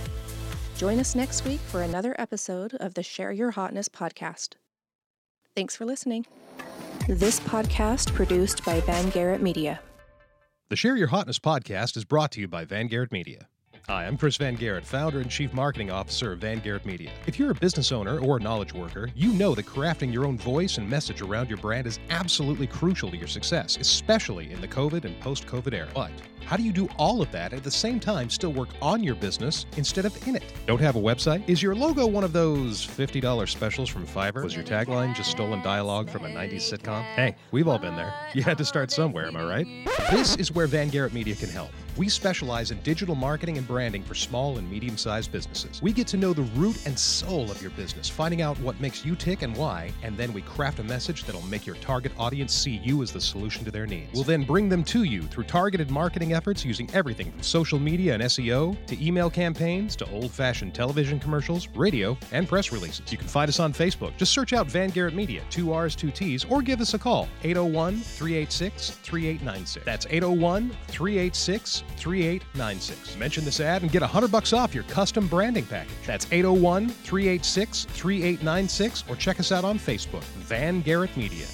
Join 0.76 0.98
us 0.98 1.14
next 1.14 1.46
week 1.46 1.58
for 1.60 1.80
another 1.80 2.14
episode 2.18 2.74
of 2.74 2.92
the 2.92 3.02
Share 3.02 3.32
Your 3.32 3.52
Hotness 3.52 3.88
podcast. 3.88 4.56
Thanks 5.56 5.74
for 5.74 5.86
listening. 5.86 6.26
This 7.08 7.40
podcast 7.40 8.12
produced 8.12 8.62
by 8.62 8.80
Van 8.80 9.08
Garrett 9.08 9.40
Media. 9.40 9.80
The 10.68 10.76
Share 10.76 10.98
Your 10.98 11.08
Hotness 11.08 11.38
podcast 11.38 11.96
is 11.96 12.04
brought 12.04 12.30
to 12.32 12.40
you 12.42 12.46
by 12.46 12.66
Van 12.66 12.88
Garrett 12.88 13.10
Media. 13.10 13.48
Hi, 13.88 14.06
I'm 14.06 14.16
Chris 14.16 14.36
Van 14.36 14.54
Garrett, 14.54 14.84
founder 14.84 15.18
and 15.20 15.28
chief 15.28 15.52
marketing 15.52 15.90
officer 15.90 16.32
of 16.32 16.38
Van 16.38 16.60
Garrett 16.60 16.86
Media. 16.86 17.10
If 17.26 17.36
you're 17.36 17.50
a 17.50 17.54
business 17.54 17.90
owner 17.90 18.20
or 18.20 18.36
a 18.36 18.40
knowledge 18.40 18.72
worker, 18.72 19.10
you 19.16 19.32
know 19.32 19.56
that 19.56 19.66
crafting 19.66 20.12
your 20.12 20.24
own 20.24 20.38
voice 20.38 20.78
and 20.78 20.88
message 20.88 21.20
around 21.20 21.48
your 21.48 21.58
brand 21.58 21.88
is 21.88 21.98
absolutely 22.08 22.68
crucial 22.68 23.10
to 23.10 23.16
your 23.16 23.26
success, 23.26 23.76
especially 23.80 24.52
in 24.52 24.60
the 24.60 24.68
COVID 24.68 25.04
and 25.04 25.18
post 25.20 25.48
COVID 25.48 25.74
era. 25.74 25.88
But 25.92 26.12
how 26.44 26.56
do 26.56 26.62
you 26.62 26.72
do 26.72 26.88
all 26.96 27.20
of 27.20 27.32
that 27.32 27.52
at 27.52 27.64
the 27.64 27.72
same 27.72 27.98
time 27.98 28.30
still 28.30 28.52
work 28.52 28.68
on 28.80 29.02
your 29.02 29.16
business 29.16 29.66
instead 29.76 30.04
of 30.04 30.28
in 30.28 30.36
it? 30.36 30.44
Don't 30.66 30.80
have 30.80 30.94
a 30.94 31.00
website? 31.00 31.42
Is 31.48 31.60
your 31.60 31.74
logo 31.74 32.06
one 32.06 32.22
of 32.22 32.32
those 32.32 32.86
$50 32.86 33.48
specials 33.48 33.88
from 33.88 34.06
Fiverr? 34.06 34.44
Was 34.44 34.54
your 34.54 34.64
tagline 34.64 35.12
just 35.12 35.32
stolen 35.32 35.60
dialogue 35.60 36.08
from 36.08 36.24
a 36.24 36.28
90s 36.28 36.72
sitcom? 36.72 37.02
Hey, 37.14 37.34
we've 37.50 37.66
all 37.66 37.80
been 37.80 37.96
there. 37.96 38.14
You 38.32 38.44
had 38.44 38.58
to 38.58 38.64
start 38.64 38.92
somewhere, 38.92 39.26
am 39.26 39.36
I 39.36 39.42
right? 39.44 39.66
This 40.12 40.36
is 40.36 40.52
where 40.52 40.68
Van 40.68 40.88
Garrett 40.88 41.12
Media 41.12 41.34
can 41.34 41.48
help. 41.48 41.70
We 41.96 42.08
specialize 42.08 42.70
in 42.70 42.80
digital 42.80 43.14
marketing 43.14 43.58
and 43.58 43.68
branding 43.68 44.02
for 44.02 44.14
small 44.14 44.56
and 44.56 44.70
medium 44.70 44.96
sized 44.96 45.30
businesses. 45.30 45.82
We 45.82 45.92
get 45.92 46.06
to 46.08 46.16
know 46.16 46.32
the 46.32 46.42
root 46.54 46.86
and 46.86 46.98
soul 46.98 47.50
of 47.50 47.60
your 47.60 47.70
business, 47.72 48.08
finding 48.08 48.40
out 48.40 48.58
what 48.60 48.80
makes 48.80 49.04
you 49.04 49.14
tick 49.14 49.42
and 49.42 49.54
why, 49.54 49.92
and 50.02 50.16
then 50.16 50.32
we 50.32 50.40
craft 50.42 50.78
a 50.78 50.84
message 50.84 51.24
that'll 51.24 51.42
make 51.42 51.66
your 51.66 51.76
target 51.76 52.12
audience 52.18 52.54
see 52.54 52.80
you 52.82 53.02
as 53.02 53.12
the 53.12 53.20
solution 53.20 53.62
to 53.64 53.70
their 53.70 53.86
needs. 53.86 54.14
We'll 54.14 54.24
then 54.24 54.44
bring 54.44 54.70
them 54.70 54.84
to 54.84 55.02
you 55.02 55.22
through 55.22 55.44
targeted 55.44 55.90
marketing 55.90 56.32
efforts 56.32 56.64
using 56.64 56.88
everything 56.94 57.30
from 57.30 57.42
social 57.42 57.78
media 57.78 58.14
and 58.14 58.22
SEO 58.22 58.86
to 58.86 59.04
email 59.06 59.28
campaigns 59.28 59.94
to 59.96 60.10
old 60.10 60.30
fashioned 60.30 60.74
television 60.74 61.20
commercials, 61.20 61.68
radio, 61.74 62.16
and 62.32 62.48
press 62.48 62.72
releases. 62.72 63.12
You 63.12 63.18
can 63.18 63.28
find 63.28 63.50
us 63.50 63.60
on 63.60 63.74
Facebook. 63.74 64.16
Just 64.16 64.32
search 64.32 64.54
out 64.54 64.66
Van 64.66 64.88
Garrett 64.88 65.14
Media, 65.14 65.42
two 65.50 65.72
R's, 65.72 65.94
two 65.94 66.10
T's, 66.10 66.46
or 66.46 66.62
give 66.62 66.80
us 66.80 66.94
a 66.94 66.98
call, 66.98 67.28
801 67.42 68.00
386 68.00 68.90
3896. 68.90 69.84
That's 69.84 70.06
801 70.06 70.70
386 70.88 71.81
3896. 71.96 73.16
Mention 73.16 73.44
this 73.44 73.60
ad 73.60 73.82
and 73.82 73.90
get 73.90 74.02
100 74.02 74.30
bucks 74.30 74.52
off 74.52 74.74
your 74.74 74.84
custom 74.84 75.26
branding 75.26 75.66
package. 75.66 75.94
That's 76.06 76.26
801 76.32 76.88
386 76.88 77.84
3896, 77.84 79.04
or 79.08 79.16
check 79.16 79.40
us 79.40 79.52
out 79.52 79.64
on 79.64 79.78
Facebook, 79.78 80.22
Van 80.22 80.80
Garrett 80.82 81.16
Media. 81.16 81.46